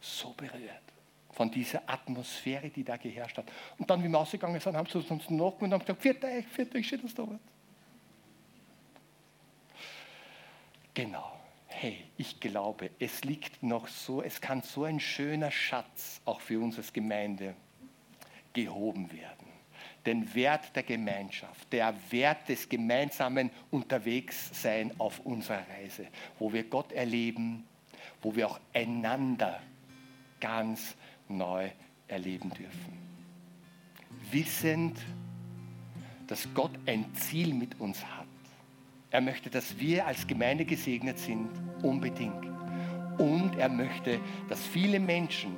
so 0.00 0.34
berührt 0.36 0.81
von 1.32 1.50
dieser 1.50 1.82
Atmosphäre, 1.86 2.70
die 2.70 2.84
da 2.84 2.96
geherrscht 2.96 3.38
hat. 3.38 3.50
Und 3.78 3.88
dann, 3.90 4.02
wie 4.04 4.08
wir 4.08 4.18
ausgegangen 4.18 4.60
sind, 4.60 4.76
haben 4.76 4.88
sie 4.88 4.98
uns 4.98 5.30
noch 5.30 5.60
und 5.60 5.72
haben 5.72 5.80
gesagt, 5.80 6.00
viert 6.02 6.24
euch, 6.24 6.46
viert 6.46 6.74
euch, 6.74 6.86
schön, 6.86 7.02
dass 7.02 7.14
da 7.14 7.22
wart. 7.26 7.40
Genau. 10.94 11.32
Hey, 11.68 12.04
ich 12.18 12.38
glaube, 12.38 12.90
es 12.98 13.24
liegt 13.24 13.62
noch 13.62 13.88
so, 13.88 14.22
es 14.22 14.40
kann 14.40 14.62
so 14.62 14.84
ein 14.84 15.00
schöner 15.00 15.50
Schatz 15.50 16.20
auch 16.24 16.40
für 16.40 16.60
uns 16.60 16.76
als 16.76 16.92
Gemeinde 16.92 17.54
gehoben 18.52 19.10
werden. 19.10 19.52
den 20.06 20.34
Wert 20.34 20.74
der 20.74 20.82
Gemeinschaft, 20.82 21.72
der 21.72 21.94
Wert 22.10 22.48
des 22.48 22.68
gemeinsamen 22.68 23.50
Unterwegssein 23.70 24.92
auf 24.98 25.20
unserer 25.20 25.62
Reise, 25.68 26.06
wo 26.38 26.52
wir 26.52 26.64
Gott 26.64 26.92
erleben, 26.92 27.64
wo 28.20 28.34
wir 28.34 28.48
auch 28.48 28.60
einander 28.72 29.60
ganz 30.40 30.96
neu 31.28 31.70
erleben 32.08 32.50
dürfen. 32.50 32.98
Wissend, 34.30 34.98
dass 36.26 36.48
Gott 36.54 36.72
ein 36.86 37.04
Ziel 37.14 37.54
mit 37.54 37.78
uns 37.80 38.04
hat. 38.04 38.26
Er 39.10 39.20
möchte, 39.20 39.50
dass 39.50 39.78
wir 39.78 40.06
als 40.06 40.26
Gemeinde 40.26 40.64
gesegnet 40.64 41.18
sind, 41.18 41.50
unbedingt. 41.82 42.46
Und 43.18 43.56
er 43.58 43.68
möchte, 43.68 44.20
dass 44.48 44.66
viele 44.66 44.98
Menschen, 44.98 45.56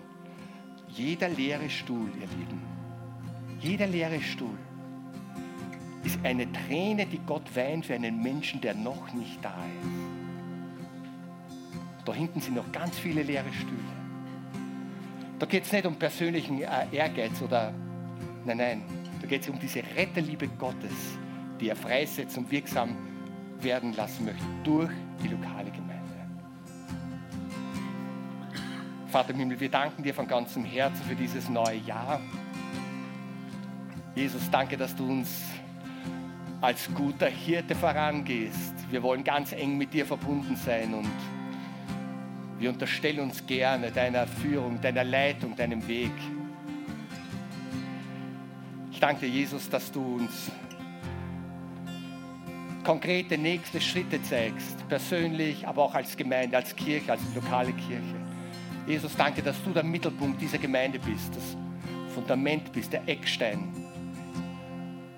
jeder 0.89 1.29
leere 1.29 1.71
Stuhl, 1.71 2.11
ihr 2.21 2.27
Lieben, 2.27 2.61
jeder 3.61 3.87
leere 3.87 4.21
Stuhl 4.21 4.59
ist 6.05 6.19
eine 6.23 6.51
Träne, 6.53 7.07
die 7.07 7.19
Gott 7.19 7.57
weint 7.57 7.87
für 7.87 7.95
einen 7.95 8.23
Menschen, 8.23 8.61
der 8.61 8.75
noch 8.75 9.13
nicht 9.15 9.43
da 9.43 9.55
ist. 9.81 9.89
Da 12.05 12.13
hinten 12.13 12.41
sind 12.41 12.57
noch 12.57 12.71
ganz 12.73 12.99
viele 12.99 13.23
leere 13.23 13.53
Stühle. 13.53 14.04
Da 15.39 15.47
geht 15.47 15.65
es 15.65 15.73
nicht 15.73 15.87
um 15.87 15.97
persönlichen 15.97 16.63
äh, 16.63 16.87
Ehrgeiz 16.93 17.43
oder, 17.43 17.73
nein, 18.45 18.57
nein, 18.57 18.83
da 19.21 19.27
geht 19.27 19.43
es 19.43 19.49
um 19.49 19.59
diese 19.59 19.83
Retterliebe 19.97 20.49
Gottes, 20.49 21.19
die 21.61 21.69
er 21.69 21.77
freisetzt 21.77 22.39
und 22.39 22.51
wirksam 22.51 22.97
werden 23.61 23.95
lassen 23.95 24.27
möchte 24.27 24.45
durch 24.63 24.93
die 25.23 25.29
lokale 25.29 25.71
Gemeinde. 25.71 25.95
Vater 29.09 29.31
im 29.31 29.39
Himmel, 29.39 29.61
wir 29.61 29.71
danken 29.71 30.03
dir 30.03 30.13
von 30.13 30.27
ganzem 30.27 30.65
Herzen 30.65 31.05
für 31.05 31.15
dieses 31.15 31.49
neue 31.49 31.79
Jahr. 31.79 32.21
Jesus, 34.15 34.49
danke, 34.51 34.77
dass 34.77 34.95
du 34.95 35.11
uns 35.11 35.43
als 36.61 36.89
guter 36.95 37.27
Hirte 37.27 37.75
vorangehst. 37.75 38.75
Wir 38.91 39.03
wollen 39.03 39.25
ganz 39.25 39.53
eng 39.53 39.77
mit 39.77 39.93
dir 39.93 40.07
verbunden 40.07 40.57
sein 40.57 40.95
und 40.95 41.11
wir 42.59 42.71
unterstellen 42.71 43.21
uns 43.21 43.45
gerne 43.47 43.91
deiner 43.91 44.27
Führung, 44.27 44.81
deiner 44.81 45.05
Leitung, 45.05 45.57
deinem 45.57 45.87
Weg. 45.87 46.13
Ich 48.93 49.01
danke 49.01 49.27
Jesus, 49.27 49.69
dass 49.69 49.91
du 49.91 50.17
uns 50.17 50.51
konkrete 52.85 53.39
nächste 53.39 53.81
Schritte 53.81 54.23
zeigst, 54.23 54.87
persönlich, 54.89 55.67
aber 55.67 55.83
auch 55.83 55.95
als 55.95 56.17
Gemeinde, 56.17 56.57
als 56.57 56.77
Kirche, 56.77 57.13
als 57.13 57.23
lokale 57.35 57.73
Kirche. 57.73 58.15
Jesus, 58.87 59.17
danke, 59.17 59.43
dass 59.43 59.63
du 59.65 59.71
der 59.71 59.83
Mittelpunkt 59.83 60.41
dieser 60.41 60.59
Gemeinde 60.59 60.99
bist, 60.99 61.35
das 61.35 61.57
Fundament 62.15 62.71
bist, 62.73 62.93
der 62.93 63.09
Eckstein 63.09 63.84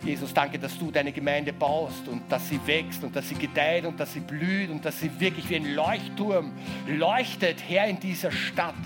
Jesus, 0.07 0.33
danke, 0.33 0.57
dass 0.57 0.79
du 0.79 0.93
deine 0.93 1.11
Gemeinde 1.11 1.53
baust 1.53 2.07
und 2.07 2.31
dass 2.31 2.49
sie 2.49 2.61
wächst 2.65 3.03
und 3.03 3.17
dass 3.17 3.29
sie 3.29 3.35
gedeiht 3.35 3.85
und 3.85 3.99
dass 3.99 4.13
sie 4.13 4.21
blüht 4.21 4.71
und 4.71 4.85
dass 4.85 5.01
sie 5.01 5.11
wirklich 5.19 5.51
wie 5.51 5.57
ein 5.57 5.75
Leuchtturm 5.75 6.53
leuchtet, 6.87 7.57
Herr, 7.67 7.89
in 7.89 7.99
dieser 7.99 8.31
Stadt. 8.31 8.77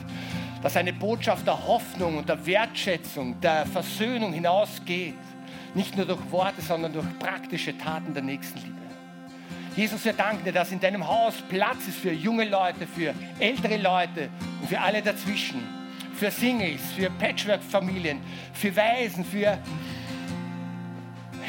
Dass 0.62 0.78
eine 0.78 0.94
Botschaft 0.94 1.46
der 1.46 1.66
Hoffnung 1.66 2.16
und 2.16 2.26
der 2.30 2.46
Wertschätzung, 2.46 3.38
der 3.42 3.66
Versöhnung 3.66 4.32
hinausgeht. 4.32 5.14
Nicht 5.74 5.94
nur 5.94 6.06
durch 6.06 6.20
Worte, 6.30 6.62
sondern 6.62 6.94
durch 6.94 7.06
praktische 7.18 7.76
Taten 7.76 8.14
der 8.14 8.22
Nächstenliebe. 8.22 8.74
Jesus, 9.76 10.02
wir 10.06 10.14
danken 10.14 10.44
dir, 10.44 10.52
dass 10.52 10.72
in 10.72 10.80
deinem 10.80 11.06
Haus 11.06 11.34
Platz 11.50 11.86
ist 11.86 11.98
für 11.98 12.12
junge 12.12 12.44
Leute, 12.44 12.86
für 12.86 13.12
ältere 13.38 13.76
Leute 13.76 14.30
und 14.62 14.70
für 14.70 14.80
alle 14.80 15.02
dazwischen. 15.02 15.60
Für 16.14 16.30
Singles, 16.30 16.80
für 16.96 17.10
Patchwork-Familien, 17.10 18.20
für 18.54 18.74
Waisen, 18.74 19.24
für 19.24 19.58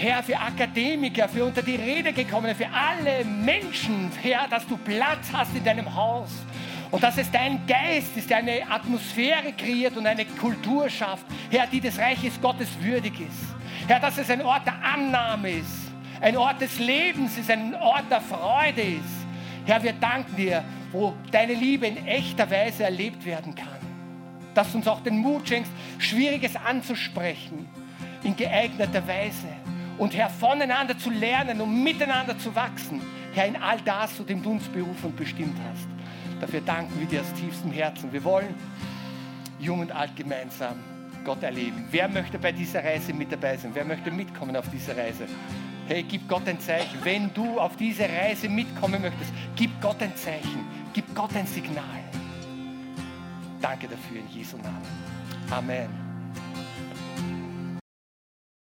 Herr, 0.01 0.23
für 0.23 0.35
Akademiker, 0.35 1.29
für 1.29 1.45
unter 1.45 1.61
die 1.61 1.75
Rede 1.75 2.11
gekommene, 2.11 2.55
für 2.55 2.67
alle 2.67 3.23
Menschen, 3.23 4.11
Herr, 4.23 4.47
dass 4.47 4.65
du 4.65 4.75
Platz 4.75 5.27
hast 5.31 5.55
in 5.55 5.63
deinem 5.63 5.93
Haus. 5.93 6.31
Und 6.89 7.03
dass 7.03 7.19
es 7.19 7.29
dein 7.29 7.67
Geist 7.67 8.17
ist, 8.17 8.27
der 8.27 8.37
eine 8.37 8.63
Atmosphäre 8.67 9.53
kreiert 9.53 9.95
und 9.95 10.07
eine 10.07 10.25
Kultur 10.25 10.89
schafft, 10.89 11.23
Herr, 11.51 11.67
die 11.67 11.79
des 11.79 11.99
Reiches 11.99 12.41
Gottes 12.41 12.67
würdig 12.81 13.13
ist. 13.19 13.87
Herr, 13.87 13.99
dass 13.99 14.17
es 14.17 14.31
ein 14.31 14.41
Ort 14.41 14.65
der 14.65 14.83
Annahme 14.83 15.51
ist, 15.51 15.91
ein 16.19 16.35
Ort 16.35 16.61
des 16.61 16.79
Lebens 16.79 17.37
ist, 17.37 17.51
ein 17.51 17.75
Ort 17.75 18.05
der 18.09 18.21
Freude 18.21 18.81
ist. 18.81 19.27
Herr, 19.67 19.83
wir 19.83 19.93
danken 19.93 20.35
dir, 20.35 20.63
wo 20.91 21.13
deine 21.31 21.53
Liebe 21.53 21.85
in 21.85 22.07
echter 22.07 22.49
Weise 22.49 22.85
erlebt 22.85 23.23
werden 23.23 23.53
kann. 23.53 23.67
Dass 24.55 24.71
du 24.71 24.79
uns 24.79 24.87
auch 24.87 25.01
den 25.01 25.19
Mut 25.19 25.47
schenkst, 25.47 25.71
Schwieriges 25.99 26.55
anzusprechen, 26.55 27.69
in 28.23 28.35
geeigneter 28.35 29.07
Weise 29.07 29.60
und 30.01 30.15
Herr, 30.15 30.31
voneinander 30.31 30.97
zu 30.97 31.11
lernen 31.11 31.61
und 31.61 31.83
miteinander 31.83 32.35
zu 32.39 32.55
wachsen. 32.55 32.99
Herr, 33.33 33.45
in 33.45 33.55
all 33.55 33.79
das, 33.81 34.17
zu 34.17 34.23
dem 34.23 34.41
du 34.41 34.53
uns 34.53 34.67
berufen 34.67 35.11
und 35.11 35.15
bestimmt 35.15 35.55
hast. 35.69 35.87
Dafür 36.41 36.61
danken 36.61 36.99
wir 36.99 37.05
dir 37.05 37.21
aus 37.21 37.31
tiefstem 37.35 37.71
Herzen. 37.71 38.11
Wir 38.11 38.23
wollen 38.23 38.55
jung 39.59 39.81
und 39.81 39.91
alt 39.91 40.15
gemeinsam 40.15 40.77
Gott 41.23 41.43
erleben. 41.43 41.85
Wer 41.91 42.07
möchte 42.07 42.39
bei 42.39 42.51
dieser 42.51 42.83
Reise 42.83 43.13
mit 43.13 43.31
dabei 43.31 43.55
sein? 43.57 43.69
Wer 43.75 43.85
möchte 43.85 44.09
mitkommen 44.09 44.55
auf 44.55 44.67
diese 44.71 44.97
Reise? 44.97 45.27
Hey, 45.87 46.01
gib 46.01 46.27
Gott 46.27 46.47
ein 46.47 46.59
Zeichen. 46.59 46.97
Wenn 47.03 47.31
du 47.31 47.59
auf 47.59 47.75
diese 47.75 48.09
Reise 48.09 48.49
mitkommen 48.49 49.03
möchtest, 49.03 49.31
gib 49.55 49.69
Gott 49.79 50.01
ein 50.01 50.15
Zeichen. 50.15 50.65
Gib 50.93 51.13
Gott 51.13 51.35
ein 51.35 51.45
Signal. 51.45 51.83
Danke 53.61 53.87
dafür 53.87 54.19
in 54.21 54.27
Jesu 54.35 54.57
Namen. 54.57 54.81
Amen. 55.51 56.00